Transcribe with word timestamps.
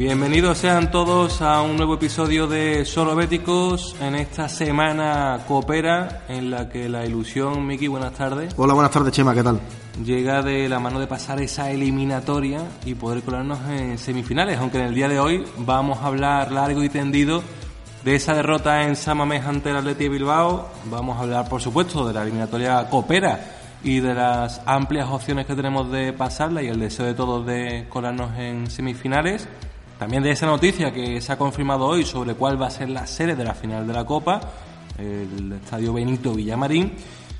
Bienvenidos 0.00 0.56
sean 0.56 0.90
todos 0.90 1.42
a 1.42 1.60
un 1.60 1.76
nuevo 1.76 1.96
episodio 1.96 2.46
de 2.46 2.86
Solo 2.86 3.14
Béticos 3.14 3.94
en 4.00 4.14
esta 4.14 4.48
semana 4.48 5.40
coopera 5.46 6.22
en 6.26 6.50
la 6.50 6.70
que 6.70 6.88
la 6.88 7.04
ilusión, 7.04 7.66
Miki, 7.66 7.86
buenas 7.86 8.14
tardes, 8.14 8.54
Hola, 8.56 8.72
buenas 8.72 8.92
tardes, 8.92 9.12
Chema, 9.12 9.34
¿qué 9.34 9.42
tal? 9.42 9.60
llega 10.02 10.40
de 10.40 10.70
la 10.70 10.80
mano 10.80 11.00
de 11.00 11.06
pasar 11.06 11.42
esa 11.42 11.70
eliminatoria 11.70 12.62
y 12.86 12.94
poder 12.94 13.22
colarnos 13.22 13.58
en 13.68 13.98
semifinales, 13.98 14.58
aunque 14.58 14.78
en 14.78 14.84
el 14.86 14.94
día 14.94 15.06
de 15.06 15.20
hoy 15.20 15.44
vamos 15.58 15.98
a 15.98 16.06
hablar 16.06 16.50
largo 16.50 16.82
y 16.82 16.88
tendido 16.88 17.42
de 18.02 18.14
esa 18.14 18.32
derrota 18.32 18.84
en 18.84 18.96
Samamés 18.96 19.44
ante 19.44 19.68
el 19.68 19.76
Atleti 19.76 20.04
de 20.04 20.08
Bilbao, 20.08 20.66
vamos 20.86 21.18
a 21.18 21.24
hablar 21.24 21.46
por 21.46 21.60
supuesto 21.60 22.08
de 22.08 22.14
la 22.14 22.22
eliminatoria 22.22 22.88
coopera 22.88 23.38
y 23.84 24.00
de 24.00 24.14
las 24.14 24.62
amplias 24.64 25.10
opciones 25.10 25.44
que 25.44 25.54
tenemos 25.54 25.92
de 25.92 26.14
pasarla 26.14 26.62
y 26.62 26.68
el 26.68 26.80
deseo 26.80 27.04
de 27.04 27.12
todos 27.12 27.44
de 27.44 27.84
colarnos 27.90 28.30
en 28.38 28.70
semifinales. 28.70 29.46
También 30.00 30.22
de 30.22 30.30
esa 30.30 30.46
noticia 30.46 30.94
que 30.94 31.20
se 31.20 31.30
ha 31.30 31.36
confirmado 31.36 31.84
hoy 31.84 32.06
sobre 32.06 32.32
cuál 32.32 32.60
va 32.60 32.68
a 32.68 32.70
ser 32.70 32.88
la 32.88 33.06
sede 33.06 33.36
de 33.36 33.44
la 33.44 33.52
final 33.52 33.86
de 33.86 33.92
la 33.92 34.06
Copa, 34.06 34.40
el 34.96 35.52
Estadio 35.52 35.92
Benito 35.92 36.32
Villamarín. 36.32 36.94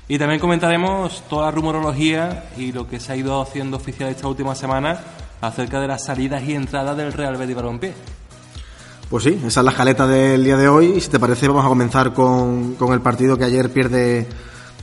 Y 0.07 0.19
también 0.19 0.39
comentaremos 0.39 1.23
toda 1.27 1.45
la 1.47 1.51
rumorología 1.51 2.51
y 2.55 2.71
lo 2.71 2.87
que 2.87 2.99
se 2.99 3.13
ha 3.13 3.15
ido 3.15 3.41
haciendo 3.41 3.77
oficial 3.77 4.11
esta 4.11 4.27
última 4.27 4.53
semana 4.53 4.99
acerca 5.41 5.81
de 5.81 5.87
las 5.87 6.05
salidas 6.05 6.43
y 6.43 6.53
entradas 6.53 6.95
del 6.95 7.13
Real 7.13 7.35
Betis 7.35 7.55
Balompié. 7.55 7.95
Pues 9.09 9.23
sí, 9.23 9.41
esa 9.43 9.61
es 9.61 9.65
la 9.65 9.71
jaleta 9.71 10.05
del 10.05 10.43
día 10.43 10.55
de 10.55 10.67
hoy 10.67 10.93
y 10.97 11.01
si 11.01 11.09
te 11.09 11.19
parece 11.19 11.47
vamos 11.47 11.65
a 11.65 11.67
comenzar 11.67 12.13
con, 12.13 12.75
con 12.75 12.93
el 12.93 13.01
partido 13.01 13.39
que 13.39 13.45
ayer 13.45 13.73
pierde 13.73 14.27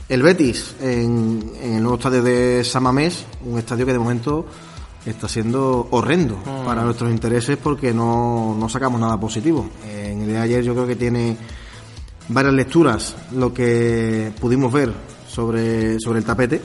el 0.09 0.21
Betis 0.21 0.75
en, 0.81 1.49
en 1.61 1.75
el 1.75 1.81
nuevo 1.81 1.95
estadio 1.95 2.23
de 2.23 2.61
Samamés, 2.65 3.25
un 3.45 3.57
estadio 3.57 3.85
que 3.85 3.93
de 3.93 3.99
momento 3.99 4.45
está 5.09 5.27
siendo 5.27 5.87
horrendo 5.91 6.37
para 6.65 6.83
nuestros 6.83 7.11
intereses 7.11 7.57
porque 7.57 7.93
no, 7.93 8.55
no 8.57 8.69
sacamos 8.69 8.99
nada 8.99 9.19
positivo. 9.19 9.69
En 9.87 10.21
el 10.21 10.27
día 10.27 10.37
de 10.37 10.43
ayer 10.43 10.63
yo 10.63 10.73
creo 10.73 10.87
que 10.87 10.95
tiene 10.95 11.37
varias 12.29 12.53
lecturas 12.53 13.15
lo 13.33 13.53
que 13.53 14.31
pudimos 14.39 14.71
ver 14.71 14.93
sobre, 15.27 15.99
sobre 15.99 16.19
el 16.19 16.25
tapete, 16.25 16.61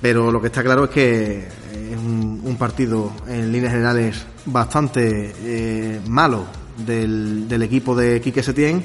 pero 0.00 0.30
lo 0.30 0.40
que 0.40 0.48
está 0.48 0.62
claro 0.62 0.84
es 0.84 0.90
que 0.90 1.38
es 1.38 1.96
un, 1.96 2.42
un 2.44 2.56
partido 2.56 3.12
en 3.26 3.50
líneas 3.52 3.72
generales 3.72 4.26
bastante 4.46 5.34
eh, 5.42 6.00
malo 6.08 6.44
del, 6.84 7.48
del 7.48 7.62
equipo 7.62 7.94
de 7.96 8.20
Quique 8.20 8.42
Setién 8.42 8.84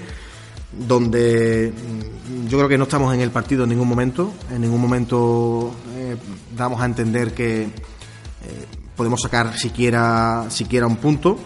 donde 0.72 1.72
mm, 1.72 2.48
yo 2.48 2.58
creo 2.58 2.70
que 2.70 2.78
no 2.78 2.84
estamos 2.84 3.14
en 3.14 3.22
el 3.22 3.32
partido 3.32 3.64
en 3.64 3.70
ningún 3.70 3.88
momento, 3.88 4.34
en 4.50 4.62
ningún 4.62 4.82
momento 4.82 5.74
eh, 5.96 6.16
damos 6.56 6.82
a 6.82 6.86
entender 6.86 7.34
que 7.34 7.70
eh, 8.44 8.66
podemos 8.96 9.22
sacar 9.22 9.58
siquiera, 9.58 10.46
siquiera 10.50 10.88
un 10.88 10.98
punto. 10.98 11.38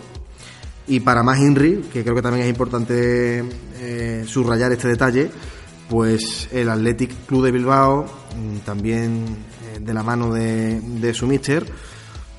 Y 0.88 1.00
para 1.00 1.23
más 1.23 1.39
Henry, 1.39 1.85
que 1.91 2.03
creo 2.03 2.16
que 2.16 2.22
también 2.22 2.45
es 2.45 2.50
importante 2.50 3.44
eh, 3.79 4.23
subrayar 4.28 4.72
este 4.72 4.88
detalle, 4.88 5.31
pues 5.89 6.47
el 6.51 6.69
Athletic 6.69 7.25
Club 7.25 7.45
de 7.45 7.51
Bilbao, 7.51 8.06
mm, 8.06 8.57
también 8.59 9.25
eh, 9.73 9.79
de 9.79 9.94
la 9.94 10.03
mano 10.03 10.31
de, 10.33 10.79
de 10.79 11.13
su 11.13 11.28
míster, 11.28 11.66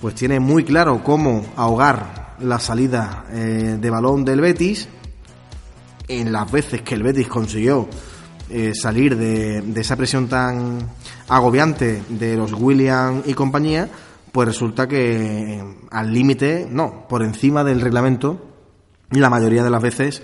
pues 0.00 0.14
tiene 0.14 0.38
muy 0.38 0.64
claro 0.64 1.02
cómo 1.02 1.44
ahogar 1.56 2.36
la 2.38 2.60
salida 2.60 3.24
de 3.32 3.90
balón 3.90 4.22
del 4.22 4.42
Betis 4.42 4.86
en 6.06 6.32
las 6.32 6.50
veces 6.50 6.82
que 6.82 6.94
el 6.94 7.02
Betis 7.02 7.28
consiguió 7.28 7.88
eh, 8.48 8.74
salir 8.74 9.16
de, 9.16 9.60
de 9.60 9.80
esa 9.80 9.96
presión 9.96 10.28
tan 10.28 10.78
agobiante 11.28 12.02
de 12.08 12.36
los 12.36 12.52
William 12.52 13.22
y 13.26 13.34
compañía, 13.34 13.88
pues 14.36 14.48
resulta 14.48 14.86
que 14.86 15.64
al 15.90 16.12
límite, 16.12 16.68
no, 16.70 17.08
por 17.08 17.22
encima 17.22 17.64
del 17.64 17.80
reglamento, 17.80 18.38
la 19.12 19.30
mayoría 19.30 19.64
de 19.64 19.70
las 19.70 19.80
veces 19.80 20.22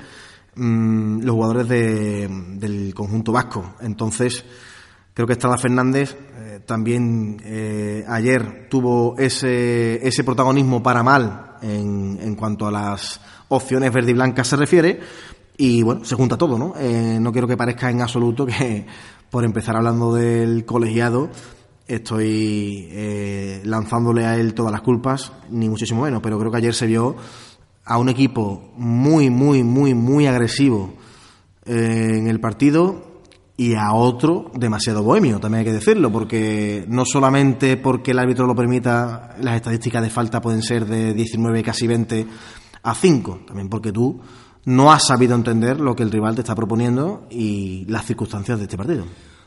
mm, 0.55 1.23
los 1.23 1.35
jugadores 1.35 1.67
de- 1.67 2.29
del 2.59 2.93
conjunto 2.95 3.33
vasco. 3.33 3.75
Entonces, 3.81 4.45
creo 5.15 5.27
que 5.27 5.33
Estrada 5.33 5.57
Fernández 5.57 6.15
eh, 6.37 6.61
también 6.67 7.41
eh, 7.43 8.05
ayer 8.07 8.67
tuvo 8.69 9.17
ese, 9.17 10.07
ese 10.07 10.25
protagonismo 10.25 10.83
para 10.83 11.03
mal 11.03 11.57
en, 11.63 12.19
en 12.21 12.35
cuanto 12.35 12.67
a 12.67 12.71
las 12.71 13.19
opciones 13.49 13.91
verde 13.95 14.11
y 14.11 14.15
blancas 14.15 14.49
se 14.49 14.57
refiere. 14.57 15.01
Y 15.57 15.83
bueno, 15.83 16.05
se 16.05 16.17
junta 16.17 16.37
todo, 16.37 16.59
¿no? 16.59 16.75
Eh, 16.79 17.17
no 17.19 17.33
quiero 17.33 17.49
que 17.49 17.57
parezca 17.57 17.89
en 17.91 18.03
absoluto 18.03 18.45
que 18.45 18.85
por 19.31 19.43
empezar 19.45 19.75
hablando 19.77 20.13
del 20.15 20.67
colegiado 20.67 21.31
estoy 21.87 22.89
eh, 22.91 23.61
lanzándole 23.65 24.25
a 24.25 24.37
él 24.37 24.55
todas 24.55 24.73
las 24.73 24.83
culpas, 24.83 25.33
ni 25.51 25.69
muchísimo 25.69 26.03
menos, 26.03 26.21
pero 26.23 26.39
creo 26.39 26.51
que 26.51 26.59
ayer 26.59 26.75
se 26.75 26.87
vio 26.87 27.17
a 27.85 27.99
un 27.99 28.09
equipo 28.09 28.73
muy, 28.77 29.31
muy, 29.31 29.63
muy, 29.63 29.95
muy 29.95 30.27
agresivo 30.27 30.95
eh, 31.65 32.19
en 32.19 32.29
el 32.29 32.41
partido 32.41 33.13
y 33.57 33.75
a 33.75 33.93
otro 33.93 34.51
demasiado 34.55 35.03
bohemio, 35.03 35.39
también 35.39 35.61
hay 35.61 35.67
que 35.67 35.73
decirlo, 35.73 36.11
porque 36.11 36.85
no 36.89 37.05
solamente 37.05 37.77
porque 37.77 38.13
el 38.13 38.19
árbitro 38.19 38.47
lo 38.47 38.55
permita, 38.55 39.37
las 39.41 39.57
estadísticas 39.57 40.03
de 40.03 40.11
falta 40.11 40.41
pueden 40.41 40.63
ser 40.63 40.87
de 40.87 41.13
19, 41.13 41.63
casi 41.63 41.87
20 41.87 42.27
a 42.83 42.95
5, 42.95 43.41
también 43.47 43.69
porque 43.69 43.93
tú 43.93 44.21
no 44.65 44.93
has 44.93 45.07
sabido 45.07 45.35
entender 45.35 45.81
lo 45.81 45.95
que 45.95 46.03
el 46.03 46.11
rival 46.11 46.35
te 46.35 46.41
está 46.41 46.55
proponiendo 46.55 47.27
y 47.31 47.85
las 47.87 48.07
circunstancias 48.07 48.59
de 48.59 48.65
este 48.65 48.77
partido. 48.77 49.05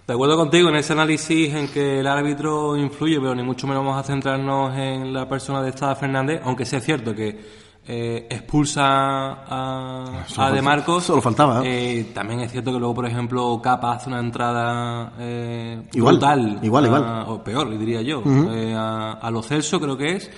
De 0.08 0.14
acuerdo 0.14 0.38
contigo 0.38 0.70
en 0.70 0.76
ese 0.76 0.94
análisis 0.94 1.52
en 1.56 1.68
que 1.68 2.00
el 2.00 2.06
árbitro 2.08 2.78
influye, 2.78 3.20
pero 3.20 3.34
ni 3.34 3.42
mucho 3.42 3.66
menos 3.66 3.84
vamos 3.84 4.00
a 4.00 4.04
centrarnos 4.04 4.78
en 4.78 5.12
la 5.12 5.28
persona 5.28 5.64
de 5.64 5.70
Estrada 5.70 5.96
Fernández, 5.96 6.42
aunque 6.44 6.64
sí 6.64 6.76
es 6.76 6.84
cierto 6.84 7.16
que 7.16 7.66
eh, 7.88 8.28
expulsa 8.30 8.84
a, 8.86 10.24
Solo 10.28 10.48
a 10.48 10.52
De 10.52 10.62
Marcos. 10.62 11.06
solo 11.06 11.22
faltaba. 11.24 11.62
Eh, 11.66 12.12
también 12.14 12.40
es 12.42 12.52
cierto 12.52 12.72
que 12.72 12.78
luego, 12.78 12.94
por 12.94 13.08
ejemplo, 13.08 13.60
Capa 13.64 13.94
hace 13.94 14.10
una 14.10 14.20
entrada 14.20 15.14
eh, 15.20 15.82
Igual, 15.94 16.16
brutal. 16.18 16.60
igual, 16.62 16.84
a- 16.84 16.88
igual. 16.88 17.24
O 17.28 17.44
peor, 17.44 17.76
diría 17.78 18.02
yo. 18.04 18.22
eh, 18.52 18.76
a, 18.78 19.14
a 19.14 19.32
lo 19.32 19.42
Celso, 19.42 19.80
creo 19.80 19.98
que 19.98 20.18
es. 20.18 20.30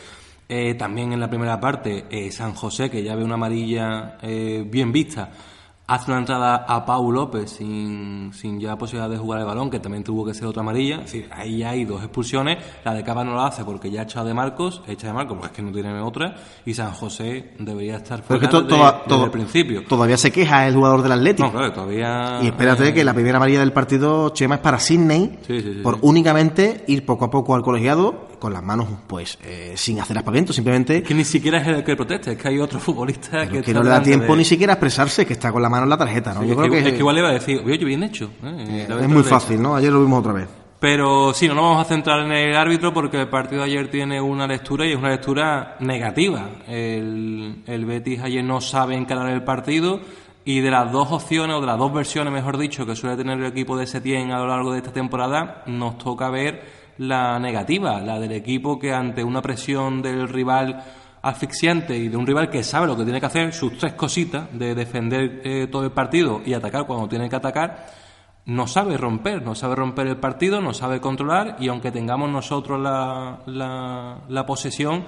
Eh, 0.47 0.75
también 0.75 1.11
en 1.11 1.19
la 1.19 1.29
primera 1.29 1.59
parte, 1.59 2.05
eh, 2.09 2.31
San 2.31 2.53
José, 2.53 2.89
que 2.89 3.03
ya 3.03 3.15
ve 3.15 3.23
una 3.25 3.33
amarilla 3.33 4.17
eh, 4.21 4.63
bien 4.65 4.93
vista 4.93 5.29
hace 5.87 6.11
una 6.11 6.19
entrada 6.19 6.65
a 6.67 6.85
Pau 6.85 7.11
López 7.11 7.49
sin, 7.49 8.31
sin 8.33 8.59
ya 8.59 8.77
posibilidad 8.77 9.09
de 9.09 9.17
jugar 9.17 9.39
el 9.39 9.45
balón, 9.45 9.69
que 9.69 9.79
también 9.79 10.03
tuvo 10.03 10.25
que 10.25 10.33
ser 10.33 10.45
otra 10.45 10.61
amarilla. 10.61 10.97
Es 10.97 11.11
decir, 11.11 11.29
ahí 11.31 11.63
hay 11.63 11.85
dos 11.85 12.03
expulsiones. 12.03 12.57
La 12.83 12.93
de 12.93 13.03
Cava 13.03 13.23
no 13.23 13.33
la 13.35 13.47
hace 13.47 13.63
porque 13.63 13.89
ya 13.89 14.01
ha 14.01 14.03
echado 14.03 14.27
de 14.27 14.33
Marcos, 14.33 14.81
echa 14.85 15.07
de 15.07 15.13
Marcos, 15.13 15.37
pues 15.37 15.51
es 15.51 15.55
que 15.55 15.63
no 15.63 15.71
tiene 15.71 15.97
otra. 16.01 16.35
Y 16.65 16.73
San 16.73 16.91
José 16.91 17.53
debería 17.57 17.97
estar 17.97 18.21
fuera 18.21 18.47
desde, 18.47 19.23
el 19.23 19.31
principio. 19.31 19.85
Todavía 19.87 20.17
se 20.17 20.31
queja 20.31 20.67
el 20.67 20.75
jugador 20.75 21.01
del 21.03 21.13
Atlético. 21.13 21.47
No, 21.47 21.53
claro, 21.53 21.71
todavía. 21.71 22.39
Y 22.41 22.47
espérate 22.47 22.93
que 22.93 23.03
la 23.05 23.13
primera 23.13 23.37
amarilla 23.37 23.59
del 23.61 23.71
partido, 23.71 24.29
Chema, 24.31 24.55
es 24.55 24.61
para 24.61 24.79
Sidney 24.79 25.39
por 25.81 25.99
únicamente 26.01 26.83
ir 26.87 27.05
poco 27.05 27.25
a 27.25 27.29
poco 27.29 27.55
al 27.55 27.61
colegiado 27.61 28.27
con 28.39 28.53
las 28.53 28.63
manos 28.63 28.87
pues 29.07 29.37
eh, 29.43 29.73
sin 29.75 29.99
hacer 29.99 30.17
aspavientos, 30.17 30.55
simplemente... 30.55 31.03
Que 31.03 31.13
ni 31.13 31.23
siquiera 31.23 31.59
es 31.59 31.67
el 31.67 31.83
que 31.83 31.95
proteste, 31.95 32.31
es 32.33 32.37
que 32.37 32.47
hay 32.47 32.59
otro 32.59 32.79
futbolista 32.81 33.47
que... 33.47 33.61
que 33.61 33.73
no 33.73 33.83
le 33.83 33.89
da 33.89 34.01
tiempo 34.01 34.35
ni 34.35 34.45
siquiera 34.45 34.73
a 34.73 34.75
expresarse, 34.75 35.25
que 35.25 35.33
está 35.33 35.51
con 35.51 35.61
la 35.61 35.69
mano 35.69 35.83
en 35.83 35.89
la 35.89 35.97
tarjeta, 35.97 36.33
¿no? 36.33 36.43
Yo 36.43 36.55
creo 36.55 36.71
que, 36.71 36.79
es 36.79 36.91
que, 36.91 36.97
igual 36.97 37.15
le 37.15 37.21
iba 37.21 37.29
a 37.29 37.33
decir, 37.33 37.61
oye, 37.65 37.85
bien 37.85 38.03
hecho. 38.03 38.31
¿eh? 38.43 38.87
es 39.01 39.09
muy 39.09 39.23
fácil, 39.23 39.61
¿no? 39.61 39.75
Ayer 39.75 39.91
lo 39.91 40.01
vimos 40.01 40.19
otra 40.19 40.33
vez. 40.33 40.47
Pero 40.79 41.33
sí, 41.33 41.47
no 41.47 41.55
nos 41.55 41.63
vamos 41.63 41.85
a 41.85 41.89
centrar 41.89 42.19
en 42.19 42.31
el 42.31 42.55
árbitro 42.55 42.93
porque 42.93 43.19
el 43.19 43.29
partido 43.29 43.63
de 43.63 43.67
ayer 43.67 43.89
tiene 43.89 44.21
una 44.21 44.45
lectura 44.45 44.85
y 44.85 44.91
es 44.91 44.97
una 44.97 45.09
lectura 45.09 45.75
negativa. 45.79 46.49
El, 46.67 47.63
el 47.65 47.85
Betis 47.85 48.21
ayer 48.21 48.43
no 48.43 48.61
sabe 48.61 48.95
encarar 48.95 49.29
el 49.31 49.43
partido 49.43 50.01
y 50.47 50.61
de 50.61 50.71
las 50.71 50.89
dos 50.93 51.11
opciones, 51.11 51.57
o 51.57 51.59
de 51.59 51.67
las 51.67 51.77
dos 51.77 51.91
versiones, 51.91 52.31
mejor 52.31 52.57
dicho, 52.57 52.85
que 52.85 52.95
suele 52.95 53.17
tener 53.17 53.37
el 53.37 53.47
equipo 53.47 53.75
de 53.75 53.85
Setién 53.85 54.31
a 54.31 54.39
lo 54.39 54.47
largo 54.47 54.71
de 54.71 54.77
esta 54.77 54.93
temporada, 54.93 55.63
nos 55.65 55.97
toca 55.97 56.29
ver 56.29 56.76
la 56.97 57.39
negativa, 57.39 58.01
la 58.01 58.19
del 58.19 58.31
equipo 58.31 58.79
que 58.79 58.93
ante 58.93 59.23
una 59.23 59.41
presión 59.41 60.01
del 60.01 60.27
rival 60.27 60.83
asfixiante 61.21 61.97
y 61.97 62.07
de 62.07 62.17
un 62.17 62.25
rival 62.25 62.49
que 62.49 62.63
sabe 62.63 62.87
lo 62.87 62.95
que 62.95 63.03
tiene 63.03 63.19
que 63.19 63.25
hacer, 63.25 63.53
sus 63.53 63.77
tres 63.77 63.93
cositas 63.93 64.47
de 64.53 64.75
defender 64.75 65.41
eh, 65.43 65.67
todo 65.67 65.83
el 65.83 65.91
partido 65.91 66.41
y 66.45 66.53
atacar 66.53 66.85
cuando 66.85 67.07
tiene 67.07 67.29
que 67.29 67.35
atacar, 67.35 67.85
no 68.45 68.65
sabe 68.65 68.95
romper, 68.97 69.41
no 69.41 69.55
sabe 69.55 69.75
romper 69.75 70.07
el 70.07 70.17
partido, 70.17 70.61
no 70.61 70.73
sabe 70.73 71.01
controlar 71.01 71.57
y 71.59 71.67
aunque 71.67 71.91
tengamos 71.91 72.29
nosotros 72.29 72.79
la, 72.79 73.39
la, 73.45 74.45
posesión, 74.45 75.03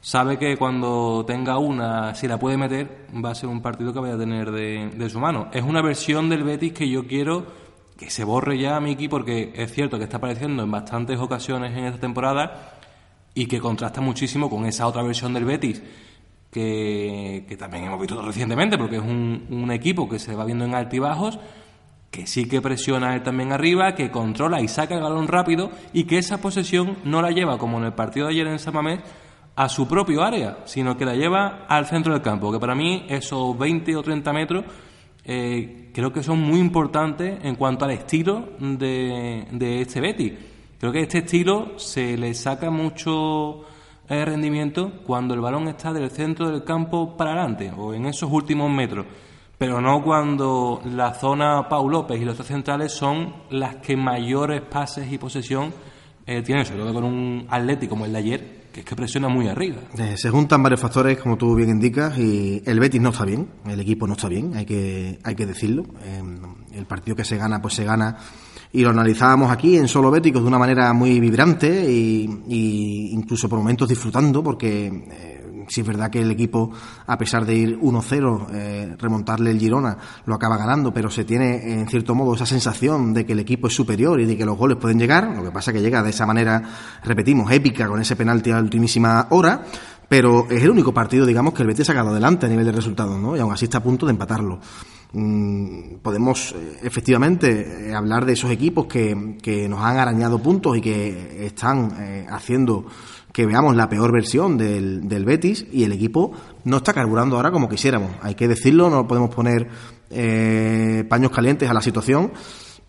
sabe 0.00 0.38
que 0.38 0.56
cuando 0.56 1.24
tenga 1.26 1.58
una, 1.58 2.14
si 2.14 2.28
la 2.28 2.38
puede 2.38 2.56
meter, 2.56 3.06
va 3.24 3.30
a 3.30 3.34
ser 3.34 3.48
un 3.48 3.60
partido 3.60 3.92
que 3.92 3.98
vaya 3.98 4.14
a 4.14 4.18
tener 4.18 4.52
de, 4.52 4.90
de 4.94 5.10
su 5.10 5.18
mano. 5.18 5.48
Es 5.52 5.64
una 5.64 5.82
versión 5.82 6.28
del 6.28 6.44
Betis 6.44 6.72
que 6.72 6.88
yo 6.88 7.04
quiero 7.04 7.67
que 7.98 8.10
se 8.10 8.22
borre 8.22 8.58
ya, 8.58 8.78
Miki, 8.78 9.08
porque 9.08 9.52
es 9.56 9.72
cierto 9.72 9.98
que 9.98 10.04
está 10.04 10.18
apareciendo 10.18 10.62
en 10.62 10.70
bastantes 10.70 11.18
ocasiones 11.18 11.76
en 11.76 11.84
esta 11.84 11.98
temporada 11.98 12.78
y 13.34 13.46
que 13.46 13.58
contrasta 13.58 14.00
muchísimo 14.00 14.48
con 14.48 14.64
esa 14.66 14.86
otra 14.86 15.02
versión 15.02 15.34
del 15.34 15.44
Betis 15.44 15.82
que, 16.50 17.56
también 17.58 17.84
hemos 17.84 18.00
visto 18.00 18.22
recientemente, 18.22 18.78
porque 18.78 18.96
es 18.96 19.02
un, 19.02 19.68
equipo 19.72 20.08
que 20.08 20.20
se 20.20 20.34
va 20.34 20.44
viendo 20.44 20.64
en 20.64 20.74
altibajos, 20.74 21.40
que 22.10 22.26
sí 22.26 22.48
que 22.48 22.62
presiona 22.62 23.14
él 23.16 23.22
también 23.22 23.52
arriba, 23.52 23.94
que 23.96 24.10
controla 24.10 24.62
y 24.62 24.68
saca 24.68 24.94
el 24.94 25.02
balón 25.02 25.26
rápido 25.26 25.70
y 25.92 26.04
que 26.04 26.18
esa 26.18 26.40
posesión 26.40 26.98
no 27.04 27.20
la 27.20 27.32
lleva, 27.32 27.58
como 27.58 27.78
en 27.78 27.84
el 27.84 27.92
partido 27.92 28.26
de 28.26 28.34
ayer 28.34 28.46
en 28.46 28.60
San 28.60 28.74
Mamés, 28.74 29.00
a 29.56 29.68
su 29.68 29.88
propio 29.88 30.22
área, 30.22 30.58
sino 30.66 30.96
que 30.96 31.04
la 31.04 31.16
lleva 31.16 31.66
al 31.68 31.86
centro 31.86 32.12
del 32.12 32.22
campo, 32.22 32.52
que 32.52 32.60
para 32.60 32.76
mí 32.76 33.06
esos 33.08 33.58
20 33.58 33.96
o 33.96 34.02
30 34.02 34.32
metros 34.32 34.64
eh, 35.24 35.87
creo 35.98 36.12
que 36.12 36.22
son 36.22 36.38
muy 36.38 36.60
importantes 36.60 37.40
en 37.42 37.56
cuanto 37.56 37.84
al 37.84 37.90
estilo 37.90 38.50
de, 38.60 39.48
de 39.50 39.80
este 39.80 40.00
Betty. 40.00 40.32
Creo 40.78 40.92
que 40.92 41.00
este 41.00 41.18
estilo 41.18 41.76
se 41.76 42.16
le 42.16 42.34
saca 42.34 42.70
mucho 42.70 43.64
eh, 44.08 44.24
rendimiento 44.24 44.92
cuando 45.04 45.34
el 45.34 45.40
balón 45.40 45.66
está 45.66 45.92
del 45.92 46.08
centro 46.12 46.50
del 46.50 46.62
campo 46.62 47.16
para 47.16 47.32
adelante 47.32 47.72
o 47.76 47.94
en 47.94 48.06
esos 48.06 48.30
últimos 48.30 48.70
metros, 48.70 49.06
pero 49.58 49.80
no 49.80 50.00
cuando 50.04 50.80
la 50.84 51.14
zona 51.14 51.68
Pau 51.68 51.88
López 51.90 52.22
y 52.22 52.24
los 52.24 52.36
tres 52.36 52.46
centrales 52.46 52.92
son 52.92 53.34
las 53.50 53.74
que 53.78 53.96
mayores 53.96 54.60
pases 54.60 55.10
y 55.10 55.18
posesión 55.18 55.74
eh, 56.24 56.42
tienen, 56.42 56.64
sobre 56.64 56.82
todo 56.82 56.94
con 56.94 57.02
un 57.02 57.44
Atlético 57.50 57.90
como 57.90 58.04
el 58.04 58.12
de 58.12 58.18
ayer, 58.18 58.57
que 58.72 58.80
es 58.80 58.86
que 58.86 58.96
presiona 58.96 59.28
muy 59.28 59.48
arriba. 59.48 59.78
Eh, 59.98 60.14
se 60.16 60.30
juntan 60.30 60.62
varios 60.62 60.80
factores, 60.80 61.18
como 61.18 61.36
tú 61.36 61.54
bien 61.54 61.70
indicas, 61.70 62.18
y 62.18 62.62
el 62.64 62.80
Betis 62.80 63.00
no 63.00 63.10
está 63.10 63.24
bien, 63.24 63.48
el 63.66 63.80
equipo 63.80 64.06
no 64.06 64.14
está 64.14 64.28
bien, 64.28 64.54
hay 64.56 64.66
que, 64.66 65.18
hay 65.22 65.34
que 65.34 65.46
decirlo. 65.46 65.84
Eh, 66.04 66.22
el 66.72 66.86
partido 66.86 67.16
que 67.16 67.24
se 67.24 67.36
gana, 67.36 67.60
pues 67.60 67.74
se 67.74 67.84
gana. 67.84 68.16
Y 68.72 68.82
lo 68.82 68.90
analizábamos 68.90 69.50
aquí 69.50 69.76
en 69.76 69.88
Solo 69.88 70.10
Béticos 70.10 70.42
de 70.42 70.48
una 70.48 70.58
manera 70.58 70.92
muy 70.92 71.18
vibrante 71.20 71.90
y, 71.90 73.10
incluso 73.12 73.48
por 73.48 73.58
momentos 73.58 73.88
disfrutando, 73.88 74.42
porque 74.42 75.37
eh, 75.68 75.72
si 75.72 75.80
es 75.82 75.86
verdad 75.86 76.10
que 76.10 76.20
el 76.20 76.30
equipo, 76.30 76.70
a 77.06 77.18
pesar 77.18 77.44
de 77.44 77.54
ir 77.54 77.78
1-0, 77.78 78.46
eh, 78.52 78.96
remontarle 78.98 79.50
el 79.50 79.58
Girona, 79.58 79.96
lo 80.26 80.34
acaba 80.34 80.56
ganando, 80.56 80.92
pero 80.92 81.10
se 81.10 81.24
tiene, 81.24 81.80
en 81.80 81.88
cierto 81.88 82.14
modo, 82.14 82.34
esa 82.34 82.46
sensación 82.46 83.12
de 83.14 83.24
que 83.24 83.32
el 83.32 83.40
equipo 83.40 83.68
es 83.68 83.74
superior 83.74 84.20
y 84.20 84.26
de 84.26 84.36
que 84.36 84.44
los 84.44 84.56
goles 84.56 84.78
pueden 84.78 84.98
llegar. 84.98 85.36
Lo 85.36 85.42
que 85.42 85.50
pasa 85.50 85.72
que 85.72 85.80
llega 85.80 86.02
de 86.02 86.10
esa 86.10 86.26
manera, 86.26 86.62
repetimos, 87.04 87.50
épica, 87.52 87.86
con 87.86 88.00
ese 88.00 88.16
penalti 88.16 88.50
a 88.50 88.58
ultimísima 88.58 89.26
hora. 89.30 89.64
Pero 90.08 90.46
es 90.48 90.62
el 90.62 90.70
único 90.70 90.94
partido, 90.94 91.26
digamos, 91.26 91.52
que 91.52 91.60
el 91.60 91.68
Betis 91.68 91.82
ha 91.82 91.92
sacado 91.92 92.08
adelante 92.08 92.46
a 92.46 92.48
nivel 92.48 92.64
de 92.64 92.72
resultados, 92.72 93.20
¿no? 93.20 93.36
Y 93.36 93.40
aún 93.40 93.52
así 93.52 93.66
está 93.66 93.78
a 93.78 93.82
punto 93.82 94.06
de 94.06 94.12
empatarlo. 94.12 94.58
Mm, 95.12 95.96
podemos 96.02 96.52
eh, 96.52 96.78
efectivamente 96.82 97.90
eh, 97.90 97.94
hablar 97.94 98.24
de 98.24 98.32
esos 98.32 98.50
equipos 98.50 98.86
que, 98.86 99.36
que, 99.42 99.68
nos 99.68 99.80
han 99.80 99.98
arañado 99.98 100.38
puntos 100.38 100.78
y 100.78 100.80
que 100.80 101.46
están 101.46 102.26
haciendo 102.30 102.86
que 103.38 103.46
veamos 103.46 103.76
la 103.76 103.88
peor 103.88 104.10
versión 104.10 104.58
del, 104.58 105.08
del 105.08 105.24
Betis 105.24 105.64
y 105.70 105.84
el 105.84 105.92
equipo 105.92 106.32
no 106.64 106.78
está 106.78 106.92
carburando 106.92 107.36
ahora 107.36 107.52
como 107.52 107.68
quisiéramos. 107.68 108.10
Hay 108.20 108.34
que 108.34 108.48
decirlo, 108.48 108.90
no 108.90 109.06
podemos 109.06 109.32
poner 109.32 109.68
eh, 110.10 111.04
paños 111.08 111.30
calientes 111.30 111.70
a 111.70 111.72
la 111.72 111.80
situación. 111.80 112.32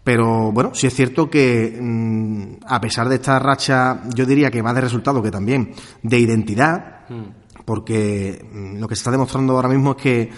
Pero 0.04 0.52
bueno, 0.52 0.72
sí 0.74 0.88
es 0.88 0.96
cierto 0.96 1.30
que 1.30 1.78
mm, 1.80 2.66
a 2.66 2.82
pesar 2.82 3.08
de 3.10 3.18
esta 3.18 3.38
racha, 3.38 4.02
yo 4.16 4.26
diría 4.26 4.50
que 4.50 4.64
más 4.64 4.74
de 4.74 4.82
resultado 4.82 5.22
que 5.22 5.30
también 5.30 5.72
de 6.02 6.18
identidad, 6.18 7.08
mm. 7.10 7.62
porque 7.64 8.44
mm, 8.52 8.80
lo 8.80 8.88
que 8.88 8.96
se 8.96 9.02
está 9.02 9.12
demostrando 9.12 9.54
ahora 9.54 9.70
mismo 9.70 9.92
es 9.92 9.98
que 9.98 10.30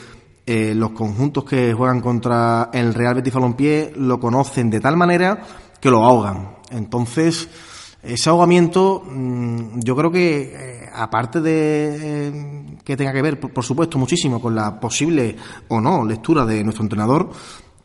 eh, 0.45 0.75
los 0.75 0.91
conjuntos 0.91 1.45
que 1.45 1.71
juegan 1.71 2.01
contra 2.01 2.69
el 2.73 2.93
Real 2.93 3.15
Betis 3.15 3.33
Balompié 3.33 3.93
lo 3.95 4.19
conocen 4.19 4.69
de 4.69 4.81
tal 4.81 4.97
manera 4.97 5.41
que 5.79 5.89
lo 5.89 6.03
ahogan. 6.03 6.57
Entonces, 6.69 7.47
ese 8.03 8.29
ahogamiento, 8.29 9.03
mm, 9.05 9.79
yo 9.79 9.95
creo 9.95 10.11
que, 10.11 10.53
eh, 10.55 10.89
aparte 10.93 11.39
de 11.39 11.97
eh, 12.01 12.77
que 12.83 12.97
tenga 12.97 13.13
que 13.13 13.21
ver, 13.21 13.39
por, 13.39 13.63
supuesto, 13.63 13.99
muchísimo 13.99 14.41
con 14.41 14.55
la 14.55 14.79
posible 14.79 15.35
o 15.67 15.79
no 15.79 16.03
lectura 16.03 16.45
de 16.45 16.63
nuestro 16.63 16.83
entrenador, 16.83 17.29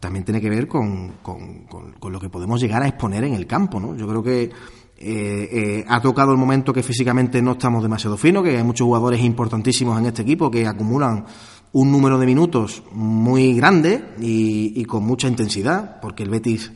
también 0.01 0.25
tiene 0.25 0.41
que 0.41 0.49
ver 0.49 0.69
con, 0.69 1.15
con, 1.23 2.13
lo 2.13 2.21
que 2.21 2.31
podemos 2.31 2.61
llegar 2.61 2.83
a 2.83 2.89
exponer 2.89 3.25
en 3.25 3.35
el 3.35 3.47
campo, 3.47 3.79
¿no? 3.81 3.95
Yo 3.97 4.07
creo 4.07 4.23
que 4.23 4.51
eh, 4.99 5.85
ha 5.87 6.01
tocado 6.01 6.33
el 6.33 6.39
momento 6.39 6.73
que 6.73 6.83
físicamente 6.83 7.43
no 7.43 7.53
estamos 7.53 7.83
demasiado 7.83 8.17
finos, 8.17 8.43
que 8.43 8.57
hay 8.57 8.63
muchos 8.63 8.87
jugadores 8.87 9.21
importantísimos 9.21 9.99
en 9.99 10.07
este 10.07 10.23
equipo 10.23 10.51
que 10.51 10.67
acumulan 10.67 11.27
un 11.73 11.93
número 11.93 12.19
de 12.19 12.27
minutos 12.27 12.83
muy 12.93 13.55
grande 13.55 14.15
y 14.19 14.83
con 14.85 15.05
mucha 15.05 15.29
intensidad, 15.29 16.01
porque 16.01 16.23
el 16.23 16.31
Betis 16.31 16.73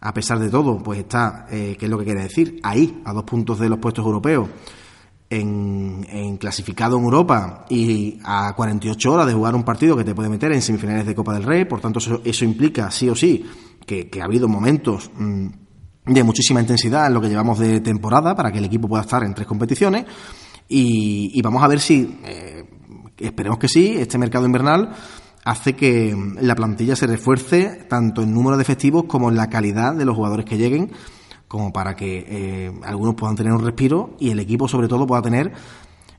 a 0.00 0.14
pesar 0.14 0.38
de 0.38 0.48
todo, 0.48 0.82
pues 0.82 1.00
está, 1.00 1.46
eh, 1.50 1.76
¿qué 1.78 1.86
es 1.86 1.90
lo 1.90 1.98
que 1.98 2.04
quiere 2.04 2.22
decir? 2.22 2.58
Ahí, 2.62 3.02
a 3.04 3.12
dos 3.12 3.24
puntos 3.24 3.58
de 3.58 3.68
los 3.68 3.78
puestos 3.78 4.04
europeos, 4.04 4.48
en, 5.30 6.36
clasificado 6.38 6.98
en 6.98 7.04
Europa 7.04 7.64
y 7.68 8.18
a 8.24 8.52
48 8.54 9.12
horas 9.12 9.26
de 9.26 9.32
jugar 9.32 9.54
un 9.54 9.62
partido 9.62 9.96
que 9.96 10.02
te 10.02 10.14
puede 10.14 10.28
meter 10.28 10.50
en 10.52 10.60
semifinales 10.60 11.06
de 11.06 11.14
Copa 11.14 11.34
del 11.34 11.44
Rey, 11.44 11.64
por 11.66 11.80
tanto 11.80 12.00
eso, 12.00 12.44
implica 12.44 12.90
sí 12.90 13.08
o 13.08 13.14
sí 13.14 13.44
que, 13.86 14.10
ha 14.20 14.24
habido 14.24 14.48
momentos 14.48 15.10
mm, 15.16 15.46
de 16.06 16.24
muchísima 16.24 16.60
intensidad 16.60 17.06
en 17.06 17.14
lo 17.14 17.20
que 17.20 17.28
llevamos 17.28 17.58
de 17.58 17.80
temporada 17.80 18.34
para 18.34 18.50
que 18.50 18.58
el 18.58 18.64
equipo 18.64 18.88
pueda 18.88 19.02
estar 19.02 19.22
en 19.22 19.34
tres 19.34 19.46
competiciones 19.46 20.04
y, 20.68 21.40
vamos 21.42 21.62
a 21.62 21.68
ver 21.68 21.80
si, 21.80 22.18
eh, 22.24 22.64
esperemos 23.18 23.58
que 23.58 23.68
sí, 23.68 23.94
este 23.98 24.18
mercado 24.18 24.46
invernal 24.46 24.94
hace 25.44 25.74
que 25.74 26.16
la 26.40 26.54
plantilla 26.54 26.96
se 26.96 27.06
refuerce 27.06 27.86
tanto 27.88 28.22
en 28.22 28.34
número 28.34 28.56
de 28.56 28.62
efectivos 28.62 29.04
como 29.04 29.30
en 29.30 29.36
la 29.36 29.48
calidad 29.48 29.94
de 29.94 30.04
los 30.04 30.16
jugadores 30.16 30.44
que 30.44 30.58
lleguen, 30.58 30.92
como 31.48 31.72
para 31.72 31.96
que 31.96 32.26
eh, 32.28 32.72
algunos 32.84 33.14
puedan 33.14 33.36
tener 33.36 33.52
un 33.52 33.64
respiro 33.64 34.10
y 34.18 34.30
el 34.30 34.38
equipo 34.38 34.68
sobre 34.68 34.88
todo 34.88 35.06
pueda 35.06 35.22
tener 35.22 35.52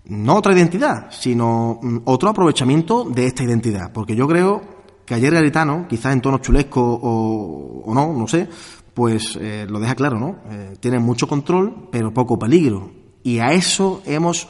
no 0.05 0.35
otra 0.35 0.53
identidad, 0.53 1.07
sino 1.11 1.79
mm, 1.81 1.99
otro 2.05 2.29
aprovechamiento 2.29 3.05
de 3.05 3.27
esta 3.27 3.43
identidad. 3.43 3.91
Porque 3.93 4.15
yo 4.15 4.27
creo 4.27 4.61
que 5.05 5.13
ayer 5.13 5.33
Garitano, 5.33 5.87
quizás 5.87 6.13
en 6.13 6.21
tono 6.21 6.39
chulesco 6.39 6.81
o, 7.01 7.93
no, 7.93 8.13
no 8.13 8.27
sé, 8.27 8.49
pues 8.93 9.37
eh, 9.39 9.67
lo 9.69 9.79
deja 9.79 9.95
claro, 9.95 10.19
¿no? 10.19 10.39
Eh, 10.49 10.75
tiene 10.79 10.99
mucho 10.99 11.27
control, 11.27 11.87
pero 11.91 12.13
poco 12.13 12.37
peligro. 12.37 12.91
Y 13.23 13.37
a 13.37 13.53
eso 13.53 14.01
hemos 14.05 14.47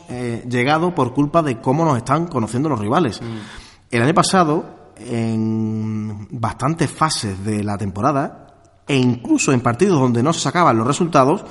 llegado 0.49 0.95
por 0.95 1.13
culpa 1.13 1.43
de 1.43 1.59
cómo 1.59 1.83
nos 1.83 1.97
están 1.97 2.27
conociendo 2.27 2.69
los 2.69 2.79
rivales. 2.79 3.21
Mm. 3.21 3.70
El 3.91 4.01
año 4.01 4.13
pasado, 4.13 4.93
en 4.97 6.27
bastantes 6.31 6.89
fases 6.89 7.43
de 7.43 7.63
la 7.63 7.77
temporada, 7.77 8.47
e 8.87 8.95
incluso 8.95 9.51
en 9.51 9.61
partidos 9.61 9.99
donde 9.99 10.23
no 10.23 10.33
se 10.33 10.39
sacaban 10.39 10.77
los 10.77 10.87
resultados, 10.87 11.45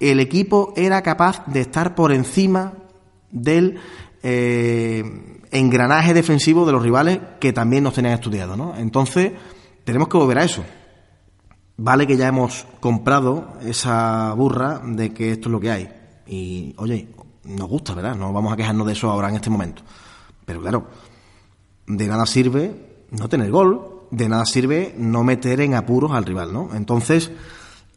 el 0.00 0.20
equipo 0.20 0.72
era 0.76 1.02
capaz 1.02 1.44
de 1.46 1.60
estar 1.60 1.94
por 1.94 2.12
encima 2.12 2.72
del, 3.30 3.78
eh, 4.22 5.36
engranaje 5.50 6.14
defensivo 6.14 6.66
de 6.66 6.72
los 6.72 6.82
rivales 6.82 7.20
que 7.40 7.52
también 7.52 7.84
nos 7.84 7.94
tenían 7.94 8.14
estudiado, 8.14 8.56
¿no? 8.56 8.76
Entonces, 8.76 9.32
tenemos 9.84 10.08
que 10.08 10.18
volver 10.18 10.38
a 10.38 10.44
eso. 10.44 10.64
Vale 11.76 12.06
que 12.06 12.16
ya 12.16 12.28
hemos 12.28 12.66
comprado 12.80 13.54
esa 13.62 14.32
burra 14.34 14.80
de 14.84 15.12
que 15.12 15.32
esto 15.32 15.48
es 15.48 15.52
lo 15.52 15.60
que 15.60 15.70
hay. 15.70 15.88
Y, 16.26 16.74
oye, 16.78 17.08
nos 17.44 17.68
gusta, 17.68 17.94
¿verdad? 17.94 18.16
No 18.16 18.32
vamos 18.32 18.52
a 18.52 18.56
quejarnos 18.56 18.86
de 18.86 18.94
eso 18.94 19.10
ahora 19.10 19.28
en 19.28 19.36
este 19.36 19.50
momento. 19.50 19.82
Pero 20.44 20.60
claro, 20.60 20.86
de 21.86 22.06
nada 22.06 22.26
sirve 22.26 23.04
no 23.10 23.28
tener 23.28 23.50
gol, 23.50 24.06
de 24.10 24.28
nada 24.28 24.44
sirve 24.44 24.94
no 24.98 25.22
meter 25.24 25.60
en 25.60 25.74
apuros 25.74 26.12
al 26.12 26.24
rival, 26.24 26.52
¿no? 26.52 26.70
Entonces, 26.74 27.30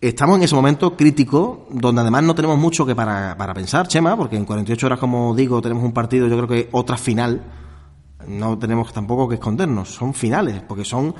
estamos 0.01 0.37
en 0.37 0.43
ese 0.43 0.55
momento 0.55 0.95
crítico, 0.95 1.67
donde 1.71 2.01
además 2.01 2.23
no 2.23 2.35
tenemos 2.35 2.57
mucho 2.57 2.85
que 2.85 2.95
para, 2.95 3.35
para 3.37 3.53
pensar, 3.53 3.87
Chema, 3.87 4.15
porque 4.15 4.37
en 4.37 4.45
48 4.45 4.85
horas, 4.85 4.99
como 4.99 5.35
digo, 5.35 5.61
tenemos 5.61 5.83
un 5.83 5.91
partido, 5.91 6.27
yo 6.27 6.35
creo 6.35 6.47
que 6.47 6.69
otra 6.71 6.97
final, 6.97 7.43
no 8.27 8.57
tenemos 8.57 8.93
tampoco 8.93 9.27
que 9.27 9.35
escondernos, 9.35 9.89
son 9.89 10.13
finales, 10.13 10.61
porque 10.67 10.85
son 10.85 11.15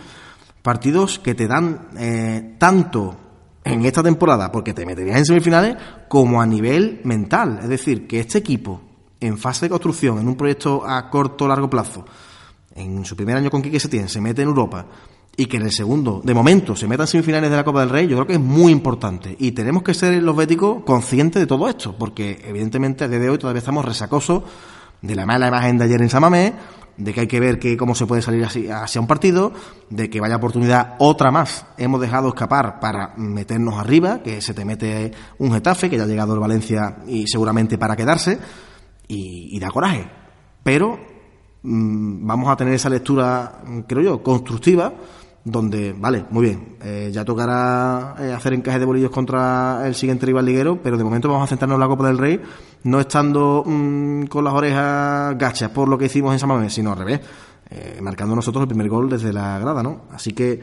partidos 0.62 1.20
que 1.20 1.36
te 1.36 1.48
dan 1.48 1.90
eh, 1.98 2.56
tanto 2.58 3.16
en 3.64 3.86
esta 3.86 4.04
temporada, 4.04 4.52
porque 4.52 4.74
te 4.74 4.86
meterías 4.86 5.18
en 5.18 5.26
semifinales, 5.26 5.78
como 6.08 6.42
a 6.42 6.46
nivel 6.46 7.02
mental. 7.04 7.60
Es 7.62 7.70
decir, 7.70 8.08
que 8.08 8.20
este 8.20 8.40
equipo, 8.40 8.82
en 9.20 9.38
fase 9.38 9.66
de 9.66 9.70
construcción, 9.70 10.20
en 10.20 10.28
un 10.28 10.36
proyecto 10.36 10.84
a 10.86 11.10
corto 11.10 11.46
o 11.46 11.48
largo 11.48 11.70
plazo, 11.70 12.06
en 12.76 13.06
su 13.06 13.16
primer 13.16 13.38
año 13.38 13.50
con 13.50 13.62
Quique 13.62 13.80
Setién, 13.80 14.10
se 14.10 14.22
mete 14.22 14.42
en 14.42 14.50
Europa 14.50 14.86
y 15.36 15.46
que 15.46 15.58
en 15.58 15.64
el 15.64 15.72
segundo, 15.72 16.22
de 16.24 16.34
momento, 16.34 16.76
se 16.76 16.88
meta 16.88 17.04
en 17.04 17.08
semifinales 17.08 17.50
de 17.50 17.56
la 17.56 17.64
Copa 17.64 17.80
del 17.80 17.90
Rey, 17.90 18.08
yo 18.08 18.18
creo 18.18 18.28
que 18.28 18.34
es 18.34 18.40
muy 18.40 18.74
importante. 18.74 19.36
Y 19.40 19.54
tenemos 19.54 19.84
que 19.84 19.94
ser 19.94 20.22
los 20.22 20.36
béticos 20.36 20.84
conscientes 20.84 21.42
de 21.42 21.48
todo 21.48 21.70
esto, 21.70 21.96
porque 21.98 22.42
evidentemente 22.46 23.06
a 23.06 23.08
día 23.08 23.20
de 23.20 23.30
hoy 23.30 23.38
todavía 23.38 23.60
estamos 23.60 23.86
resacosos 23.86 24.44
de 25.02 25.16
la 25.16 25.26
mala 25.26 25.48
imagen 25.48 25.78
de 25.78 25.86
ayer 25.86 26.02
en 26.02 26.10
Samamé, 26.10 26.54
de 26.98 27.14
que 27.14 27.22
hay 27.22 27.28
que 27.28 27.40
ver 27.40 27.58
que 27.58 27.78
cómo 27.78 27.96
se 27.96 28.06
puede 28.06 28.22
salir 28.22 28.44
así, 28.44 28.68
hacia 28.70 29.00
un 29.00 29.08
partido, 29.08 29.54
de 29.90 30.10
que 30.10 30.20
vaya 30.20 30.36
oportunidad 30.36 30.96
otra 31.00 31.32
más. 31.32 31.66
Hemos 31.78 32.02
dejado 32.02 32.28
escapar 32.28 32.82
para 32.82 33.14
meternos 33.16 33.76
arriba, 33.76 34.22
que 34.22 34.42
se 34.42 34.54
te 34.54 34.66
mete 34.66 35.14
un 35.38 35.54
Getafe, 35.54 35.90
que 35.90 35.96
ya 35.96 36.04
ha 36.04 36.08
llegado 36.08 36.34
el 36.34 36.42
Valencia 36.42 36.98
y 37.08 37.28
seguramente 37.28 37.78
para 37.78 37.96
quedarse, 37.96 38.38
y, 39.08 39.58
da 39.60 39.70
coraje. 39.70 40.06
Pero 40.62 41.00
vamos 41.64 42.50
a 42.50 42.56
tener 42.56 42.74
esa 42.74 42.90
lectura, 42.90 43.62
creo 43.88 44.02
yo, 44.04 44.24
constructiva, 44.24 44.94
donde, 45.44 45.94
vale, 45.94 46.26
muy 46.30 46.46
bien, 46.46 46.78
eh, 46.84 47.10
ya 47.12 47.24
tocará 47.24 48.16
eh, 48.20 48.34
hacer 48.34 48.54
encaje 48.54 48.80
de 48.80 48.86
bolillos 48.86 49.12
contra 49.12 49.88
el 49.88 49.96
siguiente 49.96 50.26
rival 50.26 50.46
liguero, 50.46 50.80
pero 50.82 50.98
de 50.98 51.04
momento 51.04 51.30
vamos 51.30 51.46
a 51.46 51.48
centrarnos 51.48 51.76
en 51.78 51.80
la 51.80 51.88
Copa 51.88 52.08
del 52.08 52.18
Rey, 52.18 52.40
no 52.84 53.00
estando 53.00 53.64
mm, 53.66 54.26
con 54.26 54.44
las 54.44 54.54
orejas 54.54 55.38
gachas 55.38 55.72
por 55.72 55.88
lo 55.88 55.98
que 55.98 56.06
hicimos 56.06 56.34
en 56.34 56.40
Samamés, 56.40 56.74
sino 56.74 56.92
al 56.92 57.00
revés, 57.00 57.22
eh, 57.70 58.00
marcando 58.02 58.36
nosotros 58.36 58.64
el 58.64 58.68
primer 58.68 58.90
gol 58.90 59.10
desde 59.10 59.32
la 59.32 59.60
grada, 59.60 59.82
¿no? 59.82 60.04
Así 60.12 60.34
que 60.34 60.60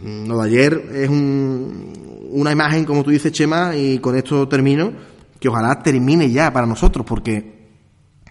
mm, 0.00 0.26
lo 0.26 0.38
de 0.38 0.48
ayer 0.48 0.90
es 0.92 1.08
un, 1.08 2.28
una 2.32 2.52
imagen, 2.52 2.84
como 2.84 3.04
tú 3.04 3.10
dices, 3.10 3.32
Chema, 3.32 3.76
y 3.76 4.00
con 4.00 4.16
esto 4.16 4.48
termino, 4.48 4.92
que 5.38 5.48
ojalá 5.48 5.82
termine 5.82 6.30
ya 6.30 6.52
para 6.52 6.66
nosotros, 6.66 7.06
porque 7.06 7.56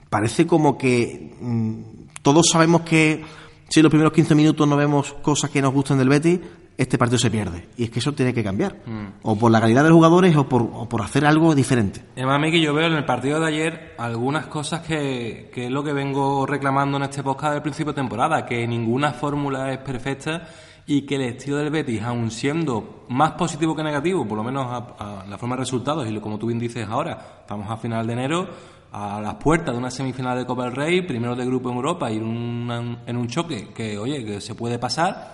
parece 0.10 0.45
como 0.45 0.77
que 0.77 1.36
mm, 1.39 1.94
todos 2.25 2.50
sabemos 2.51 2.82
que 2.82 3.24
si 3.70 3.82
en 3.82 3.84
los 3.84 3.91
primeros 3.91 4.12
15 4.12 4.34
minutos 4.34 4.67
no 4.67 4.75
vemos 4.75 5.13
cosas 5.22 5.51
que 5.51 5.62
nos 5.62 5.72
gusten 5.72 6.00
del 6.00 6.10
Betis, 6.10 6.39
este 6.75 6.98
partido 6.98 7.20
se 7.20 7.29
pierde. 7.29 7.67
Y 7.77 7.84
es 7.84 7.91
que 7.91 8.00
eso 8.00 8.13
tiene 8.13 8.34
que 8.34 8.44
cambiar. 8.44 8.77
O 9.22 9.36
por 9.36 9.51
la 9.51 9.62
calidad 9.62 9.84
de 9.84 9.89
los 9.89 9.98
jugadores 9.98 10.36
o 10.36 10.50
por, 10.50 10.63
o 10.63 10.89
por 10.89 11.03
hacer 11.03 11.24
algo 11.24 11.53
diferente. 11.53 12.01
Además, 12.15 12.41
que 12.50 12.60
yo 12.60 12.74
veo 12.74 12.88
en 12.88 12.94
el 12.94 13.05
partido 13.05 13.39
de 13.39 13.46
ayer 13.46 13.94
algunas 14.00 14.48
cosas 14.48 14.82
que, 14.82 15.51
que 15.53 15.65
es 15.65 15.72
lo 15.72 15.84
que 15.84 15.94
vengo 15.94 16.48
reclamando 16.48 16.98
en 16.98 17.03
este 17.03 17.22
podcast 17.22 17.53
del 17.53 17.62
principio 17.62 17.94
de 17.94 18.01
temporada, 18.01 18.44
que 18.44 18.67
ninguna 18.67 19.13
fórmula 19.13 19.72
es 19.72 19.77
perfecta 19.77 20.48
y 20.88 21.03
que 21.03 21.17
el 21.17 21.22
estilo 21.22 21.58
del 21.58 21.70
Betis, 21.70 22.01
aun 22.01 22.32
siendo 22.32 23.05
más 23.10 23.34
positivo 23.34 23.75
que 23.75 23.84
negativo, 23.84 24.27
por 24.27 24.39
lo 24.39 24.44
menos 24.44 24.65
a, 24.65 25.22
a 25.22 25.25
la 25.27 25.38
forma 25.38 25.55
de 25.55 25.60
resultados, 25.60 26.08
y 26.08 26.12
lo, 26.12 26.22
como 26.22 26.39
tú 26.39 26.48
bien 26.48 26.58
dices 26.58 26.88
ahora, 26.89 27.38
estamos 27.41 27.70
a 27.70 27.77
final 27.77 28.08
de 28.08 28.13
enero, 28.13 28.50
a 28.97 29.19
las 29.19 29.35
puertas 29.35 29.73
de 29.73 29.77
una 29.77 29.91
semifinal 29.91 30.37
de 30.37 30.45
Copa 30.45 30.63
del 30.63 30.73
Rey, 30.73 31.01
primero 31.01 31.35
de 31.35 31.45
grupo 31.45 31.69
en 31.69 31.75
Europa 31.75 32.09
y 32.09 32.15
en 32.15 32.23
un, 32.23 33.27
choque 33.27 33.73
que, 33.75 33.97
oye, 33.97 34.23
que 34.23 34.39
se 34.39 34.55
puede 34.55 34.79
pasar. 34.79 35.33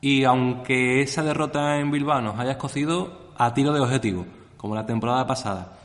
Y 0.00 0.24
aunque 0.24 1.02
esa 1.02 1.22
derrota 1.22 1.78
en 1.78 1.90
Bilbao 1.90 2.22
nos 2.22 2.38
haya 2.38 2.52
escocido 2.52 3.34
a 3.36 3.52
tiro 3.52 3.74
de 3.74 3.80
objetivo, 3.80 4.24
como 4.56 4.74
la 4.74 4.86
temporada 4.86 5.26
pasada, 5.26 5.78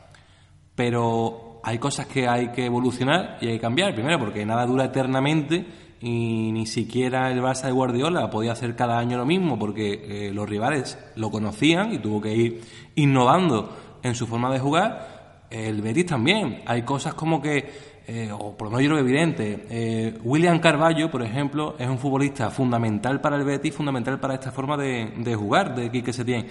pero 0.73 1.59
hay 1.65 1.77
cosas 1.79 2.07
que 2.07 2.29
hay 2.29 2.53
que 2.53 2.65
evolucionar 2.65 3.39
y 3.41 3.47
hay 3.47 3.55
que 3.55 3.61
cambiar. 3.61 3.93
Primero, 3.93 4.19
porque 4.19 4.45
nada 4.45 4.65
dura 4.65 4.85
eternamente 4.85 5.67
y 5.99 6.53
ni 6.53 6.65
siquiera 6.65 7.29
el 7.29 7.41
Barça 7.41 7.63
de 7.63 7.73
Guardiola 7.73 8.29
podía 8.29 8.53
hacer 8.53 8.73
cada 8.73 8.99
año 8.99 9.17
lo 9.17 9.25
mismo 9.25 9.59
porque 9.59 10.27
eh, 10.27 10.33
los 10.33 10.47
rivales 10.47 10.97
lo 11.17 11.29
conocían 11.29 11.93
y 11.93 11.99
tuvo 11.99 12.21
que 12.21 12.33
ir 12.33 12.61
innovando 12.95 13.75
en 14.01 14.15
su 14.15 14.27
forma 14.27 14.49
de 14.49 14.59
jugar 14.59 15.16
el 15.49 15.81
Betis 15.81 16.05
también. 16.05 16.61
Hay 16.65 16.83
cosas 16.83 17.13
como 17.13 17.41
que, 17.41 17.69
eh, 18.07 18.31
o 18.31 18.55
por 18.55 18.71
lo 18.71 18.79
yo 18.79 18.89
lo 18.89 18.97
evidente, 18.97 19.65
eh, 19.69 20.17
William 20.23 20.59
Carballo, 20.59 21.09
por 21.09 21.23
ejemplo, 21.23 21.75
es 21.77 21.87
un 21.87 21.97
futbolista 21.97 22.49
fundamental 22.49 23.21
para 23.21 23.35
el 23.35 23.43
Betis, 23.43 23.73
fundamental 23.73 24.19
para 24.19 24.35
esta 24.35 24.51
forma 24.51 24.77
de, 24.77 25.13
de 25.17 25.35
jugar 25.35 25.75
de 25.75 25.91
Quique 25.91 26.13
Setién. 26.13 26.47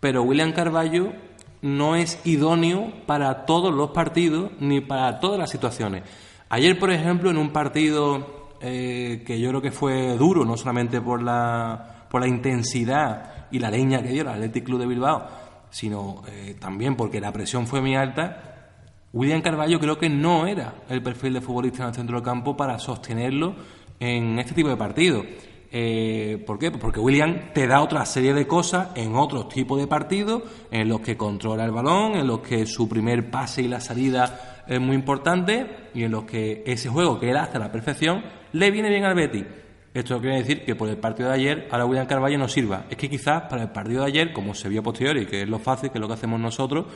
Pero 0.00 0.22
William 0.22 0.52
Carballo 0.52 1.12
no 1.62 1.94
es 1.94 2.20
idóneo 2.24 2.92
para 3.06 3.46
todos 3.46 3.72
los 3.72 3.90
partidos 3.90 4.50
ni 4.60 4.80
para 4.80 5.20
todas 5.20 5.38
las 5.38 5.50
situaciones. 5.50 6.02
Ayer, 6.48 6.78
por 6.78 6.90
ejemplo, 6.90 7.30
en 7.30 7.38
un 7.38 7.50
partido 7.50 8.50
eh, 8.60 9.22
que 9.26 9.40
yo 9.40 9.48
creo 9.48 9.62
que 9.62 9.72
fue 9.72 10.16
duro, 10.16 10.44
no 10.44 10.56
solamente 10.56 11.00
por 11.00 11.22
la, 11.22 12.06
por 12.10 12.20
la 12.20 12.28
intensidad 12.28 13.46
y 13.50 13.58
la 13.58 13.70
leña 13.70 14.02
que 14.02 14.10
dio 14.10 14.22
el 14.22 14.28
Athletic 14.28 14.64
Club 14.64 14.80
de 14.80 14.86
Bilbao, 14.86 15.26
sino 15.72 16.22
eh, 16.28 16.54
también 16.60 16.94
porque 16.94 17.20
la 17.20 17.32
presión 17.32 17.66
fue 17.66 17.80
muy 17.80 17.96
alta, 17.96 18.52
William 19.12 19.42
Carballo 19.42 19.80
creo 19.80 19.98
que 19.98 20.08
no 20.08 20.46
era 20.46 20.74
el 20.88 21.02
perfil 21.02 21.34
de 21.34 21.40
futbolista 21.40 21.82
en 21.82 21.88
el 21.88 21.94
centro 21.94 22.16
del 22.16 22.24
campo 22.24 22.56
para 22.56 22.78
sostenerlo 22.78 23.56
en 23.98 24.38
este 24.38 24.54
tipo 24.54 24.68
de 24.68 24.76
partidos. 24.76 25.26
Eh, 25.74 26.42
¿Por 26.46 26.58
qué? 26.58 26.70
Porque 26.70 27.00
William 27.00 27.52
te 27.54 27.66
da 27.66 27.82
otra 27.82 28.04
serie 28.04 28.34
de 28.34 28.46
cosas 28.46 28.88
en 28.94 29.16
otros 29.16 29.48
tipos 29.48 29.80
de 29.80 29.86
partidos, 29.86 30.42
en 30.70 30.88
los 30.88 31.00
que 31.00 31.16
controla 31.16 31.64
el 31.64 31.72
balón, 31.72 32.14
en 32.14 32.26
los 32.26 32.40
que 32.40 32.66
su 32.66 32.88
primer 32.88 33.30
pase 33.30 33.62
y 33.62 33.68
la 33.68 33.80
salida 33.80 34.64
es 34.66 34.80
muy 34.80 34.94
importante 34.94 35.88
y 35.94 36.04
en 36.04 36.12
los 36.12 36.24
que 36.24 36.62
ese 36.66 36.88
juego 36.88 37.18
que 37.18 37.30
él 37.30 37.36
hace 37.36 37.56
a 37.56 37.60
la 37.60 37.72
perfección 37.72 38.22
le 38.52 38.70
viene 38.70 38.90
bien 38.90 39.04
al 39.04 39.14
Betis. 39.14 39.44
Esto 39.94 40.20
quiere 40.20 40.38
decir 40.38 40.64
que 40.64 40.74
por 40.74 40.88
el 40.88 40.96
partido 40.96 41.28
de 41.28 41.34
ayer 41.34 41.68
ahora 41.70 41.84
William 41.84 42.06
Carvalho 42.06 42.38
no 42.38 42.48
sirva. 42.48 42.86
Es 42.88 42.96
que 42.96 43.10
quizás 43.10 43.42
para 43.42 43.62
el 43.62 43.70
partido 43.70 44.00
de 44.02 44.06
ayer, 44.08 44.32
como 44.32 44.54
se 44.54 44.68
vio 44.68 44.82
posterior 44.82 45.18
y 45.18 45.26
que 45.26 45.42
es 45.42 45.48
lo 45.48 45.58
fácil, 45.58 45.90
que 45.90 45.98
es 45.98 46.00
lo 46.00 46.08
que 46.08 46.14
hacemos 46.14 46.40
nosotros, 46.40 46.86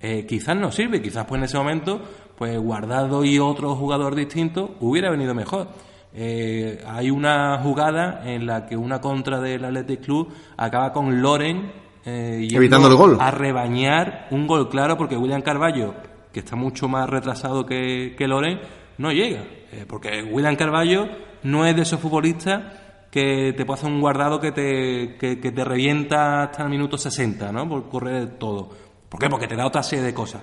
eh, 0.00 0.24
quizás 0.26 0.56
no 0.56 0.72
sirve. 0.72 1.02
Quizás 1.02 1.26
pues 1.26 1.38
en 1.38 1.44
ese 1.44 1.58
momento, 1.58 2.00
pues 2.36 2.58
Guardado 2.58 3.22
y 3.24 3.38
otro 3.38 3.74
jugador 3.76 4.14
distinto 4.14 4.76
hubiera 4.80 5.10
venido 5.10 5.34
mejor. 5.34 5.68
Eh, 6.14 6.82
hay 6.86 7.10
una 7.10 7.58
jugada 7.58 8.22
en 8.24 8.46
la 8.46 8.66
que 8.66 8.76
una 8.76 9.00
contra 9.00 9.40
del 9.40 9.64
Athletic 9.64 10.00
Club 10.00 10.32
acaba 10.56 10.92
con 10.92 11.22
Loren 11.22 11.72
eh, 12.04 12.48
evitando 12.50 12.88
el 12.88 12.96
gol 12.96 13.16
a 13.18 13.30
rebañar 13.30 14.26
un 14.30 14.46
gol 14.46 14.68
claro 14.68 14.98
porque 14.98 15.16
William 15.16 15.40
Carballo 15.40 15.94
que 16.30 16.40
está 16.40 16.54
mucho 16.54 16.86
más 16.86 17.08
retrasado 17.08 17.64
que, 17.64 18.14
que 18.18 18.28
Loren 18.28 18.60
no 18.98 19.10
llega 19.10 19.44
porque 19.88 20.22
William 20.22 20.54
Carballo 20.54 21.08
no 21.42 21.66
es 21.66 21.76
de 21.76 21.82
esos 21.82 22.00
futbolistas 22.00 22.62
que 23.10 23.52
te 23.56 23.66
puede 23.66 23.78
hacer 23.80 23.92
un 23.92 24.00
guardado 24.00 24.40
que 24.40 24.52
te, 24.52 25.16
que, 25.18 25.36
te 25.36 25.64
revienta 25.64 26.44
hasta 26.44 26.62
el 26.62 26.70
minuto 26.70 26.96
60, 26.96 27.52
¿no? 27.52 27.68
Por 27.68 27.88
correr 27.88 28.38
todo. 28.38 28.70
¿Por 29.08 29.20
qué? 29.20 29.28
Porque 29.28 29.46
te 29.46 29.54
da 29.54 29.66
otra 29.66 29.82
serie 29.82 30.04
de 30.04 30.14
cosas. 30.14 30.42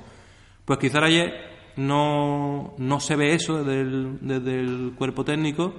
Pues 0.66 0.78
quizás 0.78 1.02
ayer 1.04 1.34
no, 1.78 2.76
no 2.78 3.00
se 3.00 3.16
ve 3.16 3.34
eso 3.34 3.64
desde 3.64 3.82
el, 3.82 4.18
desde 4.22 4.60
el 4.60 4.94
cuerpo 4.96 5.26
técnico 5.26 5.74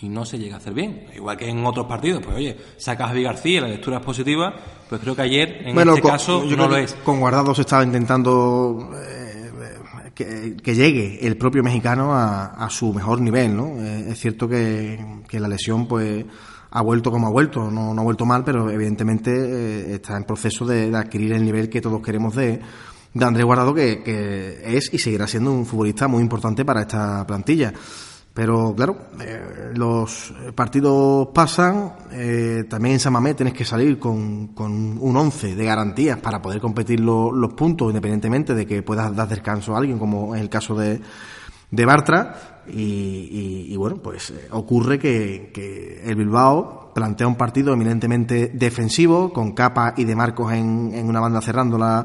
y 0.00 0.08
no 0.08 0.24
se 0.24 0.38
llega 0.38 0.56
a 0.56 0.58
hacer 0.58 0.74
bien. 0.74 1.06
Igual 1.14 1.36
que 1.36 1.48
en 1.48 1.64
otros 1.64 1.86
partidos, 1.86 2.22
pues 2.22 2.36
oye, 2.36 2.56
sacas 2.76 3.06
a 3.06 3.08
Javi 3.08 3.22
García, 3.22 3.60
la 3.62 3.68
lectura 3.68 3.98
es 3.98 4.04
positiva, 4.04 4.54
pues 4.88 5.00
creo 5.00 5.16
que 5.16 5.22
ayer 5.22 5.62
en 5.66 5.78
este 5.78 6.02
caso 6.02 6.44
no 6.44 6.68
lo 6.68 6.76
es. 6.76 6.94
Con 7.04 7.18
Guardado 7.18 7.54
se 7.54 7.62
estaba 7.62 7.82
intentando 7.82 8.90
eh, 8.94 9.25
que, 10.16 10.74
llegue 10.74 11.26
el 11.26 11.36
propio 11.36 11.62
mexicano 11.62 12.14
a, 12.14 12.66
su 12.70 12.92
mejor 12.92 13.20
nivel, 13.20 13.54
¿no? 13.54 13.66
Eh, 13.78 14.06
es 14.10 14.18
cierto 14.18 14.48
que, 14.48 14.98
la 15.30 15.48
lesión, 15.48 15.86
pues, 15.86 16.24
ha 16.70 16.82
vuelto 16.82 17.10
como 17.10 17.26
ha 17.26 17.30
vuelto, 17.30 17.70
no, 17.70 17.92
no 17.92 18.00
ha 18.00 18.04
vuelto 18.04 18.24
mal, 18.24 18.42
pero 18.42 18.70
evidentemente 18.70 19.30
eh, 19.30 19.94
está 19.94 20.16
en 20.16 20.24
proceso 20.24 20.64
de, 20.64 20.94
adquirir 20.96 21.32
el 21.32 21.44
nivel 21.44 21.68
que 21.68 21.82
todos 21.82 22.00
queremos 22.00 22.34
de, 22.34 22.60
de 23.12 23.24
Andrés 23.24 23.44
Guardado, 23.44 23.74
que, 23.74 24.02
que 24.02 24.76
es 24.76 24.92
y 24.92 24.98
seguirá 24.98 25.26
siendo 25.26 25.52
un 25.52 25.66
futbolista 25.66 26.08
muy 26.08 26.22
importante 26.22 26.64
para 26.64 26.82
esta 26.82 27.26
plantilla. 27.26 27.74
Pero 28.36 28.74
claro, 28.76 28.98
eh, 29.18 29.72
los 29.74 30.34
partidos 30.54 31.28
pasan, 31.28 31.94
eh, 32.12 32.64
también 32.68 32.96
en 32.96 33.00
Samamé 33.00 33.32
tienes 33.32 33.54
que 33.54 33.64
salir 33.64 33.98
con, 33.98 34.48
con 34.48 34.98
un 35.00 35.16
11 35.16 35.54
de 35.54 35.64
garantías 35.64 36.18
para 36.18 36.42
poder 36.42 36.60
competir 36.60 37.00
los 37.00 37.54
puntos, 37.54 37.88
independientemente 37.88 38.54
de 38.54 38.66
que 38.66 38.82
puedas 38.82 39.16
dar 39.16 39.26
descanso 39.26 39.74
a 39.74 39.78
alguien, 39.78 39.98
como 39.98 40.34
es 40.34 40.42
el 40.42 40.50
caso 40.50 40.74
de, 40.74 41.00
de 41.70 41.84
Bartra. 41.86 42.62
Y, 42.68 43.74
bueno, 43.78 43.96
pues 44.02 44.28
eh, 44.32 44.48
ocurre 44.50 44.98
que, 44.98 46.02
el 46.04 46.14
Bilbao 46.14 46.92
plantea 46.94 47.26
un 47.26 47.36
partido 47.36 47.72
eminentemente 47.72 48.50
defensivo, 48.52 49.32
con 49.32 49.52
Capa 49.52 49.94
y 49.96 50.04
De 50.04 50.14
Marcos 50.14 50.52
en, 50.52 50.92
en 50.92 51.08
una 51.08 51.20
banda 51.20 51.40
cerrándola 51.40 52.04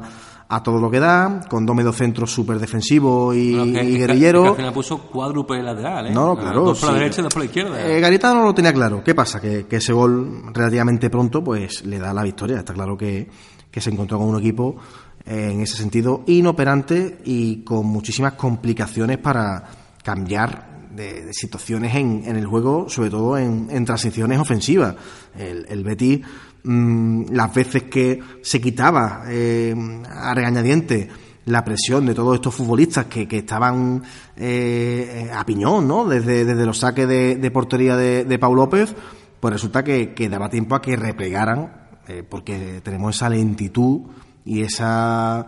a 0.54 0.62
todo 0.62 0.78
lo 0.78 0.90
que 0.90 1.00
da, 1.00 1.40
con 1.48 1.64
dos 1.64 1.96
centros 1.96 2.30
súper 2.30 2.58
defensivos 2.58 3.34
y, 3.34 3.54
guerrilleros. 3.72 4.48
al 4.48 4.56
final 4.56 4.72
puso 4.74 4.98
cuádruple 4.98 5.62
lateral, 5.62 6.08
¿eh? 6.08 6.10
No, 6.10 6.36
claro. 6.36 6.64
Dos 6.66 6.78
por 6.78 6.90
la 6.90 6.98
derecha 6.98 7.22
y 7.22 7.24
dos 7.24 7.32
por 7.32 7.40
la 7.40 7.46
izquierda. 7.46 7.80
Eh, 7.80 8.20
no 8.22 8.44
lo 8.44 8.54
tenía 8.54 8.70
claro. 8.70 9.02
¿Qué 9.02 9.14
pasa? 9.14 9.40
Que, 9.40 9.64
ese 9.70 9.94
gol 9.94 10.52
relativamente 10.52 11.08
pronto 11.08 11.42
pues 11.42 11.86
le 11.86 11.98
da 11.98 12.12
la 12.12 12.22
victoria. 12.22 12.58
Está 12.58 12.74
claro 12.74 12.98
que, 12.98 13.30
se 13.74 13.88
encontró 13.88 14.18
con 14.18 14.28
un 14.28 14.38
equipo 14.40 14.76
eh, 15.24 15.52
en 15.52 15.62
ese 15.62 15.78
sentido 15.78 16.22
inoperante 16.26 17.20
y 17.24 17.64
con 17.64 17.86
muchísimas 17.86 18.34
complicaciones 18.34 19.16
para 19.16 19.64
cambiar 20.04 20.90
de, 20.94 21.32
situaciones 21.32 21.94
en, 21.94 22.24
en, 22.26 22.36
el 22.36 22.44
juego, 22.44 22.90
sobre 22.90 23.08
todo 23.08 23.38
en, 23.38 23.68
en 23.70 23.86
transiciones 23.86 24.38
ofensivas. 24.38 24.96
El, 25.34 25.64
el 25.70 25.82
Betis 25.82 26.20
Mm, 26.64 27.24
las 27.32 27.52
veces 27.52 27.84
que 27.84 28.20
se 28.40 28.60
quitaba 28.60 29.24
eh, 29.26 29.74
a 30.08 30.32
regañadiente 30.32 31.08
la 31.46 31.64
presión 31.64 32.06
de 32.06 32.14
todos 32.14 32.36
estos 32.36 32.54
futbolistas 32.54 33.06
que, 33.06 33.26
estaban 33.28 34.00
eh, 34.36 35.28
a 35.34 35.44
piñón, 35.44 35.88
¿no? 35.88 36.04
Desde, 36.04 36.44
desde 36.44 36.64
los 36.64 36.78
saques 36.78 37.08
de, 37.08 37.50
portería 37.52 37.96
de, 37.96 38.24
de 38.24 38.38
Pau 38.38 38.54
López, 38.54 38.94
pues 39.40 39.52
resulta 39.52 39.82
que, 39.82 40.14
daba 40.30 40.48
tiempo 40.48 40.76
a 40.76 40.82
que 40.82 40.94
replegaran, 40.94 41.88
eh, 42.06 42.22
porque 42.22 42.80
tenemos 42.84 43.16
esa 43.16 43.28
lentitud 43.28 44.02
y 44.44 44.62
esa 44.62 45.46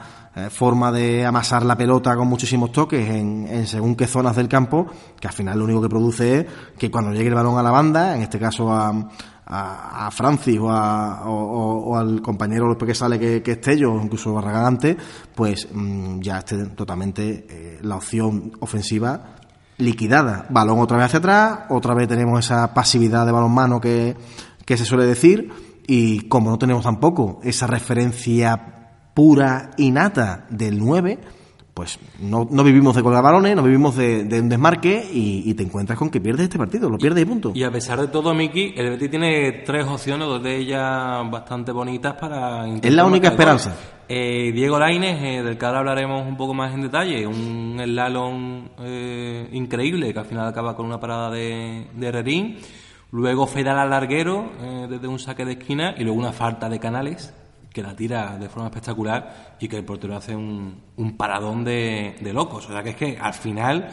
forma 0.50 0.90
de 0.90 1.24
amasar 1.24 1.64
la 1.64 1.76
pelota 1.76 2.16
con 2.16 2.26
muchísimos 2.26 2.72
toques 2.72 3.08
en, 3.08 3.46
en, 3.48 3.68
según 3.68 3.94
qué 3.94 4.08
zonas 4.08 4.34
del 4.34 4.48
campo, 4.48 4.88
que 5.20 5.28
al 5.28 5.32
final 5.32 5.60
lo 5.60 5.64
único 5.64 5.80
que 5.80 5.88
produce 5.88 6.38
es 6.38 6.46
que 6.76 6.90
cuando 6.90 7.12
llegue 7.12 7.28
el 7.28 7.34
balón 7.34 7.56
a 7.56 7.62
la 7.62 7.70
banda, 7.70 8.16
en 8.16 8.22
este 8.22 8.40
caso 8.40 8.72
a, 8.72 9.10
a, 9.46 10.10
Francis 10.10 10.58
o, 10.58 10.66
o, 10.66 11.96
al 11.96 12.22
compañero 12.22 12.76
que 12.78 12.94
sale 12.94 13.18
que, 13.18 13.42
que 13.42 13.52
esté 13.52 13.76
yo, 13.76 14.00
incluso 14.02 14.32
Barragán 14.32 14.66
antes, 14.66 14.96
pues 15.34 15.68
mm, 15.72 16.20
ya 16.20 16.38
esté 16.38 16.66
totalmente 16.66 17.46
eh, 17.48 17.78
la 17.82 17.96
opción 17.96 18.52
ofensiva 18.60 19.36
liquidada. 19.78 20.46
Balón 20.50 20.80
otra 20.80 20.96
vez 20.96 21.06
hacia 21.06 21.18
atrás, 21.18 21.58
otra 21.68 21.94
vez 21.94 22.08
tenemos 22.08 22.44
esa 22.44 22.72
pasividad 22.74 23.26
de 23.26 23.32
balón 23.32 23.80
que, 23.80 24.16
que 24.64 24.76
se 24.76 24.84
suele 24.84 25.06
decir, 25.06 25.52
y 25.86 26.28
como 26.28 26.50
no 26.50 26.58
tenemos 26.58 26.84
tampoco 26.84 27.40
esa 27.42 27.66
referencia 27.66 28.74
pura 29.14 29.70
y 29.76 29.90
nata 29.90 30.46
del 30.50 30.78
9, 30.78 31.20
pues 31.74 31.98
no, 32.20 32.46
no 32.48 32.62
vivimos 32.62 32.94
de 32.94 33.02
colgar 33.02 33.22
balones, 33.22 33.56
no 33.56 33.64
vivimos 33.64 33.96
de, 33.96 34.26
un 34.40 34.48
desmarque 34.48 35.04
y, 35.12 35.52
te 35.54 35.64
encuentras 35.64 35.98
con 35.98 36.08
que 36.08 36.20
pierdes 36.20 36.44
este 36.44 36.56
partido, 36.56 36.88
lo 36.88 36.98
pierdes 36.98 37.24
y 37.24 37.26
punto. 37.26 37.52
Y 37.52 37.64
a 37.64 37.70
pesar 37.70 38.00
de 38.00 38.08
todo, 38.08 38.32
Miki, 38.32 38.74
el 38.76 38.90
Betis 38.90 39.10
tiene 39.10 39.62
tres 39.66 39.84
opciones, 39.84 40.28
dos 40.28 40.42
de 40.42 40.56
ellas 40.56 41.28
bastante 41.30 41.72
bonitas 41.72 42.14
para... 42.14 42.68
Es 42.68 42.94
la 42.94 43.04
única 43.04 43.28
esperanza. 43.28 43.74
Eh, 44.08 44.52
Diego 44.52 44.78
Laines, 44.78 45.20
eh, 45.22 45.42
del 45.42 45.58
que 45.58 45.66
ahora 45.66 45.80
hablaremos 45.80 46.26
un 46.26 46.36
poco 46.36 46.54
más 46.54 46.72
en 46.72 46.82
detalle, 46.82 47.26
un 47.26 47.80
slalom 47.82 48.68
eh, 48.80 49.48
increíble 49.52 50.12
que 50.12 50.18
al 50.20 50.26
final 50.26 50.46
acaba 50.46 50.76
con 50.76 50.86
una 50.86 51.00
parada 51.00 51.30
de, 51.30 51.88
de 51.92 52.06
Herrerín. 52.06 52.58
Luego 53.10 53.46
Fedal 53.46 53.78
al 53.78 53.90
larguero 53.90 54.50
desde 54.88 55.06
un 55.06 55.20
saque 55.20 55.44
de 55.44 55.52
esquina 55.52 55.94
y 55.96 56.02
luego 56.02 56.18
una 56.18 56.32
falta 56.32 56.68
de 56.68 56.80
Canales 56.80 57.32
que 57.74 57.82
la 57.82 57.96
tira 57.96 58.38
de 58.38 58.48
forma 58.48 58.68
espectacular 58.68 59.56
y 59.58 59.66
que 59.66 59.76
el 59.76 59.84
portero 59.84 60.14
hace 60.14 60.34
un, 60.34 60.80
un 60.96 61.16
paradón 61.16 61.64
de, 61.64 62.14
de, 62.20 62.32
locos. 62.32 62.70
O 62.70 62.72
sea 62.72 62.84
que 62.84 62.90
es 62.90 62.96
que 62.96 63.18
al 63.20 63.34
final 63.34 63.88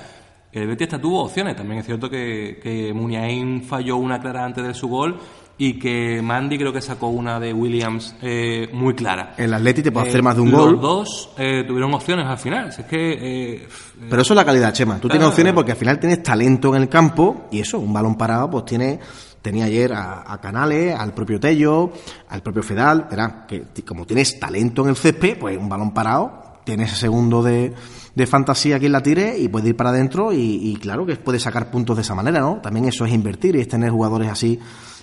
el 0.52 0.68
Betis 0.68 0.88
tuvo 1.02 1.24
opciones. 1.24 1.56
También 1.56 1.80
es 1.80 1.88
cierto 1.88 2.08
que, 2.08 2.60
que 2.62 2.94
Muniain 2.94 3.64
falló 3.64 3.98
una 3.98 4.20
clara 4.22 4.46
antes 4.46 4.64
de 4.64 4.76
su 4.76 4.88
gol 4.88 5.18
y 5.58 5.80
que 5.80 6.22
Mandy 6.22 6.60
creo 6.60 6.72
que 6.72 6.82
sacó 6.82 7.08
una 7.08 7.40
de 7.40 7.54
Williams 7.54 8.16
eh, 8.22 8.70
muy 8.72 8.94
clara. 8.94 9.34
El 9.36 9.52
Atleti 9.52 9.82
te 9.82 9.92
puede 9.92 10.10
hacer 10.10 10.22
más 10.22 10.36
de 10.36 10.42
un 10.42 10.52
gol. 10.52 10.74
Los 10.74 10.82
dos 10.82 11.30
eh, 11.40 11.64
tuvieron 11.68 11.92
opciones 11.96 12.28
al 12.28 12.38
final. 12.38 12.70
Es 12.70 12.86
que, 12.86 13.56
eh, 13.56 13.68
Pero 14.10 14.22
eso 14.22 14.34
es 14.34 14.36
la 14.36 14.46
calidad, 14.46 14.72
Chema. 14.74 15.00
Tú 15.00 15.08
tienes 15.08 15.28
opciones 15.28 15.54
porque 15.54 15.72
al 15.72 15.78
final 15.78 16.00
tienes 16.00 16.22
talento 16.22 16.76
en 16.76 16.84
el 16.84 16.90
campo 16.90 17.48
y 17.52 17.60
eso, 17.60 17.80
un 17.80 17.94
balón 17.94 18.16
parado, 18.16 18.48
pues 18.48 18.66
tiene 18.66 19.00
Tenía 19.41 19.65
ayer 19.65 19.91
a, 19.93 20.39
Canales, 20.41 20.95
al 20.95 21.13
propio 21.13 21.39
Tello, 21.39 21.91
al 22.29 22.43
propio 22.43 22.62
Fedal. 22.62 23.07
Verá, 23.10 23.45
que 23.48 23.65
como 23.86 24.05
tienes 24.05 24.39
talento 24.39 24.83
en 24.83 24.89
el 24.89 24.95
césped, 24.95 25.38
pues 25.39 25.57
un 25.57 25.67
balón 25.67 25.93
parado, 25.93 26.60
tienes 26.63 26.91
ese 26.91 27.01
segundo 27.01 27.41
de, 27.41 27.74
de 28.15 28.27
fantasía 28.27 28.79
quien 28.79 28.91
la 28.91 29.01
tire 29.01 29.38
y 29.38 29.48
puede 29.48 29.69
ir 29.69 29.75
para 29.75 29.91
adentro 29.91 30.32
y, 30.34 30.77
claro 30.82 31.06
que 31.06 31.15
puede 31.15 31.39
sacar 31.39 31.71
puntos 31.71 31.95
de 31.95 32.04
esa 32.04 32.15
manera, 32.15 32.39
¿no? 32.39 32.60
También 32.62 32.86
eso 32.86 33.06
es 33.06 33.13
invertir 33.13 33.56
y 33.56 33.62
es 33.62 33.67
tener 33.67 33.89
jugadores 33.89 34.30
así 34.30 34.60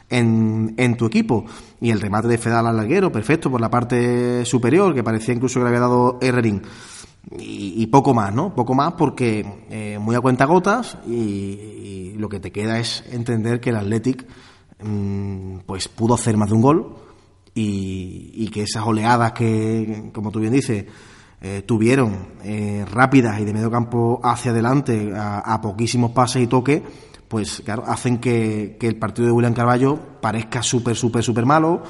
en, 0.09 0.75
en 0.77 0.97
tu 0.97 1.07
equipo. 1.07 1.45
Y 1.81 1.91
el 1.91 2.01
remate 2.01 2.29
de 2.29 2.39
Fedal 2.39 2.67
al 2.67 2.77
larguero, 2.77 3.11
perfecto, 3.11 3.51
por 3.51 3.61
la 3.61 3.71
parte 3.71 4.45
superior, 4.45 4.95
que 4.95 5.03
parecía 5.03 5.35
incluso 5.35 5.59
que 5.59 5.65
le 5.65 5.69
había 5.69 5.81
dado 5.81 6.19
Herrerín 6.21 6.63
y, 7.37 7.87
poco 7.89 8.15
más, 8.15 8.35
¿no? 8.35 8.55
Poco 8.55 8.75
más 8.75 8.95
porque 8.95 9.67
eh, 9.71 9.99
muy 10.01 10.17
a 10.17 10.21
cuenta 10.21 10.45
gotas 10.47 10.99
y, 11.07 12.15
lo 12.17 12.29
que 12.29 12.41
te 12.41 12.51
queda 12.51 12.81
es 12.81 13.05
entender 13.13 13.61
que 13.61 13.71
el 13.71 13.77
Athletic 13.77 14.27
mm, 14.83 15.59
pues 15.67 15.87
pudo 15.87 16.15
hacer 16.15 16.37
más 16.37 16.49
de 16.49 16.57
un 16.57 16.63
gol 16.63 16.97
y, 17.55 18.49
que 18.53 18.63
esas 18.63 18.85
oleadas 18.85 19.33
que, 19.33 20.11
como 20.13 20.33
tú 20.33 20.41
bien 20.41 20.53
dices, 20.53 20.87
eh, 21.41 21.63
tuvieron 21.65 22.29
eh, 22.43 22.85
rápidas 22.91 23.39
y 23.41 23.45
de 23.45 23.53
medio 23.53 23.71
campo 23.71 24.21
hacia 24.25 24.51
adelante 24.51 25.13
a, 25.15 25.61
poquísimos 25.61 26.11
pases 26.11 26.43
y 26.43 26.47
toques, 26.49 26.83
pues 27.29 27.63
claro, 27.65 27.85
hacen 27.87 28.19
que, 28.19 28.77
que 28.81 28.89
el 28.89 28.97
partido 28.97 29.27
de 29.27 29.33
William 29.33 29.55
Carballo 29.55 29.99
parezca 30.21 30.63
súper, 30.63 30.97
súper, 30.97 31.23
súper 31.23 31.47
malo 31.47 31.83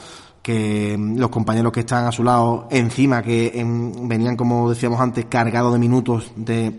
que 0.42 0.96
los 1.16 1.30
compañeros 1.30 1.72
que 1.72 1.80
están 1.80 2.06
a 2.06 2.12
su 2.12 2.24
lado 2.24 2.68
encima, 2.70 3.22
que 3.22 3.52
venían, 4.02 4.36
como 4.36 4.70
decíamos 4.70 5.00
antes, 5.00 5.26
cargados 5.26 5.72
de 5.72 5.78
minutos 5.78 6.32
de, 6.36 6.78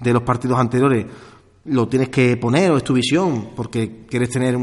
de, 0.00 0.12
los 0.12 0.22
partidos 0.22 0.58
anteriores, 0.58 1.06
lo 1.66 1.88
tienes 1.88 2.08
que 2.08 2.36
poner 2.36 2.70
o 2.70 2.76
es 2.76 2.84
tu 2.84 2.94
visión, 2.94 3.50
porque 3.54 4.06
quieres 4.08 4.30
tener 4.30 4.58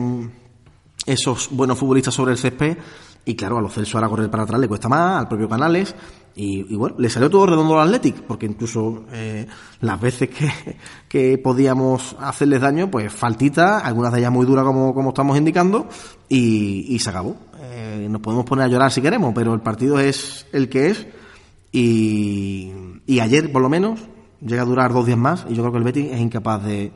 esos 1.05 1.49
buenos 1.51 1.77
futbolistas 1.77 2.13
sobre 2.13 2.31
el 2.31 2.37
césped. 2.37 2.77
Y 3.25 3.35
claro, 3.35 3.57
a 3.57 3.61
los 3.61 3.73
Celso 3.73 3.97
ahora 3.97 4.09
correr 4.09 4.31
para 4.31 4.43
atrás 4.43 4.59
le 4.59 4.67
cuesta 4.67 4.89
más, 4.89 5.19
al 5.19 5.27
propio 5.27 5.47
Canales. 5.47 5.93
Y, 6.35 6.73
bueno, 6.75 6.95
le 6.97 7.09
salió 7.09 7.29
todo 7.29 7.47
redondo 7.47 7.79
al 7.79 7.89
Athletic, 7.89 8.21
porque 8.21 8.45
incluso 8.45 9.03
eh, 9.11 9.45
las 9.81 9.99
veces 9.99 10.29
que, 10.29 10.49
que, 11.09 11.37
podíamos 11.37 12.15
hacerles 12.19 12.61
daño, 12.61 12.89
pues 12.89 13.11
faltita, 13.11 13.79
algunas 13.79 14.13
de 14.13 14.19
ellas 14.19 14.31
muy 14.31 14.45
duras 14.45 14.63
como, 14.63 14.93
como 14.93 15.09
estamos 15.09 15.37
indicando, 15.37 15.89
y 16.29 16.97
se 16.97 17.09
acabó. 17.09 17.35
Eh, 17.81 18.09
nos 18.09 18.19
podemos 18.19 18.45
poner 18.45 18.65
a 18.65 18.67
llorar 18.67 18.91
si 18.91 19.01
queremos, 19.01 19.31
pero 19.33 19.53
el 19.53 19.61
partido 19.61 20.01
es 20.01 20.45
el 20.51 20.67
que 20.67 20.89
es 20.89 21.07
y, 21.71 22.73
ayer, 23.21 23.53
por 23.53 23.61
lo 23.61 23.69
menos, 23.69 24.01
llega 24.41 24.63
a 24.63 24.65
durar 24.65 24.91
dos 24.91 25.05
días 25.05 25.17
más 25.17 25.45
y 25.49 25.53
yo 25.53 25.61
creo 25.61 25.71
que 25.71 25.77
el 25.77 25.83
Betis 25.85 26.11
es 26.11 26.19
incapaz 26.19 26.61
de, 26.65 26.91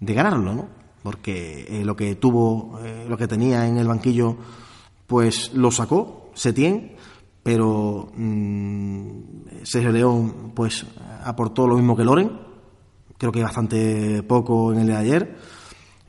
de 0.00 0.14
ganarlo, 0.14 0.54
¿no? 0.54 0.68
Porque 1.02 1.66
eh, 1.68 1.84
lo 1.84 1.94
que 1.96 2.14
tuvo, 2.14 2.80
eh, 2.82 3.04
lo 3.06 3.18
que 3.18 3.28
tenía 3.28 3.66
en 3.66 3.76
el 3.76 3.86
banquillo, 3.86 4.38
pues 5.06 5.52
lo 5.52 5.70
sacó, 5.70 6.30
se 6.32 6.54
tiene, 6.54 6.96
pero 7.42 8.10
mmm, 8.16 9.20
Sergio 9.64 9.92
León, 9.92 10.52
pues 10.54 10.86
aportó 11.24 11.66
lo 11.66 11.76
mismo 11.76 11.94
que 11.94 12.04
Loren, 12.04 12.30
creo 13.18 13.32
que 13.32 13.42
bastante 13.42 14.22
poco 14.22 14.72
en 14.72 14.78
el 14.78 14.86
de 14.86 14.96
ayer 14.96 15.36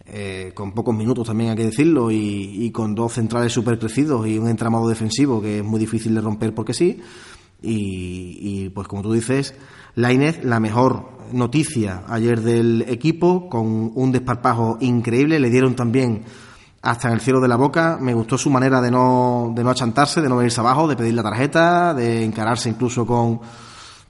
eh, 0.10 0.52
con 0.54 0.72
pocos 0.72 0.96
minutos 0.96 1.28
también 1.28 1.50
hay 1.50 1.58
que 1.58 1.66
decirlo, 1.66 2.10
y, 2.12 2.72
con 2.72 2.96
dos 2.96 3.14
centrales 3.14 3.52
súper 3.52 3.78
crecidos 3.78 4.26
y 4.28 4.38
un 4.38 4.48
entramado 4.48 4.88
defensivo 4.88 5.42
que 5.42 5.60
es 5.60 5.64
muy 5.64 5.80
difícil 5.80 6.16
de 6.16 6.22
romper 6.22 6.54
porque 6.54 6.74
sí. 6.74 7.02
Y, 7.62 8.70
pues 8.70 8.88
como 8.88 9.02
tú 9.02 9.12
dices, 9.12 9.54
Lainez, 9.96 10.44
la 10.44 10.60
mejor 10.60 11.18
noticia 11.34 12.04
ayer 12.08 12.42
del 12.42 12.86
equipo, 12.88 13.50
con 13.50 13.92
un 13.96 14.12
desparpajo 14.12 14.78
increíble, 14.80 15.40
le 15.40 15.50
dieron 15.50 15.76
también 15.76 16.24
hasta 16.82 17.10
en 17.10 17.16
el 17.16 17.20
cielo 17.20 17.42
de 17.42 17.48
la 17.50 17.58
boca. 17.58 17.98
Me 18.00 18.14
gustó 18.14 18.38
su 18.38 18.50
manera 18.50 18.80
de 18.80 18.92
no, 18.92 19.52
de 19.54 19.64
no 19.64 19.72
achantarse, 19.72 20.22
de 20.22 20.30
no 20.30 20.38
venirse 20.38 20.62
abajo, 20.62 20.88
de 20.88 20.96
pedir 20.96 21.16
la 21.16 21.24
tarjeta, 21.24 21.94
de 21.94 22.24
encararse 22.24 22.70
incluso 22.70 23.06
con, 23.06 23.42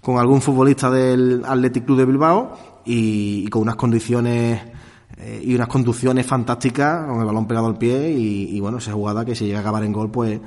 con 0.02 0.20
algún 0.20 0.42
futbolista 0.42 0.92
del 0.92 1.44
Athletic 1.46 1.86
Club 1.86 1.98
de 1.98 2.06
Bilbao 2.06 2.54
y 2.86 3.48
con 3.48 3.64
unas 3.64 3.78
condiciones 3.78 4.77
eh, 5.20 5.42
y 5.44 5.56
unas 5.56 5.68
conducciones 5.68 6.28
fantásticas 6.28 7.08
con 7.08 7.20
el 7.20 7.26
balón 7.26 7.48
pegado 7.48 7.66
al 7.66 7.78
pie 7.78 8.12
y, 8.12 8.60
bueno, 8.60 8.78
esa 8.78 8.94
jugada 8.94 9.26
que 9.26 9.34
si 9.34 9.46
llega 9.46 9.58
a 9.58 9.62
acabar 9.62 9.84
en 9.84 9.92
gol 9.92 10.12
pues 10.12 10.40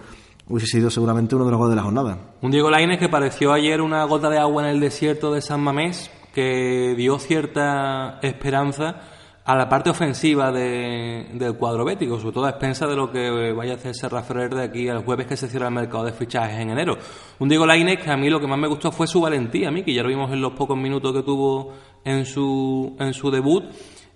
hubiese 0.48 0.66
sido 0.66 0.90
seguramente 0.90 1.34
uno 1.34 1.44
de 1.44 1.50
los 1.50 1.58
goles 1.58 1.70
de 1.70 1.76
la 1.76 1.82
jornada. 1.82 2.18
Un 2.40 2.52
Diego 2.52 2.70
Lainez 2.70 3.00
que 3.00 3.08
pareció 3.08 3.52
ayer 3.52 3.80
una 3.80 4.04
gota 4.04 4.30
de 4.30 4.38
agua 4.38 4.62
en 4.62 4.70
el 4.70 4.80
desierto 4.80 5.32
de 5.32 5.42
San 5.42 5.60
Mamés 5.60 6.10
que 6.32 6.94
dio 6.96 7.18
cierta 7.18 8.20
esperanza 8.22 9.00
a 9.44 9.56
la 9.56 9.68
parte 9.68 9.90
ofensiva 9.90 10.52
del 10.52 11.56
cuadro 11.58 11.84
bético, 11.84 12.20
sobre 12.20 12.34
todo 12.34 12.44
a 12.44 12.50
expensa 12.50 12.86
de 12.86 12.94
lo 12.94 13.10
que 13.10 13.52
vaya 13.52 13.72
a 13.72 13.76
hacer 13.76 13.96
Serra 13.96 14.22
Ferrer 14.22 14.54
de 14.54 14.62
aquí 14.62 14.88
al 14.88 15.04
jueves 15.04 15.26
que 15.26 15.36
se 15.36 15.48
cierra 15.48 15.66
el 15.66 15.74
mercado 15.74 16.04
de 16.04 16.12
fichajes 16.12 16.60
en 16.60 16.70
enero. 16.70 16.96
Un 17.40 17.48
Diego 17.48 17.66
Lainez 17.66 18.00
que 18.04 18.10
a 18.10 18.16
mí 18.16 18.30
lo 18.30 18.38
que 18.38 18.46
más 18.46 18.58
me 18.58 18.68
gustó 18.68 18.92
fue 18.92 19.08
su 19.08 19.20
valentía, 19.20 19.68
a 19.68 19.72
mí, 19.72 19.82
que 19.82 19.92
ya 19.92 20.02
lo 20.02 20.08
vimos 20.08 20.30
en 20.30 20.40
los 20.40 20.52
pocos 20.52 20.78
minutos 20.78 21.12
que 21.12 21.22
tuvo 21.22 21.72
en 22.04 22.24
su, 22.24 22.94
en 23.00 23.12
su 23.12 23.32
debut 23.32 23.64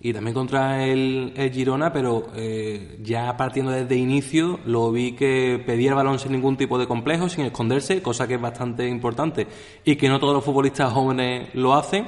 y 0.04 0.12
también 0.12 0.34
contra 0.34 0.84
el, 0.84 1.32
Girona, 1.50 1.90
pero 1.90 2.26
eh, 2.36 2.98
ya 3.02 3.34
partiendo 3.38 3.72
desde 3.72 3.96
inicio 3.96 4.60
lo 4.66 4.92
vi 4.92 5.12
que 5.12 5.58
pedía 5.64 5.88
el 5.88 5.94
balón 5.94 6.18
sin 6.18 6.32
ningún 6.32 6.58
tipo 6.58 6.78
de 6.78 6.86
complejo, 6.86 7.30
sin 7.30 7.46
esconderse, 7.46 8.02
cosa 8.02 8.28
que 8.28 8.34
es 8.34 8.40
bastante 8.40 8.86
importante 8.86 9.46
y 9.82 9.96
que 9.96 10.10
no 10.10 10.20
todos 10.20 10.34
los 10.34 10.44
futbolistas 10.44 10.92
jóvenes 10.92 11.48
lo 11.54 11.72
hacen. 11.72 12.06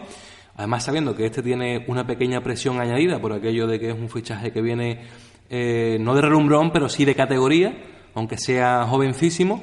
Además, 0.56 0.85
sabiendo 0.85 1.16
que 1.16 1.24
este 1.24 1.42
tiene 1.42 1.87
una 1.88 2.06
pequeña 2.06 2.42
presión 2.42 2.78
añadida 2.80 3.18
por 3.18 3.32
aquello 3.32 3.66
de 3.66 3.80
que 3.80 3.88
es 3.88 3.98
un 3.98 4.11
fichaje 4.11 4.52
que 4.52 4.61
viene 4.61 5.00
eh, 5.48 5.96
no 5.98 6.14
de 6.14 6.20
relumbrón, 6.20 6.72
pero 6.72 6.90
sí 6.90 7.06
de 7.06 7.14
categoría, 7.14 7.78
aunque 8.14 8.37
sea 8.37 8.85
jovencísimo, 8.85 9.62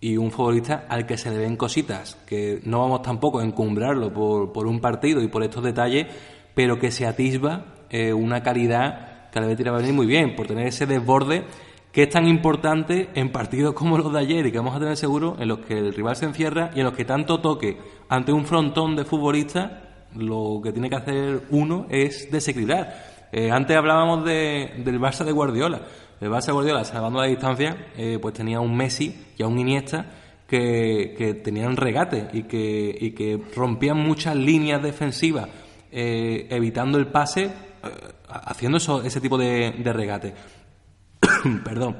y 0.00 0.16
un 0.16 0.30
futbolista 0.30 0.86
al 0.88 1.04
que 1.04 1.18
se 1.18 1.30
le 1.30 1.38
ven 1.38 1.56
cositas, 1.56 2.16
que 2.26 2.60
no 2.64 2.80
vamos 2.80 3.02
tampoco 3.02 3.40
a 3.40 3.44
encumbrarlo 3.44 4.12
por, 4.14 4.52
por 4.52 4.66
un 4.66 4.80
partido 4.80 5.20
y 5.20 5.28
por 5.28 5.42
estos 5.42 5.62
detalles, 5.62 6.06
pero 6.56 6.78
que 6.78 6.90
se 6.90 7.06
atisba 7.06 7.66
eh, 7.90 8.14
una 8.14 8.42
calidad 8.42 9.28
que 9.30 9.38
a 9.38 9.42
la 9.42 9.48
vez 9.48 9.60
va 9.62 9.76
a 9.76 9.80
venir 9.80 9.92
muy 9.92 10.06
bien, 10.06 10.34
por 10.34 10.46
tener 10.46 10.66
ese 10.66 10.86
desborde 10.86 11.44
que 11.92 12.04
es 12.04 12.08
tan 12.08 12.26
importante 12.26 13.10
en 13.14 13.30
partidos 13.30 13.74
como 13.74 13.98
los 13.98 14.10
de 14.10 14.20
ayer 14.20 14.46
y 14.46 14.52
que 14.52 14.56
vamos 14.56 14.74
a 14.74 14.78
tener 14.78 14.96
seguro 14.96 15.36
en 15.38 15.48
los 15.48 15.58
que 15.58 15.74
el 15.74 15.92
rival 15.92 16.16
se 16.16 16.24
encierra 16.24 16.70
y 16.74 16.78
en 16.78 16.86
los 16.86 16.94
que 16.94 17.04
tanto 17.04 17.40
toque 17.42 17.76
ante 18.08 18.32
un 18.32 18.46
frontón 18.46 18.96
de 18.96 19.04
futbolistas 19.04 19.70
lo 20.14 20.62
que 20.64 20.72
tiene 20.72 20.88
que 20.88 20.96
hacer 20.96 21.42
uno 21.50 21.86
es 21.90 22.30
desequilibrar. 22.32 23.28
Eh, 23.32 23.50
antes 23.50 23.76
hablábamos 23.76 24.24
de, 24.24 24.76
del 24.78 24.98
Barça 24.98 25.24
de 25.24 25.32
Guardiola. 25.32 25.82
El 26.22 26.30
Barça 26.30 26.46
de 26.46 26.52
Guardiola, 26.52 26.84
salvando 26.84 27.20
la 27.20 27.26
distancia, 27.26 27.88
eh, 27.98 28.18
pues 28.20 28.32
tenía 28.32 28.60
un 28.60 28.74
Messi 28.74 29.14
y 29.36 29.42
a 29.42 29.46
un 29.46 29.58
Iniesta 29.58 30.06
que, 30.46 31.14
que 31.18 31.34
tenían 31.34 31.76
regate 31.76 32.28
y 32.32 32.44
que, 32.44 32.96
y 32.98 33.10
que 33.10 33.42
rompían 33.54 33.98
muchas 33.98 34.36
líneas 34.36 34.82
defensivas, 34.82 35.48
eh, 35.90 36.46
evitando 36.50 36.98
el 36.98 37.06
pase, 37.08 37.50
haciendo 38.28 38.78
eso, 38.78 39.02
ese 39.02 39.20
tipo 39.20 39.38
de, 39.38 39.74
de 39.78 39.92
regate. 39.92 40.34
Perdón. 41.64 41.96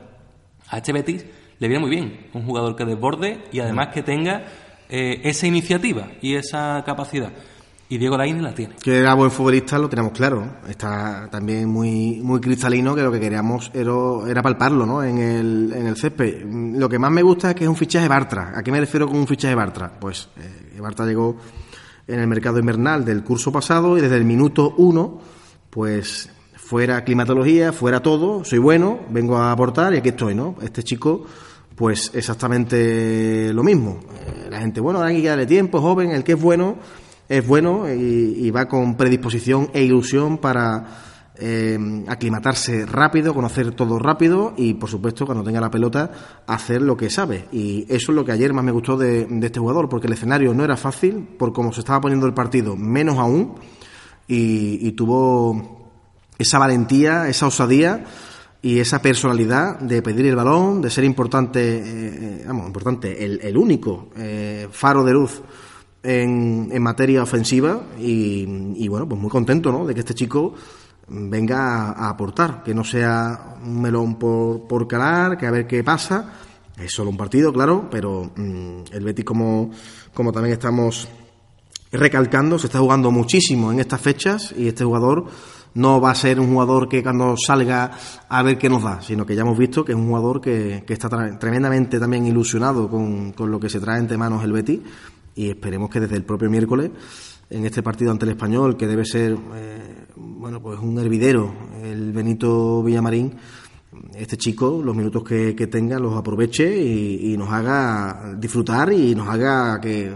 A 0.68 0.79
este 0.79 0.92
Betis 0.92 1.25
le 1.59 1.68
viene 1.68 1.81
muy 1.81 1.90
bien 1.90 2.27
un 2.35 2.44
jugador 2.44 2.75
que 2.75 2.85
desborde 2.85 3.44
y 3.53 3.61
además 3.61 3.88
que 3.94 4.03
tenga 4.03 4.44
esa 4.88 5.46
iniciativa 5.46 6.09
y 6.20 6.35
esa 6.35 6.83
capacidad. 6.85 7.33
Y 7.88 7.99
Diego 7.99 8.16
Lainez 8.16 8.42
la 8.42 8.53
tiene. 8.53 8.75
Que 8.83 8.99
era 8.99 9.14
buen 9.14 9.31
futbolista, 9.31 9.79
lo 9.79 9.88
tenemos 9.88 10.11
claro. 10.11 10.57
Está 10.68 11.29
también 11.31 11.68
muy, 11.68 12.20
muy 12.20 12.40
cristalino, 12.40 12.96
que 12.96 13.03
lo 13.03 13.12
que 13.12 13.20
queríamos 13.20 13.70
era, 13.72 13.92
era 14.29 14.42
palparlo 14.42 14.85
¿no? 14.85 15.05
en, 15.05 15.18
el, 15.18 15.72
en 15.72 15.87
el 15.87 15.96
césped. 15.96 16.44
Lo 16.44 16.88
que 16.88 16.99
más 16.99 17.12
me 17.12 17.22
gusta 17.22 17.51
es 17.51 17.55
que 17.55 17.62
es 17.62 17.70
un 17.70 17.77
fichaje 17.77 18.09
Bartra. 18.09 18.53
¿A 18.57 18.62
qué 18.64 18.72
me 18.72 18.81
refiero 18.81 19.07
con 19.07 19.16
un 19.16 19.27
fichaje 19.27 19.55
Bartra? 19.55 19.92
Pues 20.01 20.29
eh, 20.37 20.81
Bartra 20.81 21.07
llegó 21.07 21.37
en 22.06 22.20
el 22.20 22.26
mercado 22.26 22.58
invernal 22.58 23.04
del 23.04 23.22
curso 23.24 23.50
pasado 23.52 23.98
y 23.98 24.00
desde 24.00 24.16
el 24.16 24.24
minuto 24.24 24.74
uno, 24.78 25.20
pues 25.70 26.30
fuera 26.54 27.04
climatología, 27.04 27.72
fuera 27.72 28.00
todo, 28.00 28.44
soy 28.44 28.58
bueno, 28.58 29.00
vengo 29.10 29.36
a 29.36 29.52
aportar 29.52 29.94
y 29.94 29.98
aquí 29.98 30.10
estoy, 30.10 30.34
¿no? 30.34 30.56
Este 30.62 30.82
chico, 30.82 31.24
pues 31.74 32.10
exactamente 32.14 33.52
lo 33.52 33.62
mismo. 33.62 34.00
Eh, 34.14 34.48
la 34.50 34.60
gente, 34.60 34.80
bueno, 34.80 35.00
hay 35.00 35.22
que 35.22 35.28
darle 35.28 35.46
tiempo, 35.46 35.80
joven, 35.80 36.10
el 36.10 36.24
que 36.24 36.32
es 36.32 36.40
bueno 36.40 36.78
es 37.28 37.46
bueno 37.46 37.92
y, 37.92 38.50
va 38.50 38.68
con 38.68 38.96
predisposición 38.96 39.70
e 39.72 39.82
ilusión 39.82 40.38
para 40.38 40.84
eh, 41.38 42.05
aclimatarse 42.09 42.87
rápido, 42.87 43.35
conocer 43.35 43.72
todo 43.72 43.99
rápido 43.99 44.55
y, 44.57 44.75
por 44.75 44.88
supuesto, 44.88 45.27
cuando 45.27 45.44
tenga 45.44 45.61
la 45.61 45.70
pelota, 45.70 46.11
hacer 46.46 46.83
lo 46.83 46.96
que 46.96 47.11
sabe. 47.11 47.46
Y 47.53 47.83
eso 47.88 48.12
es 48.12 48.16
lo 48.16 48.25
que 48.25 48.33
ayer 48.33 48.53
más 48.53 48.64
me 48.64 48.72
gustó 48.72 48.96
de, 48.96 49.27
este 49.42 49.61
jugador, 49.61 49.88
porque 49.88 50.07
el 50.07 50.14
escenario 50.14 50.55
no 50.55 50.64
era 50.64 50.77
fácil, 50.77 51.29
por 51.38 51.53
cómo 51.53 51.72
se 51.72 51.81
estaba 51.81 52.01
poniendo 52.01 52.27
el 52.27 52.35
partido, 52.35 52.77
menos 52.77 53.18
aún, 53.18 53.55
y, 54.27 54.92
tuvo 54.92 55.90
esa 56.38 56.59
valentía, 56.59 57.29
esa 57.29 57.46
osadía 57.46 58.05
y 58.62 58.81
esa 58.81 59.01
personalidad 59.01 59.79
de 59.79 60.03
pedir 60.03 60.27
el 60.27 60.37
balón, 60.37 60.81
de 60.81 60.90
ser 60.90 61.05
importante, 61.05 61.61
eh, 61.61 61.83
eh, 61.85 62.44
vamos, 62.46 62.66
importante, 62.66 63.25
el, 63.25 63.40
el 63.42 63.57
único 63.57 64.09
faro 64.70 65.05
de 65.05 65.12
luz 65.12 65.42
en, 66.03 66.68
en 66.72 66.83
materia 66.83 67.22
ofensiva 67.22 67.83
y, 67.99 68.88
bueno, 68.88 69.09
pues 69.09 69.20
muy 69.20 69.31
contento 69.31 69.72
¿no? 69.72 69.85
de 69.87 69.94
que 69.94 70.01
este 70.01 70.14
chico 70.14 70.55
venga 71.08 71.92
a, 71.92 72.08
aportar, 72.08 72.62
que 72.62 72.74
no 72.74 72.84
sea 72.84 73.56
un 73.62 73.80
melón 73.80 74.16
por, 74.16 74.66
por 74.66 74.88
calar, 74.88 75.36
que 75.36 75.46
a 75.46 75.50
ver 75.50 75.66
qué 75.66 75.82
pasa. 75.84 76.32
Es 76.78 76.92
solo 76.92 77.10
un 77.10 77.16
partido, 77.16 77.52
claro, 77.52 77.88
pero 77.90 78.30
mm, 78.36 78.92
el 78.92 79.04
Betis, 79.04 79.24
como, 79.24 79.70
como 80.12 80.32
también 80.32 80.52
estamos 80.54 81.08
recalcando, 81.90 82.58
se 82.58 82.66
está 82.66 82.78
jugando 82.80 83.10
muchísimo 83.10 83.72
en 83.72 83.80
estas 83.80 84.00
fechas 84.00 84.54
y 84.56 84.68
este 84.68 84.84
jugador 84.84 85.26
no 85.74 86.00
va 86.00 86.10
a 86.10 86.14
ser 86.14 86.40
un 86.40 86.52
jugador 86.52 86.88
que 86.88 87.02
cuando 87.02 87.34
salga 87.36 87.92
a 88.28 88.42
ver 88.42 88.58
qué 88.58 88.68
nos 88.68 88.82
da, 88.82 89.02
sino 89.02 89.26
que 89.26 89.34
ya 89.34 89.42
hemos 89.42 89.58
visto 89.58 89.84
que 89.84 89.92
es 89.92 89.98
un 89.98 90.08
jugador 90.08 90.40
que, 90.40 90.84
que 90.86 90.92
está 90.94 91.08
tremendamente 91.38 92.00
también 92.00 92.26
ilusionado 92.26 92.88
con, 92.88 93.32
con, 93.32 93.50
lo 93.50 93.60
que 93.60 93.68
se 93.68 93.78
trae 93.78 93.98
entre 93.98 94.16
manos 94.16 94.42
el 94.42 94.52
Betis 94.52 94.80
y 95.34 95.50
esperemos 95.50 95.90
que 95.90 96.00
desde 96.00 96.16
el 96.16 96.24
propio 96.24 96.48
miércoles 96.48 96.90
en 97.50 97.64
este 97.64 97.82
partido 97.82 98.11
ante 98.11 98.24
el 98.24 98.32
español 98.32 98.76
que 98.76 98.87
debe 98.87 99.04
ser 99.04 99.37
eh, 99.54 100.06
bueno 100.16 100.61
pues 100.61 100.78
un 100.80 100.98
hervidero 100.98 101.52
el 101.82 102.12
Benito 102.12 102.82
Villamarín 102.82 103.35
este 104.14 104.37
chico 104.37 104.80
los 104.85 104.94
minutos 104.94 105.22
que, 105.22 105.54
tenga 105.66 105.98
los 105.98 106.14
aproveche 106.14 106.76
y, 106.76 107.37
nos 107.37 107.50
haga 107.50 108.35
disfrutar 108.37 108.92
y 108.92 109.14
nos 109.14 109.28
haga 109.28 109.80
que, 109.80 110.12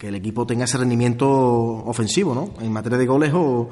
el 0.00 0.14
equipo 0.14 0.46
tenga 0.46 0.64
ese 0.64 0.78
rendimiento 0.78 1.28
ofensivo 1.28 2.34
¿no? 2.34 2.62
en 2.62 2.70
materia 2.70 2.98
de 2.98 3.06
goles 3.06 3.32
o, 3.34 3.68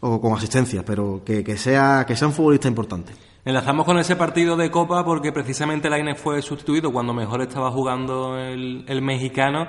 o 0.00 0.20
con 0.20 0.32
asistencia 0.32 0.84
pero 0.84 1.22
que, 1.24 1.56
sea 1.56 2.04
que 2.06 2.16
sea 2.16 2.28
un 2.28 2.34
futbolista 2.34 2.68
importante 2.68 3.12
Enlazamos 3.44 3.86
con 3.86 3.96
ese 3.98 4.16
partido 4.16 4.56
de 4.56 4.72
Copa 4.72 5.04
porque 5.04 5.30
precisamente 5.30 5.88
Lainez 5.88 6.20
fue 6.20 6.42
sustituido 6.42 6.92
cuando 6.92 7.14
mejor 7.14 7.42
estaba 7.42 7.70
jugando 7.70 8.36
el, 8.36 8.84
el 8.88 9.02
mexicano 9.02 9.68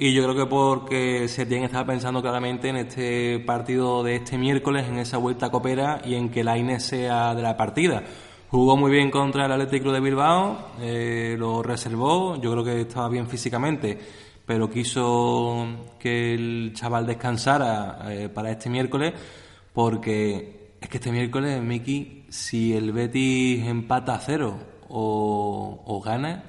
y 0.00 0.14
yo 0.14 0.22
creo 0.22 0.36
que 0.36 0.46
porque 0.46 1.26
Setién 1.26 1.64
estaba 1.64 1.84
pensando 1.86 2.22
claramente 2.22 2.68
en 2.68 2.76
este 2.76 3.40
partido 3.40 4.04
de 4.04 4.16
este 4.16 4.38
miércoles, 4.38 4.86
en 4.86 4.98
esa 4.98 5.18
vuelta 5.18 5.50
copera 5.50 6.00
y 6.04 6.14
en 6.14 6.28
que 6.28 6.44
la 6.44 6.56
Inés 6.56 6.84
sea 6.84 7.34
de 7.34 7.42
la 7.42 7.56
partida. 7.56 8.04
Jugó 8.48 8.76
muy 8.76 8.92
bien 8.92 9.10
contra 9.10 9.46
el 9.46 9.52
Atlético 9.52 9.90
de 9.90 9.98
Bilbao, 9.98 10.68
eh, 10.80 11.34
lo 11.36 11.64
reservó, 11.64 12.40
yo 12.40 12.52
creo 12.52 12.64
que 12.64 12.82
estaba 12.82 13.08
bien 13.08 13.28
físicamente, 13.28 13.98
pero 14.46 14.70
quiso 14.70 15.66
que 15.98 16.32
el 16.34 16.72
chaval 16.74 17.04
descansara 17.04 17.98
eh, 18.08 18.28
para 18.28 18.52
este 18.52 18.70
miércoles, 18.70 19.14
porque 19.72 20.74
es 20.80 20.88
que 20.88 20.98
este 20.98 21.10
miércoles, 21.10 21.60
Miki, 21.60 22.24
si 22.28 22.72
el 22.72 22.92
Betis 22.92 23.66
empata 23.66 24.14
a 24.14 24.20
cero 24.20 24.58
o 24.90 26.02
gana, 26.04 26.44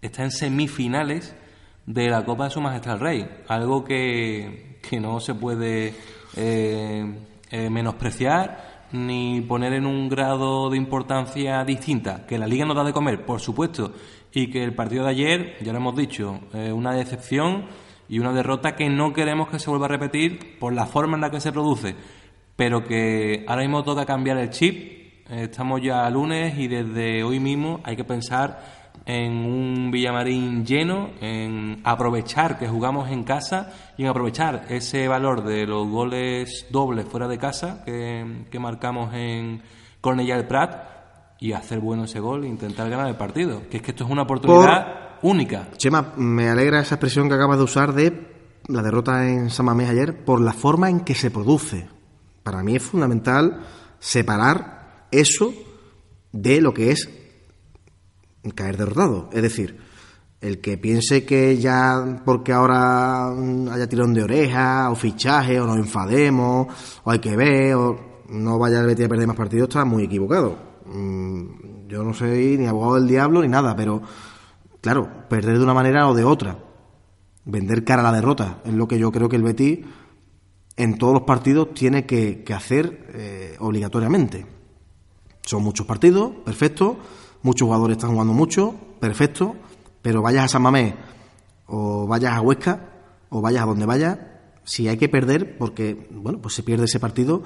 está 0.00 0.24
en 0.24 0.30
semifinales 0.30 1.36
de 1.86 2.08
la 2.10 2.24
Copa 2.24 2.44
de 2.44 2.50
Su 2.50 2.60
Majestad 2.60 2.94
el 2.94 3.00
Rey, 3.00 3.28
algo 3.48 3.84
que, 3.84 4.78
que 4.82 5.00
no 5.00 5.20
se 5.20 5.34
puede 5.34 5.94
eh, 6.36 7.14
eh, 7.50 7.70
menospreciar 7.70 8.76
ni 8.92 9.40
poner 9.40 9.72
en 9.72 9.86
un 9.86 10.08
grado 10.08 10.70
de 10.70 10.76
importancia 10.76 11.64
distinta. 11.64 12.26
Que 12.26 12.38
la 12.38 12.46
Liga 12.46 12.64
nos 12.64 12.76
da 12.76 12.84
de 12.84 12.92
comer, 12.92 13.24
por 13.24 13.40
supuesto, 13.40 13.92
y 14.32 14.50
que 14.50 14.62
el 14.62 14.74
partido 14.74 15.04
de 15.04 15.10
ayer, 15.10 15.56
ya 15.62 15.72
lo 15.72 15.78
hemos 15.78 15.96
dicho, 15.96 16.40
eh, 16.52 16.72
una 16.72 16.92
decepción 16.92 17.66
y 18.08 18.18
una 18.18 18.32
derrota 18.32 18.76
que 18.76 18.88
no 18.88 19.12
queremos 19.12 19.48
que 19.48 19.58
se 19.58 19.70
vuelva 19.70 19.86
a 19.86 19.90
repetir 19.90 20.58
por 20.58 20.72
la 20.72 20.86
forma 20.86 21.16
en 21.16 21.22
la 21.22 21.30
que 21.30 21.40
se 21.40 21.52
produce, 21.52 21.96
pero 22.54 22.84
que 22.84 23.44
ahora 23.48 23.62
mismo 23.62 23.82
toca 23.82 24.06
cambiar 24.06 24.38
el 24.38 24.50
chip. 24.50 24.96
Estamos 25.28 25.82
ya 25.82 26.08
lunes 26.08 26.56
y 26.56 26.68
desde 26.68 27.24
hoy 27.24 27.40
mismo 27.40 27.80
hay 27.82 27.96
que 27.96 28.04
pensar 28.04 28.75
en 29.06 29.32
un 29.32 29.90
Villamarín 29.92 30.66
lleno, 30.66 31.10
en 31.20 31.80
aprovechar 31.84 32.58
que 32.58 32.68
jugamos 32.68 33.08
en 33.08 33.22
casa 33.22 33.72
y 33.96 34.02
en 34.02 34.08
aprovechar 34.08 34.66
ese 34.68 35.06
valor 35.06 35.44
de 35.44 35.64
los 35.64 35.88
goles 35.88 36.66
dobles 36.70 37.06
fuera 37.06 37.28
de 37.28 37.38
casa 37.38 37.84
que, 37.84 38.58
marcamos 38.58 39.14
en 39.14 39.62
Cornellà 40.00 40.36
del 40.36 40.48
Prat 40.48 40.96
y 41.38 41.52
hacer 41.52 41.78
bueno 41.78 42.04
ese 42.04 42.18
gol 42.18 42.44
e 42.44 42.48
intentar 42.48 42.90
ganar 42.90 43.06
el 43.06 43.16
partido. 43.16 43.62
Que 43.70 43.76
es 43.76 43.82
que 43.82 43.92
esto 43.92 44.04
es 44.04 44.10
una 44.10 44.22
oportunidad 44.22 45.18
única. 45.22 45.68
Chema, 45.76 46.14
me 46.16 46.48
alegra 46.48 46.80
esa 46.80 46.96
expresión 46.96 47.28
que 47.28 47.34
acabas 47.34 47.58
de 47.58 47.64
usar 47.64 47.92
de 47.92 48.26
la 48.66 48.82
derrota 48.82 49.28
en 49.28 49.50
San 49.50 49.66
Mamés 49.66 49.88
ayer 49.88 50.24
por 50.24 50.40
la 50.40 50.52
forma 50.52 50.90
en 50.90 51.00
que 51.00 51.14
se 51.14 51.30
produce. 51.30 51.86
Para 52.42 52.64
mí 52.64 52.74
es 52.74 52.82
fundamental 52.82 53.64
separar 54.00 55.06
eso 55.12 55.52
de 56.32 56.60
lo 56.60 56.74
que 56.74 56.90
es 56.90 57.25
caer 58.50 58.76
derrotado. 58.76 59.28
Es 59.32 59.42
decir, 59.42 59.78
el 60.40 60.60
que 60.60 60.78
piense 60.78 61.24
que 61.24 61.56
ya 61.58 62.22
porque 62.24 62.52
ahora 62.52 63.30
haya 63.30 63.88
tirón 63.88 64.14
de 64.14 64.22
oreja 64.22 64.90
o 64.90 64.94
fichaje 64.94 65.60
o 65.60 65.66
nos 65.66 65.78
enfademos 65.78 66.66
o 67.04 67.10
hay 67.10 67.18
que 67.18 67.36
ver, 67.36 67.74
o... 67.74 68.24
no 68.28 68.58
vaya 68.58 68.80
el 68.80 68.86
Betis 68.86 69.06
a 69.06 69.08
perder 69.08 69.26
más 69.26 69.36
partidos, 69.36 69.68
está 69.68 69.84
muy 69.84 70.04
equivocado. 70.04 70.56
Mm, 70.86 71.88
yo 71.88 72.02
no 72.04 72.12
soy 72.12 72.58
ni 72.58 72.66
abogado 72.66 72.96
del 72.96 73.08
diablo 73.08 73.42
ni 73.42 73.48
nada, 73.48 73.74
pero 73.74 74.02
claro, 74.80 75.08
perder 75.28 75.58
de 75.58 75.64
una 75.64 75.74
manera 75.74 76.08
o 76.08 76.14
de 76.14 76.24
otra, 76.24 76.58
vender 77.44 77.84
cara 77.84 78.02
a 78.02 78.10
la 78.10 78.16
derrota, 78.16 78.60
es 78.64 78.74
lo 78.74 78.86
que 78.86 78.98
yo 78.98 79.10
creo 79.10 79.28
que 79.28 79.36
el 79.36 79.42
Betis 79.42 79.78
en 80.76 80.98
todos 80.98 81.14
los 81.14 81.22
partidos 81.22 81.72
tiene 81.74 82.04
que, 82.04 82.44
hacer 82.54 83.06
eh, 83.14 83.56
obligatoriamente. 83.60 84.46
Son 85.42 85.62
muchos 85.62 85.86
partidos, 85.86 86.32
perfecto, 86.44 86.98
muchos 87.46 87.66
jugadores 87.66 87.96
están 87.96 88.10
jugando 88.10 88.32
mucho, 88.34 88.74
perfecto, 89.00 89.54
pero 90.02 90.20
vayas 90.20 90.44
a 90.44 90.48
San 90.48 90.62
Mamés 90.62 90.94
o 91.66 92.06
vayas 92.06 92.34
a 92.34 92.40
Huesca 92.40 92.90
o 93.28 93.40
vayas 93.40 93.62
a 93.62 93.66
donde 93.66 93.86
vayas, 93.86 94.18
si 94.64 94.88
hay 94.88 94.96
que 94.96 95.08
perder, 95.08 95.56
porque 95.56 96.08
bueno, 96.10 96.40
pues 96.40 96.54
se 96.54 96.64
pierde 96.64 96.84
ese 96.86 96.98
partido, 96.98 97.42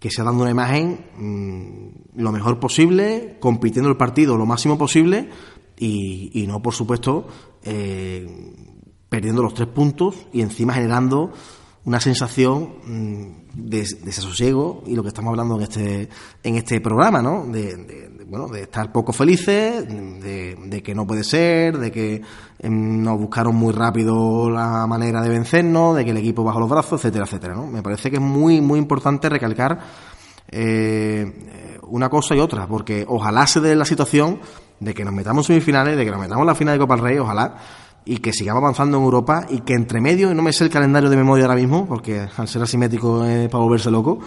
que 0.00 0.10
sea 0.10 0.24
dando 0.24 0.42
una 0.42 0.50
imagen 0.50 1.06
mm, 1.18 2.20
lo 2.20 2.32
mejor 2.32 2.58
posible, 2.58 3.36
compitiendo 3.38 3.90
el 3.90 3.96
partido 3.96 4.36
lo 4.36 4.46
máximo 4.46 4.78
posible 4.78 5.28
y, 5.78 6.46
no, 6.48 6.62
por 6.62 6.72
supuesto, 6.72 7.26
eh, 7.62 8.26
perdiendo 9.10 9.42
los 9.42 9.52
tres 9.52 9.68
puntos 9.68 10.16
y 10.32 10.40
encima 10.40 10.72
generando 10.72 11.30
una 11.84 12.00
sensación 12.00 12.76
mm, 12.86 13.68
de, 13.68 13.86
desasosiego 14.02 14.82
y 14.86 14.94
lo 14.94 15.02
que 15.02 15.08
estamos 15.08 15.30
hablando 15.30 15.56
en 15.56 15.62
este 15.62 16.08
en 16.42 16.56
este 16.56 16.80
programa, 16.80 17.20
¿no? 17.20 17.46
De, 17.46 18.15
bueno, 18.28 18.48
de 18.48 18.62
estar 18.62 18.90
poco 18.90 19.12
felices, 19.12 19.86
de, 19.86 20.82
que 20.84 20.94
no 20.94 21.06
puede 21.06 21.22
ser, 21.22 21.78
de 21.78 21.92
que 21.92 22.22
em, 22.58 23.02
nos 23.02 23.18
buscaron 23.18 23.54
muy 23.54 23.72
rápido 23.72 24.50
la 24.50 24.86
manera 24.86 25.22
de 25.22 25.28
vencernos, 25.28 25.96
de 25.96 26.04
que 26.04 26.10
el 26.10 26.16
equipo 26.16 26.42
bajó 26.42 26.58
los 26.58 26.68
brazos, 26.68 27.00
etcétera, 27.00 27.24
etcétera, 27.24 27.54
¿no? 27.54 27.68
Me 27.68 27.82
parece 27.82 28.10
que 28.10 28.16
es 28.16 28.22
muy 28.22 28.60
muy 28.60 28.80
importante 28.80 29.28
recalcar 29.28 29.78
eh, 30.48 31.78
una 31.82 32.08
cosa 32.08 32.34
y 32.34 32.40
otra, 32.40 32.66
porque 32.66 33.04
ojalá 33.08 33.46
se 33.46 33.60
dé 33.60 33.76
la 33.76 33.84
situación 33.84 34.40
de 34.80 34.92
que 34.92 35.04
nos 35.04 35.14
metamos 35.14 35.48
en 35.48 35.54
semifinales, 35.54 35.96
de 35.96 36.04
que 36.04 36.10
nos 36.10 36.20
metamos 36.20 36.42
en 36.42 36.46
la 36.48 36.54
final 36.56 36.74
de 36.74 36.80
Copa 36.80 36.96
del 36.96 37.04
Rey, 37.04 37.18
ojalá 37.18 37.56
y 38.08 38.18
que 38.18 38.32
sigamos 38.32 38.62
avanzando 38.62 38.98
en 38.98 39.04
Europa 39.04 39.46
y 39.50 39.60
que 39.60 39.74
entre 39.74 40.00
medio, 40.00 40.30
y 40.30 40.34
no 40.34 40.42
me 40.42 40.52
sé 40.52 40.64
el 40.64 40.70
calendario 40.70 41.10
de 41.10 41.16
memoria 41.16 41.44
ahora 41.44 41.56
mismo, 41.56 41.86
porque 41.86 42.26
al 42.36 42.48
ser 42.48 42.62
asimétrico 42.62 43.24
es 43.24 43.48
para 43.48 43.64
volverse 43.64 43.90
loco, 43.90 44.20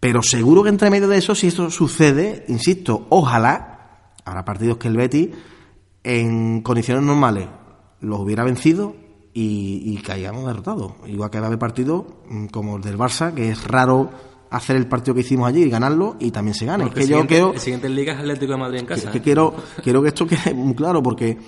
pero 0.00 0.22
seguro 0.22 0.62
que 0.62 0.68
entre 0.68 0.90
medio 0.90 1.08
de 1.08 1.18
eso, 1.18 1.34
si 1.34 1.48
esto 1.48 1.70
sucede, 1.70 2.44
insisto, 2.48 3.06
ojalá, 3.10 4.12
habrá 4.24 4.44
partidos 4.44 4.78
que 4.78 4.88
el 4.88 4.96
Betty 4.96 5.32
en 6.04 6.62
condiciones 6.62 7.02
normales 7.02 7.48
los 8.00 8.20
hubiera 8.20 8.44
vencido 8.44 8.94
y, 9.32 9.82
y 9.84 9.96
caíamos 9.98 10.46
derrotados. 10.46 10.92
Igual 11.06 11.30
que 11.30 11.38
va 11.38 11.44
a 11.44 11.48
haber 11.48 11.58
partidos 11.58 12.04
mm, 12.28 12.46
como 12.46 12.76
el 12.76 12.82
del 12.82 12.98
Barça, 12.98 13.34
que 13.34 13.50
es 13.50 13.64
raro 13.64 14.10
hacer 14.50 14.76
el 14.76 14.86
partido 14.86 15.14
que 15.14 15.20
hicimos 15.20 15.48
allí 15.48 15.64
y 15.64 15.70
ganarlo 15.70 16.16
y 16.20 16.30
también 16.30 16.54
se 16.54 16.66
gane. 16.66 16.88
que 16.90 17.06
yo 17.06 17.26
quiero, 17.26 17.52
el 17.52 17.60
siguiente 17.60 17.88
Liga 17.88 18.12
es 18.12 18.20
Atlético 18.20 18.52
de 18.52 18.58
Madrid 18.58 18.80
en 18.80 18.86
casa. 18.86 19.10
Que, 19.10 19.20
quiero, 19.20 19.54
quiero 19.82 20.02
que 20.02 20.08
esto 20.08 20.26
quede 20.26 20.54
muy 20.54 20.74
claro 20.74 21.02
porque 21.02 21.38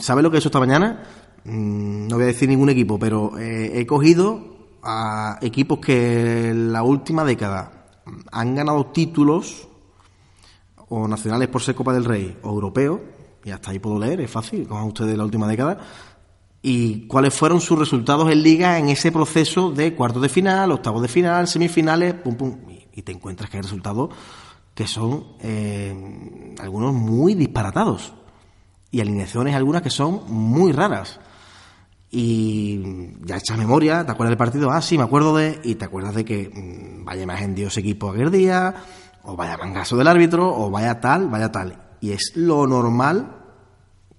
¿Sabe 0.00 0.22
lo 0.22 0.30
que 0.30 0.36
he 0.36 0.38
hecho 0.38 0.48
esta 0.48 0.60
mañana? 0.60 1.02
Mm, 1.44 2.08
no 2.08 2.16
voy 2.16 2.24
a 2.24 2.28
decir 2.28 2.48
ningún 2.48 2.70
equipo, 2.70 2.98
pero 2.98 3.38
eh, 3.38 3.72
he 3.74 3.86
cogido 3.86 4.55
a 4.86 5.38
equipos 5.42 5.80
que 5.80 6.50
en 6.50 6.72
la 6.72 6.82
última 6.82 7.24
década 7.24 7.86
han 8.30 8.54
ganado 8.54 8.86
títulos 8.86 9.68
o 10.88 11.08
nacionales 11.08 11.48
por 11.48 11.62
ser 11.62 11.74
Copa 11.74 11.92
del 11.92 12.04
Rey 12.04 12.38
o 12.42 12.50
europeos, 12.50 13.00
y 13.44 13.50
hasta 13.50 13.72
ahí 13.72 13.78
puedo 13.78 13.98
leer, 13.98 14.20
es 14.20 14.30
fácil, 14.30 14.66
como 14.68 14.86
ustedes 14.86 15.18
la 15.18 15.24
última 15.24 15.48
década, 15.48 15.78
y 16.62 17.06
cuáles 17.06 17.34
fueron 17.34 17.60
sus 17.60 17.78
resultados 17.78 18.30
en 18.30 18.42
liga 18.42 18.78
en 18.78 18.88
ese 18.88 19.10
proceso 19.10 19.70
de 19.70 19.94
cuartos 19.94 20.22
de 20.22 20.28
final, 20.28 20.72
octavos 20.72 21.02
de 21.02 21.08
final, 21.08 21.48
semifinales, 21.48 22.14
pum, 22.14 22.36
pum, 22.36 22.56
y 22.92 23.02
te 23.02 23.12
encuentras 23.12 23.50
que 23.50 23.58
hay 23.58 23.62
resultados 23.62 24.10
que 24.74 24.86
son 24.86 25.24
eh, 25.40 26.54
algunos 26.60 26.92
muy 26.92 27.34
disparatados 27.34 28.12
y 28.90 29.00
alineaciones 29.00 29.54
algunas 29.54 29.82
que 29.82 29.90
son 29.90 30.22
muy 30.28 30.72
raras. 30.72 31.18
Y 32.18 32.80
ya 33.26 33.36
echas 33.36 33.58
memoria, 33.58 34.06
te 34.06 34.12
acuerdas 34.12 34.30
del 34.30 34.38
partido, 34.38 34.70
ah, 34.70 34.80
sí, 34.80 34.96
me 34.96 35.04
acuerdo 35.04 35.36
de, 35.36 35.60
y 35.62 35.74
te 35.74 35.84
acuerdas 35.84 36.14
de 36.14 36.24
que 36.24 36.48
mm, 36.48 37.04
vaya 37.04 37.26
más 37.26 37.42
en 37.42 37.54
Dios 37.54 37.76
equipo 37.76 38.08
aquel 38.08 38.30
día, 38.30 38.74
o 39.24 39.36
vaya 39.36 39.58
mangazo 39.58 39.98
del 39.98 40.08
árbitro, 40.08 40.48
o 40.48 40.70
vaya 40.70 40.98
tal, 40.98 41.28
vaya 41.28 41.52
tal. 41.52 41.76
Y 42.00 42.12
es 42.12 42.32
lo 42.34 42.66
normal, 42.66 43.36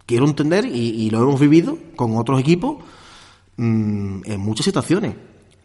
quiero 0.05 0.27
entender, 0.27 0.65
y, 0.67 1.09
lo 1.09 1.23
hemos 1.23 1.39
vivido 1.39 1.75
con 1.95 2.15
otros 2.17 2.39
equipos 2.39 2.83
mm, 3.55 4.21
en 4.25 4.39
muchas 4.41 4.65
situaciones. 4.65 5.15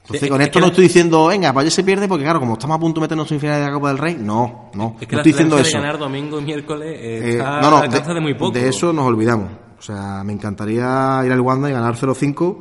Entonces, 0.00 0.30
con 0.30 0.40
esto 0.40 0.58
no 0.58 0.68
estoy 0.68 0.84
diciendo, 0.84 1.26
venga, 1.26 1.52
pues 1.52 1.74
se 1.74 1.84
pierde, 1.84 2.08
porque 2.08 2.24
claro, 2.24 2.40
como 2.40 2.54
estamos 2.54 2.78
a 2.78 2.80
punto 2.80 2.98
de 2.98 3.04
meternos 3.04 3.30
en 3.30 3.40
final 3.40 3.60
de 3.60 3.66
la 3.66 3.72
Copa 3.74 3.88
del 3.88 3.98
Rey, 3.98 4.16
no, 4.18 4.70
no. 4.72 4.96
Es 4.98 5.06
que 5.06 5.16
no 5.16 5.20
estoy 5.20 5.32
diciendo 5.32 5.56
de 5.56 5.62
eso. 5.62 5.76
ganar 5.76 5.98
domingo 5.98 6.40
y 6.40 6.44
miércoles 6.44 6.96
eh, 6.98 7.30
está 7.32 7.60
no, 7.60 7.70
no, 7.70 8.14
de, 8.14 8.20
muy 8.22 8.32
poco. 8.32 8.52
De 8.52 8.68
eso 8.68 8.90
nos 8.90 9.06
olvidamos. 9.06 9.61
O 9.82 9.84
sea, 9.84 10.22
me 10.22 10.32
encantaría 10.32 11.22
ir 11.26 11.32
al 11.32 11.40
Wanda 11.40 11.68
y 11.68 11.72
ganar 11.72 11.96
0-5 11.96 12.58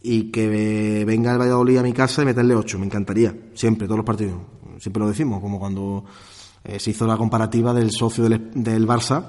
y 0.00 0.30
que 0.30 1.04
venga 1.04 1.32
el 1.32 1.38
Valladolid 1.40 1.78
a 1.78 1.82
mi 1.82 1.92
casa 1.92 2.22
y 2.22 2.24
meterle 2.24 2.54
8. 2.54 2.78
Me 2.78 2.86
encantaría. 2.86 3.34
Siempre, 3.52 3.88
todos 3.88 3.96
los 3.96 4.06
partidos. 4.06 4.38
Siempre 4.78 5.02
lo 5.02 5.08
decimos, 5.08 5.40
como 5.40 5.58
cuando 5.58 6.04
eh, 6.62 6.78
se 6.78 6.90
hizo 6.90 7.04
la 7.04 7.16
comparativa 7.16 7.74
del 7.74 7.90
socio 7.90 8.28
del, 8.28 8.52
del 8.54 8.86
Barça, 8.86 9.24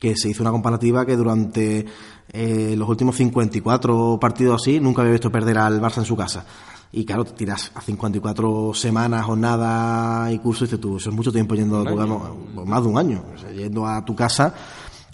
que 0.00 0.16
se 0.16 0.30
hizo 0.30 0.42
una 0.42 0.50
comparativa 0.50 1.06
que 1.06 1.16
durante 1.16 1.86
eh, 2.32 2.74
los 2.76 2.88
últimos 2.88 3.14
54 3.14 4.18
partidos 4.20 4.60
así, 4.60 4.80
nunca 4.80 5.02
había 5.02 5.12
visto 5.12 5.30
perder 5.30 5.58
al 5.58 5.80
Barça 5.80 5.98
en 5.98 6.06
su 6.06 6.16
casa. 6.16 6.44
Y 6.90 7.04
claro, 7.04 7.24
te 7.24 7.34
tiras 7.34 7.70
a 7.76 7.80
54 7.80 8.74
semanas, 8.74 9.24
jornada 9.24 10.30
y 10.32 10.40
curso 10.40 10.64
y 10.64 10.66
dices 10.66 10.80
tú, 10.80 10.96
eso 10.96 11.08
es 11.08 11.14
mucho 11.14 11.30
tiempo 11.30 11.54
yendo 11.54 11.82
a 11.82 11.84
tu 11.84 12.66
más 12.66 12.82
de 12.82 12.88
un 12.88 12.98
año, 12.98 13.24
yendo 13.54 13.86
a 13.86 14.04
tu 14.04 14.16
casa 14.16 14.52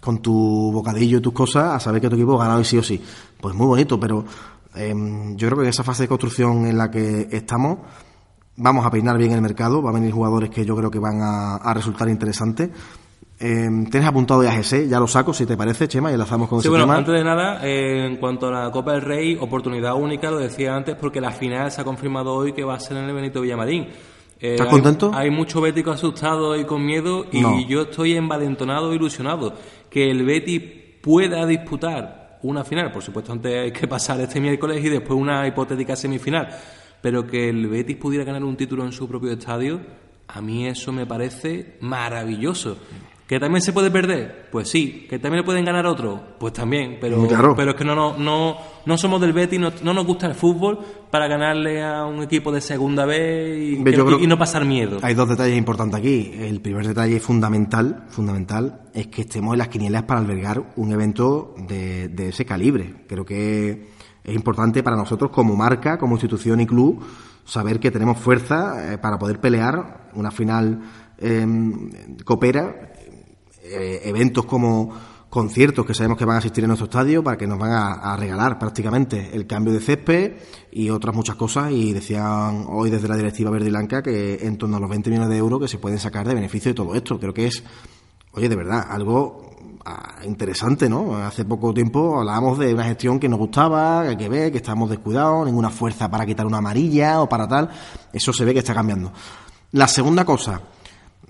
con 0.01 0.23
tu 0.23 0.71
bocadillo 0.73 1.19
y 1.19 1.21
tus 1.21 1.33
cosas 1.33 1.75
a 1.75 1.81
saber 1.81 2.01
que 2.01 2.09
tu 2.09 2.17
equipo 2.17 2.41
ha 2.41 2.45
ganado 2.45 2.61
y 2.61 2.65
sí 2.65 2.79
o 2.79 2.83
sí. 2.83 3.03
Pues 3.41 3.55
muy 3.55 3.67
bonito, 3.67 3.99
pero 3.99 4.25
em, 4.75 5.37
yo 5.37 5.49
creo 5.49 5.59
que 5.59 5.65
en 5.65 5.71
esa 5.71 5.85
fase 5.85 6.05
de 6.05 6.09
construcción 6.09 6.67
en 6.67 6.79
la 6.79 6.91
que 6.91 7.29
estamos, 7.31 7.79
vamos 8.57 8.85
a 8.87 8.91
peinar 8.91 9.19
bien 9.19 9.33
el 9.33 9.43
mercado, 9.43 9.83
va 9.83 9.91
a 9.91 9.95
venir 9.95 10.13
jugadores 10.13 10.51
que 10.51 10.65
yo 10.65 10.77
creo 10.77 10.91
que 10.91 10.99
van 10.99 11.21
a, 11.21 11.57
a 11.57 11.75
resultar 11.75 12.09
interesantes 12.09 12.71
eh, 13.41 13.69
tienes 13.89 14.05
apuntado 14.05 14.43
ya 14.43 14.59
ese, 14.59 14.89
ya 14.89 14.99
lo 14.99 15.07
saco 15.07 15.33
si 15.33 15.47
te 15.47 15.57
parece, 15.57 15.87
Chema, 15.87 16.11
y 16.11 16.15
enlazamos 16.15 16.49
con 16.49 16.61
sí, 16.61 16.67
ese 16.67 16.77
bueno, 16.77 16.93
Antes 16.93 17.15
de 17.15 17.23
nada, 17.23 17.65
eh, 17.65 18.05
en 18.07 18.17
cuanto 18.17 18.49
a 18.49 18.65
la 18.65 18.71
Copa 18.73 18.93
del 18.93 19.03
Rey, 19.03 19.37
oportunidad 19.41 19.95
única, 19.95 20.29
lo 20.31 20.39
decía 20.39 20.75
antes, 20.75 20.97
porque 20.97 21.21
la 21.21 21.31
final 21.31 21.71
se 21.71 21.81
ha 21.81 21.85
confirmado 21.85 22.35
hoy 22.35 22.53
que 22.53 22.65
va 22.65 22.75
a 22.75 22.81
ser 22.81 22.97
en 22.97 23.05
el 23.05 23.15
Benito 23.15 23.41
Villamarín. 23.41 23.87
Eh, 24.41 24.55
¿Estás 24.55 24.67
contento? 24.67 25.13
Hay 25.15 25.31
mucho 25.31 25.61
bético 25.61 25.93
asustado 25.93 26.57
y 26.57 26.65
con 26.65 26.85
miedo, 26.85 27.27
y 27.31 27.67
yo 27.67 27.83
estoy 27.83 28.17
envalentonado 28.17 28.91
e 28.91 28.97
ilusionado. 28.97 29.55
Que 29.90 30.11
el 30.11 30.24
Betis 30.24 30.62
pueda 31.01 31.46
disputar 31.46 32.38
una 32.42 32.64
final, 32.64 32.92
por 32.92 33.03
supuesto, 33.03 33.33
antes 33.33 33.53
hay 33.53 33.72
que 33.72 33.88
pasar 33.88 34.20
este 34.20 34.40
miércoles 34.40 34.85
y 34.85 34.88
después 34.88 35.18
una 35.18 35.46
hipotética 35.46 35.96
semifinal, 35.96 36.48
pero 37.01 37.27
que 37.27 37.48
el 37.48 37.66
Betis 37.66 37.96
pudiera 37.96 38.24
ganar 38.24 38.44
un 38.44 38.57
título 38.57 38.85
en 38.85 38.92
su 38.92 39.09
propio 39.09 39.33
estadio, 39.33 39.81
a 40.29 40.40
mí 40.40 40.66
eso 40.66 40.92
me 40.92 41.07
parece 41.07 41.77
maravilloso. 41.81 42.79
¿Que 43.29 43.38
también 43.38 43.61
se 43.61 43.75
puede 43.75 43.91
perder? 43.91 44.49
Pues 44.51 44.71
sí. 44.71 45.07
¿Que 45.07 45.19
también 45.19 45.43
le 45.43 45.45
pueden 45.45 45.62
ganar 45.62 45.85
otro? 45.85 46.19
Pues 46.38 46.55
también. 46.55 46.97
Pero, 46.99 47.29
pero 47.55 47.73
es 47.73 47.77
que 47.77 47.85
no, 47.85 47.95
no, 47.95 48.17
no, 48.17 48.57
no 48.87 48.97
somos 48.97 49.21
del 49.21 49.35
Betis, 49.35 49.61
no, 49.61 49.71
no, 49.83 49.93
nos 49.93 50.07
gusta 50.07 50.29
el 50.29 50.35
fútbol 50.35 50.79
para 51.11 51.29
ganarle 51.29 51.85
a 51.85 52.07
un 52.07 52.23
equipo 52.23 52.51
de 52.51 52.62
segunda 52.62 53.05
vez 53.05 53.79
y, 53.79 54.27
no 54.27 54.38
pasar 54.38 54.64
miedo. 54.64 55.01
Hay 55.03 55.12
dos 55.12 55.29
detalles 55.29 55.59
importantes 55.59 56.01
aquí. 56.01 56.33
El 56.38 56.62
primer 56.62 56.87
detalle 56.87 57.21
fundamental, 57.21 58.07
fundamental 58.09 58.81
es 58.95 59.09
que 59.09 59.21
estemos 59.21 59.53
en 59.53 59.59
las 59.59 59.69
quinielas 59.69 60.05
para 60.05 60.21
albergar 60.21 60.73
un 60.77 60.91
evento 60.91 61.55
de, 61.69 62.09
de 62.09 62.31
ese 62.31 62.47
calibre. 62.47 63.05
Creo 63.07 63.27
que 63.27 63.88
es 64.25 64.35
importante 64.35 64.83
para 64.83 64.97
nosotros 64.97 65.31
como 65.31 65.55
marca, 65.55 65.99
como 65.99 66.14
institución 66.14 66.62
y 66.62 66.67
club, 66.67 67.05
saber 67.45 67.79
que 67.79 67.91
tenemos 67.91 68.17
fuerza 68.17 68.95
eh, 68.95 68.97
para 68.97 69.19
poder 69.19 69.38
pelear 69.38 70.09
una 70.14 70.31
final 70.31 70.81
eh, 71.19 71.47
coopera 72.25 72.93
eh, 73.71 74.01
eventos 74.05 74.45
como 74.45 74.93
conciertos 75.29 75.85
que 75.85 75.95
sabemos 75.95 76.17
que 76.17 76.25
van 76.25 76.37
a 76.37 76.39
asistir 76.39 76.65
en 76.65 76.69
nuestro 76.69 76.87
estadio 76.87 77.23
para 77.23 77.37
que 77.37 77.47
nos 77.47 77.59
van 77.59 77.73
a, 77.73 78.17
regalar 78.17 78.59
prácticamente 78.59 79.31
el 79.35 79.47
cambio 79.47 79.73
de 79.73 79.81
césped 79.81 80.33
y 80.73 80.89
otras 80.91 81.15
muchas 81.15 81.37
cosas. 81.37 81.71
Y 81.71 81.93
decían 81.93 82.65
hoy 82.69 82.91
desde 82.91 83.09
la 83.09 83.17
directiva 83.17 83.51
verde 83.51 83.67
y 83.67 83.71
blanca 83.71 84.03
que 84.03 84.39
en 84.47 84.57
torno 84.57 84.79
a 84.79 84.81
los 84.81 84.89
20 84.89 85.11
millones 85.11 85.31
de 85.31 85.37
euros 85.37 85.61
que 85.61 85.69
se 85.69 85.79
pueden 85.79 85.99
sacar 85.99 86.27
de 86.27 86.35
beneficio 86.35 86.71
de 86.71 86.75
todo 86.75 86.95
esto. 86.95 87.19
Creo 87.21 87.35
que 87.35 87.47
es 87.47 87.63
oye 88.33 88.49
de 88.49 88.57
verdad 88.57 88.87
algo 88.89 89.51
ah, 89.85 90.21
interesante 90.25 90.89
no 90.89 91.17
hace 91.17 91.45
poco 91.45 91.73
tiempo 91.73 92.21
hablábamos 92.21 92.59
de 92.59 92.73
una 92.75 92.85
gestión 92.85 93.19
que 93.19 93.29
nos 93.29 93.39
gustaba 93.39 94.03
que 94.03 94.09
hay 94.11 94.17
que 94.17 94.29
ver 94.29 94.53
que 94.53 94.59
estábamos 94.59 94.91
descuidados 94.91 95.47
ninguna 95.47 95.71
fuerza 95.71 96.11
para 96.11 96.27
quitar 96.27 96.47
una 96.47 96.59
amarilla 96.59 97.21
o 97.21 97.29
para 97.29 97.47
tal. 97.47 97.69
Eso 98.13 98.33
se 98.33 98.45
ve 98.45 98.55
que 98.55 98.61
está 98.61 98.75
cambiando. 98.75 99.13
La 99.73 99.87
segunda 99.87 100.25
cosa 100.25 100.63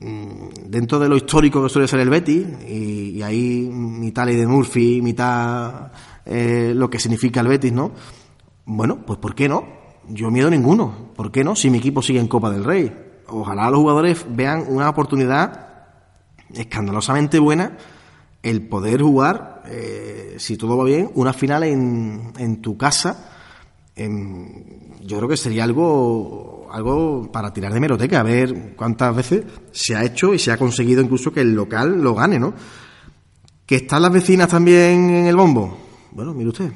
dentro 0.00 0.98
de 0.98 1.08
lo 1.08 1.16
histórico 1.16 1.62
que 1.62 1.68
suele 1.68 1.88
ser 1.88 2.00
el 2.00 2.11
Betty, 2.11 2.46
y, 2.68 3.22
ahí 3.22 3.68
mitad 3.72 4.26
de 4.26 4.46
Murphy, 4.46 5.02
mitad 5.02 5.92
eh, 6.24 6.72
lo 6.74 6.88
que 6.88 6.98
significa 6.98 7.40
el 7.40 7.48
Betis, 7.48 7.72
¿no? 7.72 7.92
Bueno, 8.64 9.04
pues 9.04 9.18
¿por 9.18 9.34
qué 9.34 9.48
no? 9.48 9.78
yo 10.08 10.30
miedo 10.30 10.50
ninguno. 10.50 11.11
¿Por 11.14 11.30
qué 11.30 11.44
no? 11.44 11.54
Si 11.54 11.70
mi 11.70 11.78
equipo 11.78 12.02
sigue 12.02 12.20
en 12.20 12.28
Copa 12.28 12.50
del 12.50 12.64
Rey. 12.64 12.92
Ojalá 13.28 13.70
los 13.70 13.80
jugadores 13.80 14.24
vean 14.30 14.64
una 14.68 14.88
oportunidad 14.88 15.68
escandalosamente 16.54 17.38
buena 17.38 17.76
el 18.42 18.66
poder 18.68 19.02
jugar, 19.02 19.62
eh, 19.66 20.37
si 20.38 20.56
todo 20.56 20.78
va 20.78 20.84
bien, 20.84 21.11
una 21.14 21.32
final 21.32 21.64
en, 21.64 22.32
en 22.38 22.62
tu 22.62 22.78
casa. 22.78 23.34
yo 23.96 25.16
creo 25.18 25.28
que 25.28 25.37
sería 25.37 25.64
algo, 25.64 26.57
algo 26.70 27.31
para 27.33 27.52
tirar 27.52 27.72
de 27.72 27.81
meroteca, 27.81 28.20
a 28.20 28.22
ver 28.22 28.74
cuántas 28.76 29.14
veces 29.14 29.44
se 29.72 29.96
ha 29.96 30.04
hecho 30.04 30.35
y 30.35 30.38
se 30.38 30.52
ha 30.52 30.57
conseguido 30.57 31.02
incluso 31.02 31.33
que 31.33 31.40
el 31.40 31.54
local 31.54 32.02
lo 32.02 32.14
gane, 32.14 32.38
¿no? 32.38 32.54
¿Que 33.66 33.76
están 33.76 34.02
las 34.02 34.12
vecinas 34.12 34.48
también 34.48 35.11
en 35.11 35.26
el 35.26 35.37
bombo? 35.37 35.78
Bueno, 36.12 36.35
mire 36.35 36.48
usted, 36.48 36.72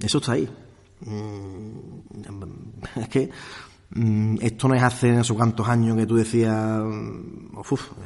eso 0.00 0.18
está 0.18 0.32
ahí. 0.32 0.48
Mm, 1.00 3.00
es 3.00 3.08
que 3.08 3.30
mm, 3.90 4.36
esto 4.40 4.68
no 4.68 4.74
es 4.74 4.82
hace 4.82 5.12
no 5.12 5.24
sé 5.24 5.34
cuántos 5.34 5.68
años 5.68 5.96
que 5.96 6.06
tú 6.06 6.16
decías, 6.16 6.82
mm, 6.82 7.60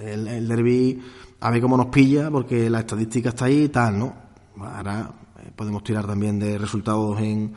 el, 0.05 0.29
el 0.29 0.49
derby 0.49 1.01
a 1.41 1.51
ver 1.51 1.61
cómo 1.61 1.77
nos 1.77 1.87
pilla, 1.87 2.31
porque 2.31 2.69
la 2.69 2.81
estadística 2.81 3.31
está 3.31 3.47
ahí 3.47 3.65
y 3.65 3.69
tal, 3.69 3.99
¿no? 3.99 4.15
Ahora 4.59 5.11
eh, 5.39 5.51
podemos 5.57 5.83
tirar 5.83 6.07
también 6.07 6.39
de 6.39 6.59
resultados 6.59 7.19
en, 7.21 7.55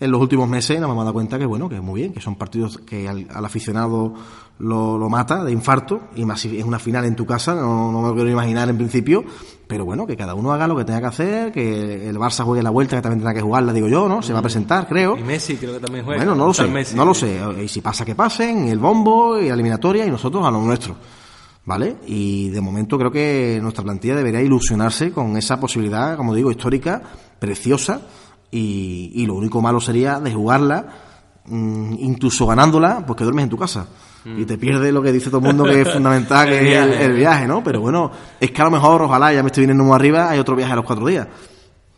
en 0.00 0.10
los 0.10 0.20
últimos 0.20 0.48
meses 0.48 0.80
nos 0.80 0.90
hemos 0.90 1.04
dado 1.04 1.12
cuenta 1.12 1.38
que, 1.38 1.44
bueno, 1.44 1.68
que 1.68 1.76
es 1.76 1.82
muy 1.82 2.00
bien, 2.00 2.12
que 2.14 2.20
son 2.20 2.34
partidos 2.34 2.78
que 2.78 3.06
al, 3.06 3.26
aficionado 3.44 4.14
lo, 4.58 4.96
lo, 4.96 5.08
mata 5.10 5.44
de 5.44 5.52
infarto, 5.52 6.00
y 6.16 6.24
más 6.24 6.40
si 6.40 6.58
es 6.58 6.64
una 6.64 6.78
final 6.78 7.04
en 7.04 7.14
tu 7.14 7.26
casa, 7.26 7.54
no, 7.54 7.92
no 7.92 8.00
me 8.00 8.08
lo 8.08 8.14
quiero 8.14 8.30
imaginar 8.30 8.68
en 8.70 8.76
principio, 8.76 9.22
pero 9.66 9.84
bueno, 9.84 10.06
que 10.06 10.16
cada 10.16 10.34
uno 10.34 10.52
haga 10.52 10.66
lo 10.66 10.74
que 10.74 10.84
tenga 10.84 11.00
que 11.00 11.06
hacer, 11.06 11.52
que 11.52 12.08
el 12.08 12.16
Barça 12.16 12.44
juegue 12.44 12.62
la 12.62 12.70
vuelta, 12.70 12.96
que 12.96 13.02
también 13.02 13.20
tendrá 13.20 13.34
que 13.34 13.42
jugarla, 13.42 13.74
digo 13.74 13.88
yo, 13.88 14.08
¿no? 14.08 14.22
Se 14.22 14.32
va 14.32 14.38
a 14.38 14.42
presentar, 14.42 14.88
creo. 14.88 15.18
Y 15.18 15.22
Messi 15.22 15.56
creo 15.56 15.74
que 15.74 15.80
también 15.80 16.04
juega. 16.04 16.24
Bueno, 16.24 16.34
no 16.34 16.46
lo 16.46 16.54
sé, 16.54 16.94
no 16.94 17.04
lo 17.04 17.14
sé. 17.14 17.38
Y 17.62 17.68
si 17.68 17.82
pasa, 17.82 18.04
que 18.04 18.14
pasen, 18.14 18.68
el 18.68 18.78
bombo 18.78 19.38
y 19.38 19.48
la 19.48 19.54
eliminatoria, 19.54 20.06
y 20.06 20.10
nosotros 20.10 20.44
a 20.46 20.50
lo 20.50 20.62
nuestro. 20.62 20.96
¿vale? 21.64 21.96
Y 22.06 22.48
de 22.48 22.60
momento 22.60 22.98
creo 22.98 23.12
que 23.12 23.58
nuestra 23.62 23.84
plantilla 23.84 24.16
debería 24.16 24.40
ilusionarse 24.40 25.12
con 25.12 25.36
esa 25.36 25.60
posibilidad, 25.60 26.16
como 26.16 26.34
digo, 26.34 26.50
histórica, 26.50 27.02
preciosa, 27.38 28.00
y, 28.50 29.24
lo 29.26 29.34
único 29.34 29.60
malo 29.60 29.80
sería 29.80 30.20
de 30.20 30.32
jugarla, 30.32 30.86
mm, 31.46 31.94
incluso 31.98 32.46
ganándola, 32.46 33.04
pues 33.06 33.16
que 33.16 33.24
duermes 33.24 33.44
en 33.44 33.50
tu 33.50 33.58
casa. 33.58 33.86
Y 34.24 34.44
te 34.44 34.58
pierdes 34.58 34.92
lo 34.92 35.00
que 35.00 35.12
dice 35.12 35.30
todo 35.30 35.38
el 35.40 35.46
mundo 35.46 35.64
que 35.64 35.80
es 35.80 35.88
fundamental, 35.92 36.48
que 36.48 36.72
es 36.72 37.00
el, 37.00 37.14
viaje, 37.14 37.46
¿no? 37.46 37.64
Pero 37.64 37.80
bueno, 37.80 38.10
es 38.38 38.50
que 38.50 38.60
a 38.60 38.64
lo 38.66 38.70
mejor, 38.70 39.02
ojalá, 39.02 39.32
ya 39.32 39.42
me 39.42 39.46
estoy 39.46 39.62
viniendo 39.62 39.84
muy 39.84 39.94
arriba, 39.94 40.28
hay 40.28 40.38
otro 40.38 40.54
viaje 40.54 40.72
a 40.72 40.76
los 40.76 40.84
cuatro 40.84 41.06
días. 41.06 41.26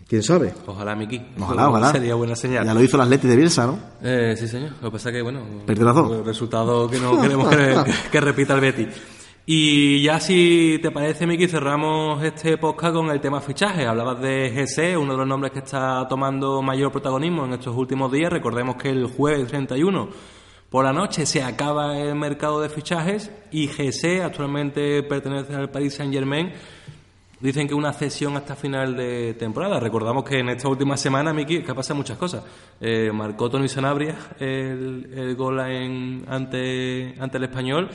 ¿Quién 0.06 0.22
sabe? 0.22 0.52
Ojalá, 0.66 0.94
Miki. 0.94 1.20
Ojalá, 1.40 1.70
ojalá. 1.70 1.90
Sería 1.90 2.14
buena 2.14 2.36
señal. 2.36 2.66
Ya 2.66 2.74
lo 2.74 2.82
hizo 2.82 2.96
el 2.96 3.02
Atleti 3.02 3.26
de 3.26 3.34
Bielsa, 3.34 3.66
¿no? 3.66 3.78
Eh, 4.02 4.34
sí, 4.38 4.46
señor. 4.46 4.72
Lo 4.82 4.90
que 4.90 4.92
pasa 4.92 5.08
es 5.08 5.14
que, 5.14 5.22
bueno... 5.22 5.40
Perdió 5.64 5.86
las 5.86 5.94
dos. 5.94 6.26
Resultado 6.26 6.86
que 6.86 7.00
no 7.00 7.18
queremos 7.18 7.48
que, 7.48 7.76
que 8.12 8.20
repita 8.20 8.54
el 8.54 8.60
Betty. 8.60 8.88
Y 9.44 10.04
ya 10.04 10.20
si 10.20 10.78
te 10.80 10.92
parece, 10.92 11.26
Miki, 11.26 11.48
cerramos 11.48 12.22
este 12.22 12.56
podcast 12.58 12.94
con 12.94 13.10
el 13.10 13.20
tema 13.20 13.40
fichaje. 13.40 13.86
Hablabas 13.86 14.20
de 14.20 14.50
GC, 14.50 14.96
uno 14.96 15.14
de 15.14 15.18
los 15.18 15.26
nombres 15.26 15.50
que 15.52 15.58
está 15.58 16.06
tomando 16.08 16.62
mayor 16.62 16.92
protagonismo 16.92 17.44
en 17.44 17.54
estos 17.54 17.76
últimos 17.76 18.12
días. 18.12 18.32
Recordemos 18.32 18.76
que 18.76 18.90
el 18.90 19.06
jueves 19.06 19.48
31 19.48 20.10
por 20.70 20.84
la 20.84 20.92
noche 20.92 21.26
se 21.26 21.42
acaba 21.42 21.98
el 21.98 22.14
mercado 22.14 22.60
de 22.60 22.68
fichajes 22.68 23.32
y 23.50 23.66
GC 23.66 24.22
actualmente 24.22 25.02
pertenece 25.02 25.56
al 25.56 25.70
Paris 25.70 25.94
Saint 25.94 26.14
Germain. 26.14 26.52
Dicen 27.40 27.66
que 27.66 27.74
una 27.74 27.92
cesión 27.92 28.36
hasta 28.36 28.54
final 28.54 28.96
de 28.96 29.34
temporada. 29.34 29.80
Recordamos 29.80 30.22
que 30.22 30.38
en 30.38 30.50
esta 30.50 30.68
última 30.68 30.96
semana, 30.96 31.32
Miki, 31.32 31.64
que 31.64 31.74
pasa 31.74 31.94
muchas 31.94 32.16
cosas. 32.16 32.44
Eh, 32.80 33.10
marcó 33.12 33.50
Tony 33.50 33.66
Sanabria 33.66 34.16
el, 34.38 35.12
el 35.12 35.34
gol 35.34 35.58
ante 35.58 37.14
el 37.18 37.42
español 37.42 37.90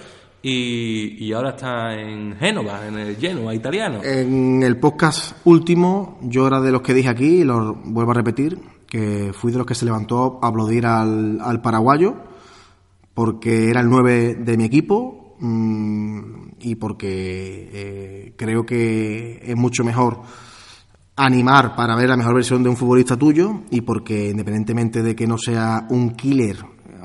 y, 0.49 1.33
ahora 1.33 1.49
está 1.51 1.93
en 1.93 2.35
Génova, 2.37 2.87
en 2.87 2.97
el 2.97 3.15
Genoa 3.17 3.53
italiano. 3.53 4.01
En 4.03 4.63
el 4.63 4.77
podcast 4.77 5.35
último, 5.45 6.17
yo 6.21 6.47
era 6.47 6.61
de 6.61 6.71
los 6.71 6.81
que 6.81 6.93
dije 6.93 7.09
aquí, 7.09 7.41
y 7.41 7.43
lo 7.43 7.75
vuelvo 7.83 8.11
a 8.11 8.15
repetir, 8.15 8.59
que 8.87 9.31
fui 9.33 9.51
de 9.51 9.57
los 9.57 9.67
que 9.67 9.75
se 9.75 9.85
levantó 9.85 10.39
a 10.41 10.47
aplaudir 10.47 10.85
al, 10.85 11.39
al 11.41 11.61
paraguayo, 11.61 12.15
porque 13.13 13.69
era 13.69 13.81
el 13.81 13.89
9 13.89 14.35
de 14.35 14.57
mi 14.57 14.63
equipo 14.63 15.35
mm, 15.39 16.49
y 16.61 16.75
porque 16.75 17.69
eh, 17.73 18.33
creo 18.37 18.65
que 18.65 19.41
es 19.43 19.55
mucho 19.55 19.83
mejor 19.83 20.21
animar 21.15 21.75
para 21.75 21.95
ver 21.95 22.09
la 22.09 22.15
mejor 22.17 22.35
versión 22.35 22.61
de 22.61 22.69
un 22.69 22.77
futbolista 22.77 23.17
tuyo 23.17 23.63
y 23.71 23.81
porque 23.81 24.29
independientemente 24.29 25.01
de 25.01 25.15
que 25.15 25.25
no 25.25 25.37
sea 25.39 25.87
un 25.89 26.11
killer 26.11 26.57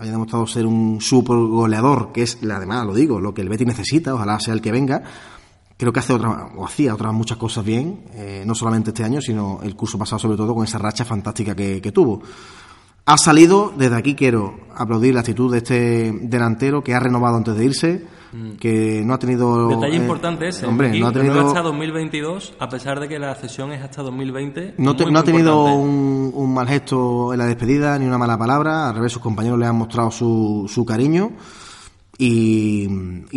haya 0.02 0.12
demostrado 0.12 0.46
ser 0.46 0.66
un 0.66 1.00
super 1.00 1.36
goleador, 1.36 2.12
que 2.12 2.22
es, 2.22 2.38
además 2.42 2.84
lo 2.84 2.94
digo, 2.94 3.20
lo 3.20 3.32
que 3.32 3.42
el 3.42 3.48
Betty 3.48 3.64
necesita, 3.64 4.14
ojalá 4.14 4.40
sea 4.40 4.52
el 4.52 4.60
que 4.60 4.72
venga, 4.72 5.02
creo 5.76 5.92
que 5.92 6.00
hace 6.00 6.12
otra, 6.12 6.48
o 6.56 6.64
hacía 6.64 6.94
otras 6.94 7.12
muchas 7.12 7.38
cosas 7.38 7.64
bien, 7.64 8.00
eh, 8.14 8.42
no 8.44 8.54
solamente 8.54 8.90
este 8.90 9.04
año, 9.04 9.20
sino 9.20 9.60
el 9.62 9.76
curso 9.76 9.98
pasado 9.98 10.18
sobre 10.18 10.36
todo 10.36 10.54
con 10.54 10.64
esa 10.64 10.78
racha 10.78 11.04
fantástica 11.04 11.54
que, 11.54 11.92
tuvo. 11.92 12.22
Ha 13.04 13.16
salido, 13.16 13.72
desde 13.76 13.96
aquí 13.96 14.14
quiero 14.14 14.60
aplaudir 14.74 15.14
la 15.14 15.20
actitud 15.20 15.50
de 15.52 15.58
este 15.58 16.12
delantero 16.22 16.82
que 16.82 16.94
ha 16.94 17.00
renovado 17.00 17.36
antes 17.36 17.56
de 17.56 17.64
irse. 17.64 18.06
Que 18.58 19.02
no 19.04 19.14
ha 19.14 19.18
tenido... 19.18 19.68
Detalle 19.68 19.96
eh, 19.96 20.00
importante 20.00 20.48
ese. 20.48 20.64
Hombre, 20.64 20.98
no 20.98 21.08
ha 21.08 21.12
tenido... 21.12 21.46
hasta 21.46 21.60
2022, 21.60 22.54
a 22.58 22.68
pesar 22.68 22.98
de 22.98 23.08
que 23.08 23.18
la 23.18 23.34
cesión 23.34 23.72
es 23.72 23.82
hasta 23.82 24.02
2020. 24.02 24.74
No, 24.78 24.94
no 24.94 25.18
ha 25.18 25.22
tenido 25.22 25.64
un, 25.74 26.54
mal 26.54 26.66
gesto 26.66 27.32
en 27.32 27.38
la 27.38 27.46
despedida, 27.46 27.98
ni 27.98 28.06
una 28.06 28.18
mala 28.18 28.38
palabra, 28.38 28.88
al 28.88 28.94
revés, 28.94 29.12
sus 29.12 29.22
compañeros 29.22 29.58
le 29.58 29.66
han 29.66 29.76
mostrado 29.76 30.10
su, 30.10 30.66
su 30.72 30.84
cariño. 30.84 31.32
Y, 32.18 32.88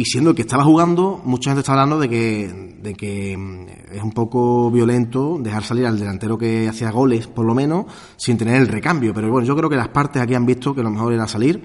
siendo 0.05 0.33
que 0.33 0.43
estaba 0.43 0.63
jugando, 0.63 1.21
mucha 1.25 1.49
gente 1.49 1.61
está 1.61 1.73
hablando 1.73 1.99
de 1.99 2.07
que, 2.07 2.77
de 2.81 2.93
que 2.93 3.35
mm, 3.35 3.95
es 3.95 4.03
un 4.03 4.11
poco 4.11 4.69
violento 4.71 5.37
dejar 5.39 5.63
salir 5.63 5.87
al 5.87 5.99
delantero 5.99 6.37
que 6.37 6.69
hacía 6.69 6.91
goles, 6.91 7.27
por 7.27 7.45
lo 7.45 7.53
menos, 7.53 7.85
sin 8.15 8.37
tener 8.37 8.61
el 8.61 8.67
recambio. 8.67 9.13
Pero 9.13 9.29
bueno, 9.29 9.45
yo 9.45 9.55
creo 9.57 9.69
que 9.69 9.75
las 9.75 9.89
partes 9.89 10.21
aquí 10.21 10.35
han 10.35 10.45
visto 10.45 10.73
que 10.73 10.83
lo 10.83 10.91
mejor 10.91 11.13
era 11.13 11.27
salir. 11.27 11.63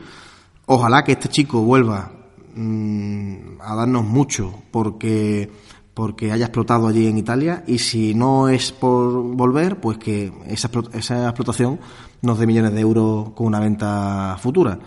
Ojalá 0.66 1.04
que 1.04 1.12
este 1.12 1.28
chico 1.28 1.62
vuelva 1.62 2.19
mm, 2.54 3.60
a 3.60 3.74
darnos 3.74 4.04
mucho 4.04 4.54
porque, 4.70 5.50
porque 5.94 6.32
haya 6.32 6.46
explotado 6.46 6.86
allí 6.86 7.06
en 7.06 7.18
Italia 7.18 7.64
y 7.66 7.78
si 7.78 8.14
no 8.14 8.48
es 8.48 8.72
por 8.72 9.22
volver, 9.22 9.80
pues 9.80 9.98
que 9.98 10.32
esa, 10.46 10.70
esa 10.92 11.24
explotación 11.24 11.80
nos 12.22 12.38
dé 12.38 12.46
millones 12.46 12.72
de 12.72 12.80
euros 12.80 13.30
con 13.30 13.46
una 13.46 13.60
venta 13.60 14.36
futura. 14.40 14.78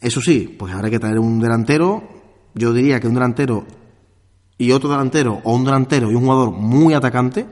Eso 0.00 0.20
sí, 0.20 0.54
pues 0.58 0.74
habrá 0.74 0.90
que 0.90 0.98
traer 0.98 1.18
un 1.18 1.40
delantero. 1.40 2.02
Yo 2.54 2.72
diría 2.72 3.00
que 3.00 3.08
un 3.08 3.14
delantero 3.14 3.64
y 4.58 4.72
otro 4.72 4.88
delantero, 4.88 5.40
o 5.44 5.54
un 5.54 5.64
delantero 5.64 6.10
y 6.10 6.14
un 6.14 6.22
jugador 6.22 6.50
muy 6.52 6.94
atacante, 6.94 7.46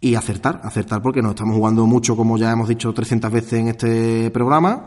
y 0.00 0.14
acertar, 0.14 0.60
acertar 0.62 1.02
porque 1.02 1.22
nos 1.22 1.30
estamos 1.30 1.56
jugando 1.56 1.86
mucho, 1.86 2.16
como 2.16 2.38
ya 2.38 2.52
hemos 2.52 2.68
dicho 2.68 2.92
300 2.92 3.32
veces 3.32 3.52
en 3.54 3.68
este 3.68 4.30
programa. 4.30 4.86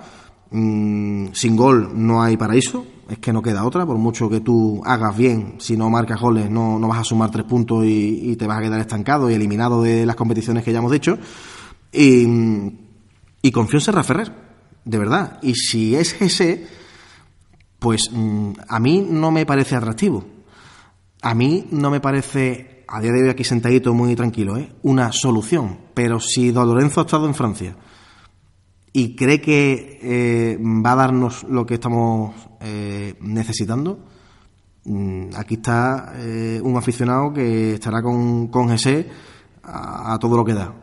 Mm, 0.51 1.27
sin 1.33 1.55
gol 1.55 1.91
no 1.93 2.23
hay 2.23 2.35
paraíso, 2.35 2.85
es 3.07 3.19
que 3.19 3.31
no 3.31 3.41
queda 3.41 3.65
otra, 3.65 3.85
por 3.85 3.97
mucho 3.97 4.29
que 4.29 4.39
tú 4.39 4.81
hagas 4.83 5.15
bien, 5.15 5.55
si 5.59 5.77
no 5.77 5.89
marcas 5.91 6.19
goles 6.19 6.49
no, 6.49 6.79
no 6.79 6.87
vas 6.87 6.99
a 6.99 7.03
sumar 7.03 7.29
tres 7.29 7.45
puntos 7.45 7.85
y, 7.85 8.35
te 8.35 8.47
vas 8.47 8.57
a 8.57 8.61
quedar 8.61 8.79
estancado 8.79 9.29
y 9.29 9.35
eliminado 9.35 9.83
de 9.83 10.05
las 10.05 10.15
competiciones 10.15 10.63
que 10.63 10.71
ya 10.71 10.79
hemos 10.79 10.91
dicho. 10.91 11.17
Y, 11.91 12.25
y 13.41 13.51
confío 13.51 13.77
en 13.77 13.81
Serra 13.81 14.03
Ferrer, 14.03 14.31
de 14.85 14.97
verdad. 14.97 15.39
Y 15.43 15.53
si 15.55 15.95
es 15.95 16.19
ese, 16.21 16.67
pues 17.77 18.09
mm, 18.11 18.51
a 18.67 18.79
mí 18.79 19.05
no 19.07 19.31
me 19.31 19.45
parece 19.45 19.75
atractivo. 19.75 20.25
A 21.21 21.35
mí 21.35 21.67
no 21.71 21.91
me 21.91 21.99
parece, 21.99 22.85
a 22.87 23.01
día 23.01 23.11
de 23.11 23.23
hoy 23.23 23.29
aquí 23.29 23.43
sentadito 23.43 23.93
muy 23.93 24.15
tranquilo, 24.15 24.57
¿eh? 24.57 24.71
una 24.83 25.11
solución. 25.11 25.79
Pero 25.93 26.19
si 26.19 26.51
Don 26.51 26.67
Lorenzo 26.67 27.01
ha 27.01 27.03
estado 27.03 27.27
en 27.27 27.35
Francia 27.35 27.75
y 28.93 29.15
cree 29.15 29.41
que 29.41 29.99
eh, 30.01 30.57
va 30.59 30.93
a 30.93 30.95
darnos 30.95 31.43
lo 31.43 31.65
que 31.65 31.75
estamos 31.75 32.35
eh, 32.61 33.15
necesitando, 33.21 33.99
mm, 34.85 35.29
aquí 35.35 35.55
está 35.55 36.13
eh, 36.15 36.59
un 36.63 36.77
aficionado 36.77 37.33
que 37.33 37.75
estará 37.75 38.01
con, 38.01 38.47
con 38.47 38.69
a 39.63 40.17
todo 40.19 40.37
lo 40.37 40.43
que 40.43 40.53
da 40.53 40.73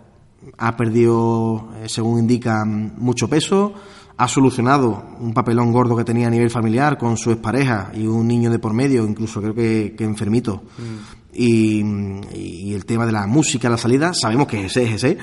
ha 0.59 0.77
perdido, 0.77 1.69
eh, 1.83 1.89
según 1.89 2.21
indican, 2.21 2.95
mucho 2.99 3.29
peso, 3.29 3.75
ha 4.17 4.29
solucionado 4.29 5.05
un 5.21 5.35
papelón 5.35 5.73
gordo 5.73 5.97
que 5.97 6.05
tenía 6.05 6.29
a 6.29 6.31
nivel 6.31 6.51
familiar 6.51 6.97
con 6.97 7.17
su 7.17 7.31
expareja 7.31 7.91
y 7.95 8.07
un 8.07 8.27
niño 8.27 8.51
de 8.51 8.59
por 8.59 8.73
medio, 8.73 9.07
incluso 9.07 9.41
creo 9.41 9.55
que, 9.55 9.95
enfermito. 9.99 10.63
Mm. 10.79 11.33
Y, 11.35 12.73
el 12.73 12.85
tema 12.85 13.07
de 13.07 13.13
la 13.13 13.27
música, 13.27 13.69
la 13.69 13.79
salida, 13.79 14.13
sabemos 14.15 14.47
que 14.47 14.67
es 14.67 14.77
ese, 14.77 14.85
es 14.85 15.03
ese, 15.03 15.19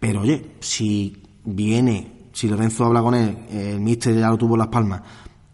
pero 0.00 0.22
oye, 0.22 0.54
si 0.60 1.22
viene, 1.44 2.15
si 2.36 2.48
Lorenzo 2.48 2.84
habla 2.84 3.00
con 3.00 3.14
él, 3.14 3.34
el 3.50 3.80
míster 3.80 4.14
ya 4.14 4.28
lo 4.28 4.36
tuvo 4.36 4.56
en 4.56 4.58
Las 4.58 4.68
Palmas, 4.68 5.00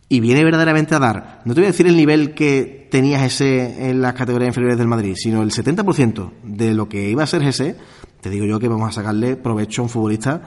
y 0.08 0.18
viene 0.18 0.42
verdaderamente 0.42 0.96
a 0.96 0.98
dar, 0.98 1.40
no 1.44 1.54
te 1.54 1.60
voy 1.60 1.66
a 1.66 1.70
decir 1.70 1.86
el 1.86 1.96
nivel 1.96 2.34
que 2.34 2.88
tenías 2.90 3.22
ese 3.22 3.88
en 3.88 4.02
las 4.02 4.14
categorías 4.14 4.48
inferiores 4.48 4.76
del 4.78 4.88
Madrid, 4.88 5.14
sino 5.16 5.42
el 5.42 5.52
70% 5.52 6.32
de 6.42 6.74
lo 6.74 6.88
que 6.88 7.08
iba 7.08 7.22
a 7.22 7.26
ser 7.28 7.44
ese, 7.44 7.76
te 8.20 8.30
digo 8.30 8.46
yo 8.46 8.58
que 8.58 8.66
vamos 8.66 8.88
a 8.88 8.92
sacarle 8.92 9.36
provecho 9.36 9.80
a 9.80 9.84
un 9.84 9.90
futbolista 9.90 10.42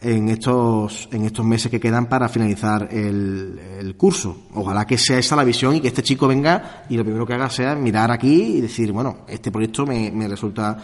en 0.00 0.28
estos, 0.28 1.08
en 1.10 1.24
estos 1.24 1.44
meses 1.44 1.72
que 1.72 1.80
quedan 1.80 2.06
para 2.06 2.28
finalizar 2.28 2.88
el, 2.92 3.60
el, 3.80 3.96
curso. 3.96 4.44
Ojalá 4.54 4.86
que 4.86 4.96
sea 4.96 5.18
esa 5.18 5.34
la 5.34 5.42
visión 5.42 5.74
y 5.74 5.80
que 5.80 5.88
este 5.88 6.04
chico 6.04 6.28
venga 6.28 6.84
y 6.88 6.96
lo 6.96 7.02
primero 7.02 7.26
que 7.26 7.34
haga 7.34 7.50
sea 7.50 7.74
mirar 7.74 8.12
aquí 8.12 8.58
y 8.58 8.60
decir, 8.60 8.92
bueno, 8.92 9.26
este 9.28 9.50
proyecto 9.50 9.84
me, 9.86 10.12
me 10.12 10.28
resulta 10.28 10.78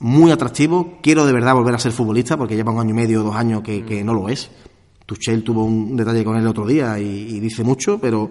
muy 0.00 0.32
atractivo, 0.32 0.98
quiero 1.02 1.26
de 1.26 1.32
verdad 1.32 1.54
volver 1.54 1.74
a 1.74 1.78
ser 1.78 1.92
futbolista 1.92 2.36
porque 2.36 2.56
lleva 2.56 2.72
un 2.72 2.80
año 2.80 2.90
y 2.90 2.94
medio, 2.94 3.22
dos 3.22 3.36
años 3.36 3.62
que, 3.62 3.84
que 3.84 4.02
no 4.02 4.14
lo 4.14 4.28
es. 4.28 4.50
Tuchel 5.06 5.44
tuvo 5.44 5.64
un 5.64 5.96
detalle 5.96 6.24
con 6.24 6.36
él 6.36 6.42
el 6.42 6.48
otro 6.48 6.66
día 6.66 6.98
y, 6.98 7.04
y 7.04 7.40
dice 7.40 7.62
mucho, 7.64 7.98
pero 8.00 8.30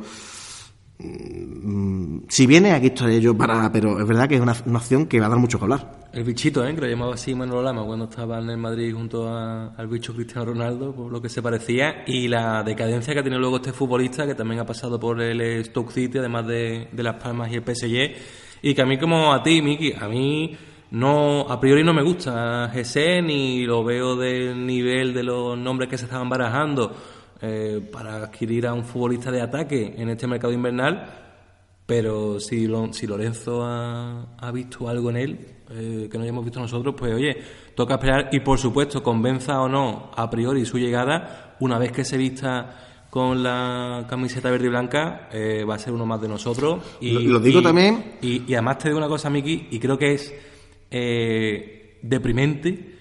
mm, 0.98 2.22
si 2.28 2.48
viene, 2.48 2.72
aquí 2.72 2.88
estoy 2.88 3.22
yo 3.22 3.38
para. 3.38 3.72
Pero 3.72 4.00
es 4.00 4.08
verdad 4.08 4.28
que 4.28 4.36
es 4.36 4.42
una, 4.42 4.56
una 4.66 4.80
opción 4.80 5.06
que 5.06 5.20
va 5.20 5.28
a 5.28 5.30
dar 5.30 5.38
mucho 5.38 5.60
que 5.60 5.66
hablar. 5.66 6.10
El 6.12 6.24
bichito, 6.24 6.66
¿eh? 6.66 6.74
que 6.74 6.82
lo 6.82 6.88
llamaba 6.88 7.14
así 7.14 7.36
Manuel 7.36 7.66
Lama 7.66 7.86
cuando 7.86 8.06
estaba 8.06 8.40
en 8.40 8.50
el 8.50 8.58
Madrid 8.58 8.92
junto 8.92 9.28
a, 9.28 9.76
al 9.76 9.88
bicho 9.88 10.16
Cristiano 10.16 10.46
Ronaldo, 10.46 10.96
por 10.96 11.12
lo 11.12 11.22
que 11.22 11.30
se 11.30 11.44
parecía, 11.44 12.04
y 12.08 12.28
la 12.28 12.64
decadencia 12.64 13.14
que 13.14 13.22
tenido 13.22 13.40
luego 13.40 13.58
este 13.58 13.74
futbolista, 13.74 14.26
que 14.26 14.34
también 14.34 14.60
ha 14.62 14.66
pasado 14.66 15.00
por 15.00 15.22
el 15.22 15.64
Stoke 15.66 15.92
City, 15.92 16.18
además 16.18 16.48
de, 16.48 16.88
de 16.92 17.04
Las 17.04 17.22
Palmas 17.22 17.52
y 17.52 17.56
el 17.58 17.64
PSG, 17.64 18.16
y 18.64 18.74
que 18.74 18.82
a 18.82 18.86
mí, 18.86 18.98
como 18.98 19.32
a 19.32 19.44
ti, 19.44 19.62
Miki, 19.62 19.94
a 19.94 20.08
mí 20.08 20.58
no 20.92 21.42
a 21.50 21.60
priori 21.60 21.84
no 21.84 21.94
me 21.94 22.02
gusta 22.02 22.72
GC 22.74 23.22
ni 23.24 23.66
lo 23.66 23.84
veo 23.84 24.16
del 24.16 24.66
nivel 24.66 25.14
de 25.14 25.24
los 25.24 25.58
nombres 25.58 25.90
que 25.90 25.98
se 25.98 26.06
estaban 26.06 26.30
barajando 26.30 26.96
eh, 27.42 27.80
para 27.92 28.24
adquirir 28.24 28.68
a 28.68 28.74
un 28.74 28.84
futbolista 28.84 29.32
de 29.32 29.42
ataque 29.42 29.94
en 29.98 30.10
este 30.10 30.28
mercado 30.28 30.54
invernal 30.54 31.28
pero 31.86 32.40
si, 32.40 32.68
lo, 32.68 32.94
si 32.94 33.08
Lorenzo 33.08 33.64
ha, 33.64 34.36
ha, 34.38 34.52
visto 34.52 34.88
algo 34.88 35.10
en 35.10 35.18
él 35.18 35.40
eh, 35.72 36.08
que 36.12 36.18
no 36.18 36.24
hayamos 36.24 36.44
visto 36.44 36.60
nosotros 36.60 36.96
pues 36.98 37.14
oye 37.14 37.38
toca 37.80 37.94
esperar 37.96 38.30
y 38.32 38.42
por 38.42 38.60
supuesto 38.60 39.02
convenza 39.02 39.62
o 39.62 39.70
no 39.70 40.12
a 40.16 40.30
priori 40.30 40.66
su 40.66 40.78
llegada. 40.78 41.56
Una 41.62 41.80
vez 41.80 41.92
que 41.92 42.04
se 42.04 42.18
vista 42.18 43.06
con 43.10 43.42
la 43.42 44.06
camiseta 44.10 44.52
verde 44.52 44.66
y 44.66 44.70
blanca 44.70 45.30
eh, 45.32 45.64
va 45.64 45.76
a 45.76 45.80
ser 45.80 45.94
uno 45.94 46.06
más 46.06 46.22
de 46.22 46.28
nosotros 46.28 46.84
y 47.00 47.12
lo, 47.12 47.22
lo 47.22 47.40
digo 47.40 47.62
y, 47.62 47.64
también. 47.64 48.18
y, 48.22 48.44
y 48.52 48.54
además 48.54 48.80
te 48.80 48.90
digo 48.90 48.98
una 48.98 49.08
cosa 49.08 49.30
Miki 49.30 49.70
y 49.72 49.80
creo 49.80 49.98
que 49.98 50.14
es 50.14 50.34
eh, 50.92 52.00
deprimente 52.02 52.98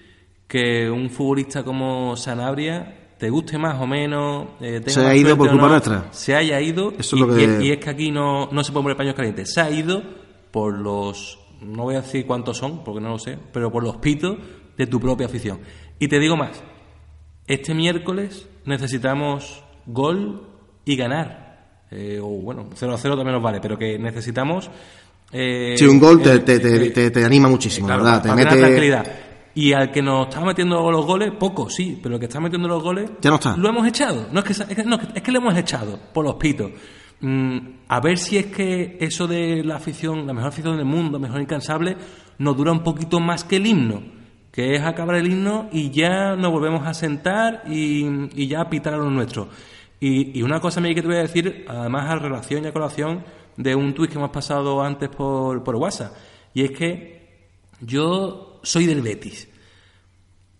que 0.47 0.89
un 0.89 1.09
futbolista 1.09 1.63
como 1.63 2.15
Sanabria 2.15 2.95
te 3.17 3.29
guste 3.29 3.57
más 3.57 3.79
o 3.81 3.85
menos, 3.85 4.47
eh, 4.61 4.81
se 4.87 5.01
haya 5.01 5.15
ido 5.15 5.37
por 5.37 5.49
culpa 5.49 5.65
no, 5.65 5.71
nuestra. 5.71 6.07
Se 6.11 6.35
haya 6.35 6.59
ido 6.61 6.93
Eso 6.97 7.17
y, 7.17 7.21
es 7.21 7.27
lo 7.27 7.35
que... 7.35 7.63
y, 7.63 7.67
y, 7.67 7.71
es 7.71 7.77
que 7.77 7.89
aquí 7.89 8.11
no, 8.11 8.47
no 8.51 8.63
se 8.63 8.71
puede 8.71 8.83
poner 8.83 8.97
paños 8.97 9.13
calientes. 9.13 9.53
Se 9.53 9.59
ha 9.59 9.69
ido 9.69 10.01
por 10.51 10.77
los, 10.77 11.37
no 11.61 11.83
voy 11.83 11.95
a 11.95 12.01
decir 12.01 12.25
cuántos 12.25 12.57
son, 12.57 12.83
porque 12.83 13.01
no 13.01 13.09
lo 13.09 13.19
sé, 13.19 13.37
pero 13.51 13.71
por 13.71 13.83
los 13.83 13.97
pitos 13.97 14.37
de 14.77 14.87
tu 14.87 14.99
propia 14.99 15.27
afición. 15.27 15.59
Y 15.99 16.07
te 16.07 16.17
digo 16.17 16.37
más, 16.37 16.63
este 17.45 17.73
miércoles 17.73 18.47
necesitamos 18.65 19.63
gol 19.85 20.47
y 20.85 20.95
ganar. 20.95 21.49
Eh, 21.91 22.19
o 22.21 22.27
bueno, 22.27 22.69
0 22.73 22.93
a 22.93 22.97
0 22.97 23.15
también 23.17 23.33
nos 23.33 23.43
vale, 23.43 23.59
pero 23.59 23.77
que 23.77 23.99
necesitamos 23.99 24.69
eh, 25.31 25.75
sí, 25.77 25.85
un 25.85 25.99
gol 25.99 26.21
te, 26.21 26.39
te, 26.39 26.59
te, 26.59 27.11
te, 27.11 27.25
anima 27.25 27.47
muchísimo, 27.47 27.87
claro, 27.87 28.03
¿verdad? 28.03 28.23
Te 28.23 28.33
mete 28.33 28.57
tranquilidad. 28.57 29.05
Y 29.53 29.73
al 29.73 29.91
que 29.91 30.01
nos 30.01 30.27
está 30.27 30.41
metiendo 30.41 30.89
los 30.91 31.05
goles, 31.05 31.31
poco, 31.37 31.69
sí, 31.69 31.99
pero 32.01 32.15
el 32.15 32.19
que 32.19 32.27
está 32.27 32.39
metiendo 32.39 32.67
los 32.67 32.81
goles, 32.81 33.11
ya 33.21 33.29
no 33.29 33.35
está. 33.35 33.57
Lo 33.57 33.69
hemos 33.69 33.85
echado. 33.87 34.27
No 34.31 34.39
es 34.39 34.45
que, 34.45 34.53
es 34.53 34.75
que, 34.75 34.83
no, 34.83 34.97
es 35.13 35.21
que 35.21 35.31
lo 35.31 35.39
hemos 35.39 35.57
echado 35.57 35.99
por 36.13 36.23
los 36.25 36.35
pitos. 36.35 36.71
Mm, 37.21 37.57
a 37.87 37.99
ver 37.99 38.17
si 38.17 38.37
es 38.37 38.45
que 38.47 38.97
eso 39.01 39.27
de 39.27 39.63
la 39.63 39.75
afición, 39.75 40.25
la 40.25 40.33
mejor 40.33 40.49
afición 40.49 40.77
del 40.77 40.85
mundo, 40.85 41.19
mejor 41.19 41.41
incansable, 41.41 41.97
nos 42.37 42.55
dura 42.55 42.71
un 42.71 42.83
poquito 42.83 43.19
más 43.19 43.43
que 43.43 43.57
el 43.57 43.67
himno. 43.67 44.01
Que 44.51 44.75
es 44.75 44.81
acabar 44.81 45.15
el 45.15 45.31
himno 45.31 45.69
y 45.71 45.91
ya 45.91 46.35
nos 46.35 46.51
volvemos 46.51 46.87
a 46.87 46.93
sentar 46.93 47.63
y, 47.67 48.05
y 48.33 48.47
ya 48.47 48.61
a 48.61 48.69
pitar 48.69 48.93
a 48.93 48.97
los 48.97 49.11
nuestros. 49.11 49.47
Y, 49.99 50.39
y 50.39 50.41
una 50.41 50.59
cosa 50.59 50.81
que 50.81 51.01
te 51.01 51.07
voy 51.07 51.17
a 51.17 51.21
decir, 51.21 51.65
además 51.67 52.09
a 52.09 52.15
relación 52.15 52.63
y 52.63 52.67
a 52.67 52.73
colación 52.73 53.23
de 53.59 53.75
un 53.75 53.93
tuit 53.93 54.09
que 54.09 54.17
hemos 54.17 54.31
pasado 54.31 54.81
antes 54.81 55.09
por, 55.09 55.63
por 55.63 55.75
WhatsApp. 55.75 56.15
Y 56.53 56.63
es 56.63 56.71
que 56.71 57.49
yo 57.81 58.61
soy 58.63 58.85
del 58.85 59.01
Betis. 59.01 59.49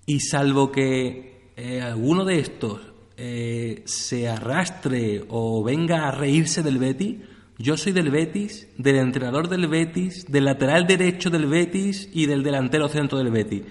Y 0.05 0.19
salvo 0.19 0.69
que 0.71 1.53
eh, 1.55 1.81
alguno 1.81 2.25
de 2.25 2.39
estos 2.39 2.81
eh, 3.15 3.83
se 3.85 4.27
arrastre 4.27 5.23
o 5.29 5.63
venga 5.63 6.07
a 6.07 6.11
reírse 6.11 6.61
del 6.61 6.77
Betis, 6.77 7.17
yo 7.57 7.77
soy 7.77 7.93
del 7.93 8.11
Betis, 8.11 8.67
del 8.77 8.97
entrenador 8.97 9.47
del 9.47 9.67
Betis, 9.67 10.25
del 10.27 10.45
lateral 10.45 10.85
derecho 10.85 11.29
del 11.29 11.45
Betis 11.45 12.09
y 12.13 12.25
del 12.25 12.43
delantero 12.43 12.89
centro 12.89 13.17
del 13.17 13.31
Betis. 13.31 13.63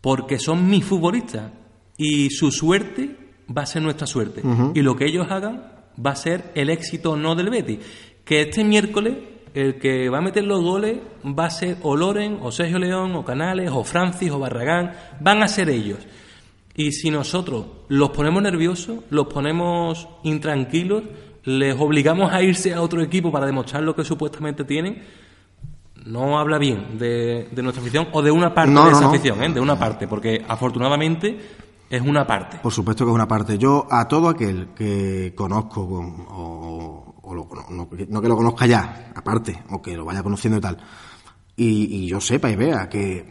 Porque 0.00 0.38
son 0.38 0.68
mis 0.68 0.84
futbolistas. 0.84 1.52
Y 1.96 2.30
su 2.30 2.52
suerte 2.52 3.16
va 3.56 3.62
a 3.62 3.66
ser 3.66 3.82
nuestra 3.82 4.06
suerte. 4.06 4.40
Uh 4.44 4.48
-huh. 4.48 4.72
Y 4.74 4.82
lo 4.82 4.96
que 4.96 5.06
ellos 5.06 5.26
hagan 5.30 5.72
va 6.04 6.12
a 6.12 6.16
ser 6.16 6.50
el 6.54 6.70
éxito 6.70 7.12
o 7.12 7.16
no 7.16 7.34
del 7.34 7.50
Betis 7.50 7.78
que 8.32 8.40
este 8.40 8.64
miércoles 8.64 9.14
el 9.52 9.78
que 9.78 10.08
va 10.08 10.16
a 10.16 10.20
meter 10.22 10.42
los 10.44 10.62
goles 10.62 10.96
va 11.38 11.44
a 11.44 11.50
ser 11.50 11.76
o 11.82 11.94
Loren, 11.94 12.38
o 12.40 12.50
Sergio 12.50 12.78
León, 12.78 13.14
o 13.14 13.22
Canales, 13.26 13.70
o 13.70 13.84
Francis, 13.84 14.30
o 14.30 14.38
Barragán, 14.38 14.92
van 15.20 15.42
a 15.42 15.48
ser 15.48 15.68
ellos. 15.68 15.98
Y 16.74 16.92
si 16.92 17.10
nosotros 17.10 17.66
los 17.88 18.08
ponemos 18.08 18.42
nerviosos, 18.42 19.00
los 19.10 19.26
ponemos 19.26 20.08
intranquilos, 20.22 21.02
les 21.44 21.78
obligamos 21.78 22.32
a 22.32 22.40
irse 22.40 22.72
a 22.72 22.80
otro 22.80 23.02
equipo 23.02 23.30
para 23.30 23.44
demostrar 23.44 23.82
lo 23.82 23.94
que 23.94 24.02
supuestamente 24.02 24.64
tienen, 24.64 25.02
no 26.06 26.38
habla 26.38 26.56
bien 26.56 26.96
de, 26.96 27.48
de 27.52 27.62
nuestra 27.62 27.82
afición 27.82 28.08
o 28.12 28.22
de 28.22 28.30
una 28.30 28.54
parte 28.54 28.72
no, 28.72 28.86
de 28.86 28.92
esa 28.92 29.00
no, 29.02 29.08
no. 29.08 29.12
afición, 29.12 29.42
¿eh? 29.42 29.52
de 29.52 29.60
una 29.60 29.78
parte, 29.78 30.08
porque 30.08 30.42
afortunadamente 30.48 31.38
es 31.90 32.00
una 32.00 32.26
parte. 32.26 32.60
Por 32.62 32.72
supuesto 32.72 33.04
que 33.04 33.10
es 33.10 33.14
una 33.14 33.28
parte. 33.28 33.58
Yo 33.58 33.86
a 33.90 34.08
todo 34.08 34.30
aquel 34.30 34.68
que 34.74 35.34
conozco 35.36 35.86
con, 35.86 36.26
o, 36.30 37.11
o 37.22 37.34
no, 37.70 37.88
que 37.88 38.28
lo 38.28 38.36
conozca 38.36 38.66
ya, 38.66 39.12
aparte, 39.14 39.62
o 39.70 39.80
que 39.80 39.96
lo 39.96 40.04
vaya 40.04 40.22
conociendo 40.22 40.58
y 40.58 40.60
tal, 40.60 40.78
y, 41.56 42.06
yo 42.06 42.20
sepa 42.20 42.50
y 42.50 42.56
vea 42.56 42.88
que, 42.88 43.26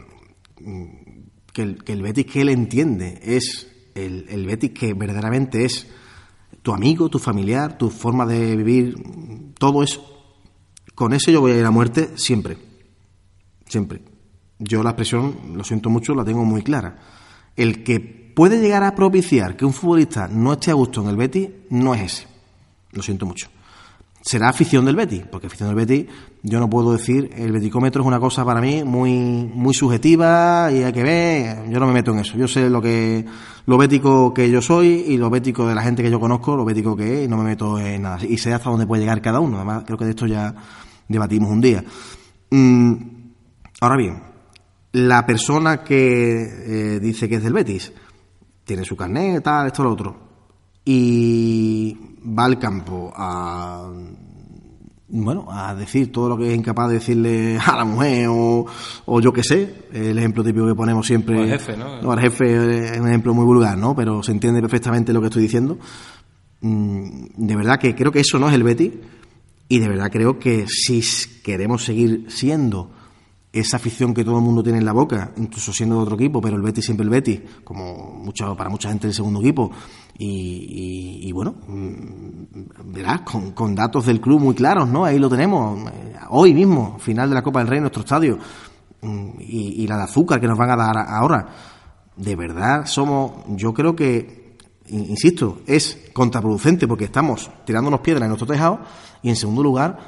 el, 1.54 1.84
que 1.84 1.92
el 1.92 2.02
Betis 2.02 2.26
que 2.26 2.40
él 2.40 2.48
entiende 2.48 3.20
es 3.22 3.68
el, 3.94 4.46
Betis 4.46 4.70
que 4.70 4.94
verdaderamente 4.94 5.64
es 5.64 5.86
tu 6.62 6.72
amigo, 6.72 7.08
tu 7.08 7.18
familiar, 7.18 7.76
tu 7.76 7.90
forma 7.90 8.26
de 8.26 8.56
vivir, 8.56 8.96
todo 9.58 9.82
eso. 9.82 10.08
Con 10.94 11.12
ese 11.12 11.32
yo 11.32 11.40
voy 11.40 11.52
a 11.52 11.58
ir 11.58 11.64
a 11.64 11.70
muerte 11.70 12.10
siempre. 12.16 12.56
Siempre. 13.66 14.02
Yo 14.58 14.82
la 14.82 14.90
expresión, 14.90 15.54
lo 15.56 15.64
siento 15.64 15.90
mucho, 15.90 16.14
la 16.14 16.24
tengo 16.24 16.44
muy 16.44 16.62
clara. 16.62 16.98
El 17.56 17.82
que 17.82 18.00
puede 18.00 18.60
llegar 18.60 18.84
a 18.84 18.94
propiciar 18.94 19.56
que 19.56 19.64
un 19.64 19.72
futbolista 19.72 20.28
no 20.28 20.52
esté 20.52 20.70
a 20.70 20.74
gusto 20.74 21.02
en 21.02 21.08
el 21.08 21.16
Betis 21.16 21.48
no 21.70 21.94
es 21.94 22.02
ese. 22.02 22.26
Lo 22.92 23.02
siento 23.02 23.26
mucho. 23.26 23.48
Será 24.24 24.50
afición 24.50 24.84
del 24.84 24.94
Betis, 24.94 25.24
porque 25.30 25.48
afición 25.48 25.68
del 25.68 25.84
Betis, 25.84 26.06
yo 26.44 26.60
no 26.60 26.70
puedo 26.70 26.92
decir, 26.92 27.30
el 27.36 27.50
beticómetro 27.50 28.02
es 28.02 28.06
una 28.06 28.20
cosa 28.20 28.44
para 28.44 28.60
mí 28.60 28.84
muy, 28.84 29.12
muy 29.12 29.74
subjetiva 29.74 30.70
y 30.72 30.84
hay 30.84 30.92
que 30.92 31.02
ver, 31.02 31.68
yo 31.68 31.80
no 31.80 31.88
me 31.88 31.92
meto 31.92 32.12
en 32.12 32.20
eso. 32.20 32.38
Yo 32.38 32.46
sé 32.46 32.70
lo 32.70 32.80
que, 32.80 33.24
lo 33.66 33.76
bético 33.76 34.32
que 34.32 34.48
yo 34.48 34.62
soy 34.62 35.04
y 35.08 35.16
lo 35.16 35.28
bético 35.28 35.66
de 35.66 35.74
la 35.74 35.82
gente 35.82 36.04
que 36.04 36.10
yo 36.10 36.20
conozco, 36.20 36.56
lo 36.56 36.64
bético 36.64 36.96
que 36.96 37.18
es 37.18 37.24
y 37.26 37.28
no 37.28 37.36
me 37.36 37.42
meto 37.42 37.80
en 37.80 38.02
nada. 38.02 38.18
Y 38.24 38.38
sé 38.38 38.54
hasta 38.54 38.70
dónde 38.70 38.86
puede 38.86 39.02
llegar 39.02 39.20
cada 39.20 39.40
uno. 39.40 39.56
Además, 39.56 39.82
creo 39.84 39.98
que 39.98 40.04
de 40.04 40.10
esto 40.10 40.28
ya 40.28 40.54
debatimos 41.08 41.50
un 41.50 41.60
día. 41.60 41.84
Mm, 42.50 42.92
ahora 43.80 43.96
bien, 43.96 44.22
la 44.92 45.26
persona 45.26 45.82
que 45.82 46.94
eh, 46.94 47.00
dice 47.00 47.28
que 47.28 47.36
es 47.36 47.42
del 47.42 47.54
Betis, 47.54 47.92
tiene 48.64 48.84
su 48.84 48.96
carnet, 48.96 49.42
tal, 49.42 49.66
esto, 49.66 49.82
lo 49.82 49.90
otro, 49.90 50.31
y 50.84 51.96
va 52.26 52.44
al 52.44 52.58
campo 52.58 53.12
a 53.14 53.90
bueno, 55.14 55.46
a 55.50 55.74
decir 55.74 56.10
todo 56.10 56.30
lo 56.30 56.38
que 56.38 56.50
es 56.50 56.56
incapaz 56.56 56.88
de 56.88 56.94
decirle 56.94 57.58
a 57.64 57.76
la 57.76 57.84
mujer 57.84 58.28
o, 58.30 58.64
o 59.04 59.20
yo 59.20 59.32
qué 59.32 59.42
sé, 59.42 59.86
el 59.92 60.16
ejemplo 60.16 60.42
típico 60.42 60.66
que 60.66 60.74
ponemos 60.74 61.06
siempre. 61.06 61.38
O 61.38 61.42
al 61.42 61.50
jefe, 61.50 61.76
¿no? 61.76 62.00
no 62.00 62.12
al 62.12 62.20
jefe 62.20 62.94
es 62.94 62.98
un 62.98 63.08
ejemplo 63.08 63.34
muy 63.34 63.44
vulgar, 63.44 63.76
¿no? 63.76 63.94
Pero 63.94 64.22
se 64.22 64.32
entiende 64.32 64.62
perfectamente 64.62 65.12
lo 65.12 65.20
que 65.20 65.26
estoy 65.26 65.42
diciendo. 65.42 65.78
Mm, 66.62 67.26
De 67.36 67.56
verdad 67.56 67.78
que 67.78 67.94
creo 67.94 68.10
que 68.10 68.20
eso 68.20 68.38
no 68.38 68.48
es 68.48 68.54
el 68.54 68.62
Betty 68.62 68.90
y 69.68 69.78
de 69.78 69.88
verdad 69.88 70.10
creo 70.10 70.38
que 70.38 70.66
si 70.66 71.02
queremos 71.42 71.84
seguir 71.84 72.26
siendo 72.28 72.90
esa 73.52 73.76
afición 73.76 74.14
que 74.14 74.24
todo 74.24 74.38
el 74.38 74.44
mundo 74.44 74.62
tiene 74.62 74.78
en 74.78 74.84
la 74.86 74.92
boca, 74.92 75.32
incluso 75.36 75.74
siendo 75.74 75.96
de 75.96 76.02
otro 76.02 76.14
equipo, 76.14 76.40
pero 76.40 76.56
el 76.56 76.62
Betis 76.62 76.86
siempre 76.86 77.04
el 77.04 77.10
Betis, 77.10 77.40
como 77.64 78.14
mucho, 78.14 78.56
para 78.56 78.70
mucha 78.70 78.88
gente 78.88 79.08
del 79.08 79.14
segundo 79.14 79.40
equipo, 79.40 79.70
y, 80.24 81.32
bueno, 81.32 81.54
mm, 81.66 82.92
verás, 82.92 83.22
con, 83.22 83.74
datos 83.74 84.06
del 84.06 84.20
club 84.20 84.40
muy 84.40 84.54
claros, 84.54 84.88
¿no? 84.88 85.04
Ahí 85.04 85.18
lo 85.18 85.28
tenemos, 85.28 85.90
eh, 85.90 86.16
hoy 86.30 86.54
mismo, 86.54 86.98
final 86.98 87.28
de 87.28 87.34
la 87.34 87.42
Copa 87.42 87.60
del 87.60 87.68
Rey 87.68 87.80
nuestro 87.80 88.02
estadio, 88.02 88.38
mm, 89.00 89.30
y, 89.40 89.82
y 89.82 89.86
la 89.86 89.96
de 89.96 90.02
azúcar 90.04 90.40
que 90.40 90.46
nos 90.46 90.58
van 90.58 90.70
a 90.70 90.76
dar 90.76 90.96
ahora. 90.96 91.48
De 92.16 92.36
verdad, 92.36 92.86
somos, 92.86 93.32
yo 93.48 93.74
creo 93.74 93.96
que, 93.96 94.56
insisto, 94.88 95.60
es 95.66 96.10
contraproducente 96.12 96.86
porque 96.86 97.04
estamos 97.04 97.50
tirándonos 97.64 98.00
piedras 98.00 98.22
en 98.22 98.28
nuestro 98.28 98.46
tejado, 98.46 98.80
y 99.22 99.30
en 99.30 99.36
segundo 99.36 99.62
lugar, 99.62 99.98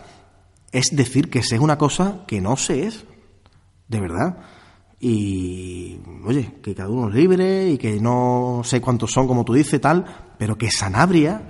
es 0.71 0.89
decir 0.93 1.31
que 1.31 1.43
se 1.43 1.57
es 1.57 1.61
una 1.61 1.79
cosa 1.79 2.25
que 2.27 2.41
no 2.41 2.57
se 2.57 2.87
es 2.87 3.05
de 3.89 4.01
verdad. 4.01 4.37
Y, 5.07 6.01
oye, 6.25 6.55
que 6.63 6.75
cada 6.75 6.89
uno 6.89 7.11
es 7.11 7.15
libre 7.15 7.69
y 7.69 7.77
que 7.77 8.01
no 8.01 8.63
sé 8.65 8.81
cuántos 8.81 9.13
son, 9.13 9.27
como 9.27 9.45
tú 9.45 9.53
dices, 9.53 9.79
tal, 9.79 10.03
pero 10.39 10.57
que 10.57 10.71
Sanabria, 10.71 11.43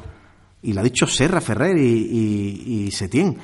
y 0.61 0.73
lo 0.73 0.81
ha 0.81 0.83
dicho 0.83 1.07
Serra, 1.07 1.41
Ferrer 1.41 1.79
y, 1.79 1.87
y, 1.87 2.85
y 2.87 2.91
Setién, 2.91 3.39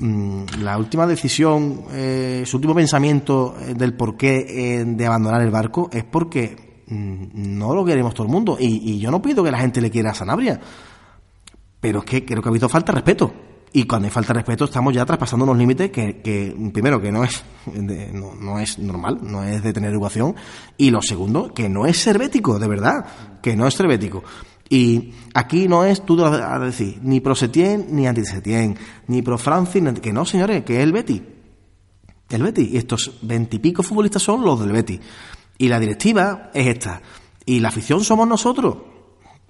mm, 0.00 0.42
la 0.60 0.76
última 0.76 1.06
decisión, 1.06 1.84
eh, 1.92 2.42
su 2.46 2.56
último 2.56 2.74
pensamiento 2.74 3.54
eh, 3.60 3.74
del 3.74 3.94
porqué 3.94 4.80
eh, 4.80 4.84
de 4.84 5.06
abandonar 5.06 5.42
el 5.42 5.52
barco 5.52 5.88
es 5.92 6.02
porque 6.02 6.82
mm, 6.88 7.56
no 7.56 7.76
lo 7.76 7.84
queremos 7.84 8.14
todo 8.14 8.26
el 8.26 8.32
mundo. 8.32 8.56
Y, 8.58 8.94
y 8.94 8.98
yo 8.98 9.12
no 9.12 9.22
pido 9.22 9.44
que 9.44 9.52
la 9.52 9.60
gente 9.60 9.80
le 9.80 9.92
quiera 9.92 10.10
a 10.10 10.14
Sanabria, 10.14 10.58
pero 11.78 12.00
es 12.00 12.04
que 12.06 12.24
creo 12.24 12.42
que 12.42 12.48
ha 12.48 12.50
habido 12.50 12.68
falta 12.68 12.90
de 12.90 12.96
respeto. 12.96 13.32
Y 13.72 13.84
cuando 13.84 14.06
hay 14.06 14.10
falta 14.10 14.32
de 14.32 14.38
respeto 14.38 14.64
estamos 14.64 14.94
ya 14.94 15.04
traspasando 15.04 15.44
unos 15.44 15.58
límites 15.58 15.90
que, 15.90 16.54
primero, 16.72 17.00
que 17.00 17.12
no 17.12 17.24
es, 17.24 17.42
de- 17.66 18.12
no, 18.12 18.34
no 18.34 18.58
es 18.58 18.78
normal, 18.78 19.18
no 19.22 19.44
es 19.44 19.62
de 19.62 19.72
tener 19.72 19.90
educación, 19.90 20.34
y 20.76 20.90
lo 20.90 21.02
segundo, 21.02 21.52
que 21.52 21.68
no 21.68 21.86
es 21.86 21.98
servético, 21.98 22.58
de 22.58 22.66
verdad, 22.66 23.04
que 23.42 23.56
no 23.56 23.66
es 23.66 23.74
servético. 23.74 24.24
Y 24.70 25.12
aquí 25.34 25.66
no 25.68 25.84
es, 25.84 26.04
tú 26.04 26.22
a 26.24 26.58
decir, 26.58 26.98
ni 27.02 27.20
pro 27.20 27.34
Setién, 27.34 27.86
ni 27.90 28.06
anti 28.06 28.24
Setién, 28.24 28.76
ni 29.06 29.22
pro 29.22 29.38
Francis, 29.38 29.82
ni 29.82 29.92
que 29.94 30.12
no, 30.12 30.24
señores, 30.26 30.62
que 30.64 30.76
es 30.76 30.82
el 30.82 30.92
Betty. 30.92 31.22
El 32.28 32.42
Betty. 32.42 32.70
Y 32.72 32.76
estos 32.76 33.18
veintipico 33.22 33.82
futbolistas 33.82 34.22
son 34.22 34.44
los 34.44 34.60
del 34.60 34.72
Betty. 34.72 35.00
Y 35.56 35.68
la 35.68 35.80
directiva 35.80 36.50
es 36.52 36.66
esta. 36.66 37.00
Y 37.46 37.60
la 37.60 37.68
afición 37.68 38.04
somos 38.04 38.28
nosotros. 38.28 38.76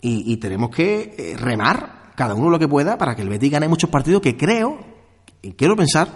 Y, 0.00 0.32
y 0.32 0.36
tenemos 0.36 0.70
que 0.70 1.16
eh, 1.18 1.36
remar 1.36 1.97
cada 2.18 2.34
uno 2.34 2.50
lo 2.50 2.58
que 2.58 2.66
pueda 2.66 2.98
para 2.98 3.14
que 3.14 3.22
el 3.22 3.28
Betis 3.28 3.52
gane 3.52 3.68
muchos 3.68 3.88
partidos 3.88 4.20
que 4.20 4.36
creo, 4.36 4.76
y 5.40 5.52
quiero 5.52 5.76
pensar, 5.76 6.08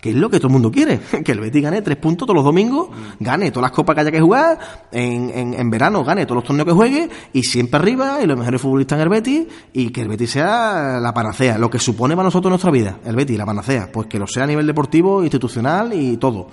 que 0.00 0.10
es 0.10 0.14
lo 0.14 0.30
que 0.30 0.38
todo 0.38 0.46
el 0.46 0.52
mundo 0.52 0.70
quiere. 0.70 1.00
Que 1.24 1.32
el 1.32 1.40
Betis 1.40 1.60
gane 1.60 1.82
tres 1.82 1.96
puntos 1.96 2.26
todos 2.26 2.36
los 2.36 2.44
domingos, 2.44 2.90
gane 3.18 3.50
todas 3.50 3.68
las 3.68 3.72
copas 3.72 3.96
que 3.96 4.02
haya 4.02 4.12
que 4.12 4.20
jugar, 4.20 4.56
en, 4.92 5.30
en, 5.30 5.54
en 5.54 5.68
verano 5.68 6.04
gane 6.04 6.26
todos 6.26 6.36
los 6.36 6.44
torneos 6.44 6.64
que 6.64 6.74
juegue, 6.74 7.10
y 7.32 7.42
siempre 7.42 7.80
arriba, 7.80 8.22
y 8.22 8.26
los 8.26 8.38
mejores 8.38 8.60
futbolistas 8.60 8.98
en 8.98 9.02
el 9.02 9.08
Betis, 9.08 9.46
y 9.72 9.90
que 9.90 10.02
el 10.02 10.08
Betis 10.08 10.30
sea 10.30 11.00
la 11.00 11.12
panacea, 11.12 11.58
lo 11.58 11.68
que 11.68 11.80
supone 11.80 12.14
para 12.14 12.28
nosotros 12.28 12.50
nuestra 12.50 12.70
vida, 12.70 13.00
el 13.04 13.16
Betis, 13.16 13.36
la 13.36 13.46
panacea, 13.46 13.90
pues 13.92 14.06
que 14.06 14.20
lo 14.20 14.28
sea 14.28 14.44
a 14.44 14.46
nivel 14.46 14.64
deportivo, 14.64 15.24
institucional 15.24 15.92
y 15.92 16.18
todo. 16.18 16.46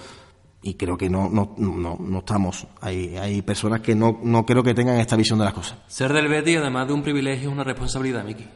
Y 0.63 0.73
creo 0.73 0.97
que 0.97 1.11
no, 1.11 1.29
no, 1.29 1.53
no, 1.59 1.95
no 1.99 2.17
estamos. 2.17 2.65
Hay, 2.81 3.15
hay 3.17 3.43
personas 3.43 3.81
que 3.81 3.93
no, 3.93 4.17
no 4.23 4.47
creo 4.47 4.63
que 4.63 4.73
tengan 4.73 4.99
esta 4.99 5.15
visión 5.15 5.37
de 5.37 5.45
las 5.45 5.53
cosas. 5.53 5.77
Ser 5.85 6.11
del 6.11 6.27
Betis, 6.27 6.57
además 6.57 6.87
de 6.87 6.93
un 6.93 7.03
privilegio, 7.03 7.49
es 7.49 7.53
una 7.53 7.63
responsabilidad, 7.63 8.25
Miki. 8.25 8.47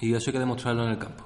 Y 0.00 0.14
eso 0.14 0.30
hay 0.30 0.32
que 0.32 0.38
demostrarlo 0.38 0.84
en 0.84 0.90
el 0.90 0.98
campo. 0.98 1.24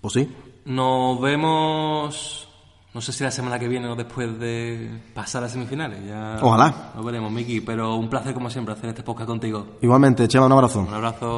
Pues 0.00 0.14
sí. 0.14 0.28
Nos 0.64 1.20
vemos, 1.20 2.48
no 2.94 3.00
sé 3.00 3.12
si 3.12 3.24
la 3.24 3.30
semana 3.30 3.58
que 3.58 3.68
viene 3.68 3.88
o 3.88 3.96
después 3.96 4.38
de 4.38 5.00
pasar 5.14 5.44
a 5.44 5.48
semifinales. 5.48 6.04
Ya 6.06 6.38
Ojalá. 6.40 6.92
Lo 6.96 7.02
veremos, 7.02 7.30
Miki. 7.30 7.60
Pero 7.60 7.96
un 7.96 8.08
placer, 8.08 8.34
como 8.34 8.50
siempre, 8.50 8.74
hacer 8.74 8.90
este 8.90 9.02
podcast 9.02 9.28
contigo. 9.28 9.78
Igualmente, 9.80 10.26
Chema, 10.28 10.46
un 10.46 10.52
abrazo. 10.52 10.80
Un 10.80 10.94
abrazo. 10.94 11.36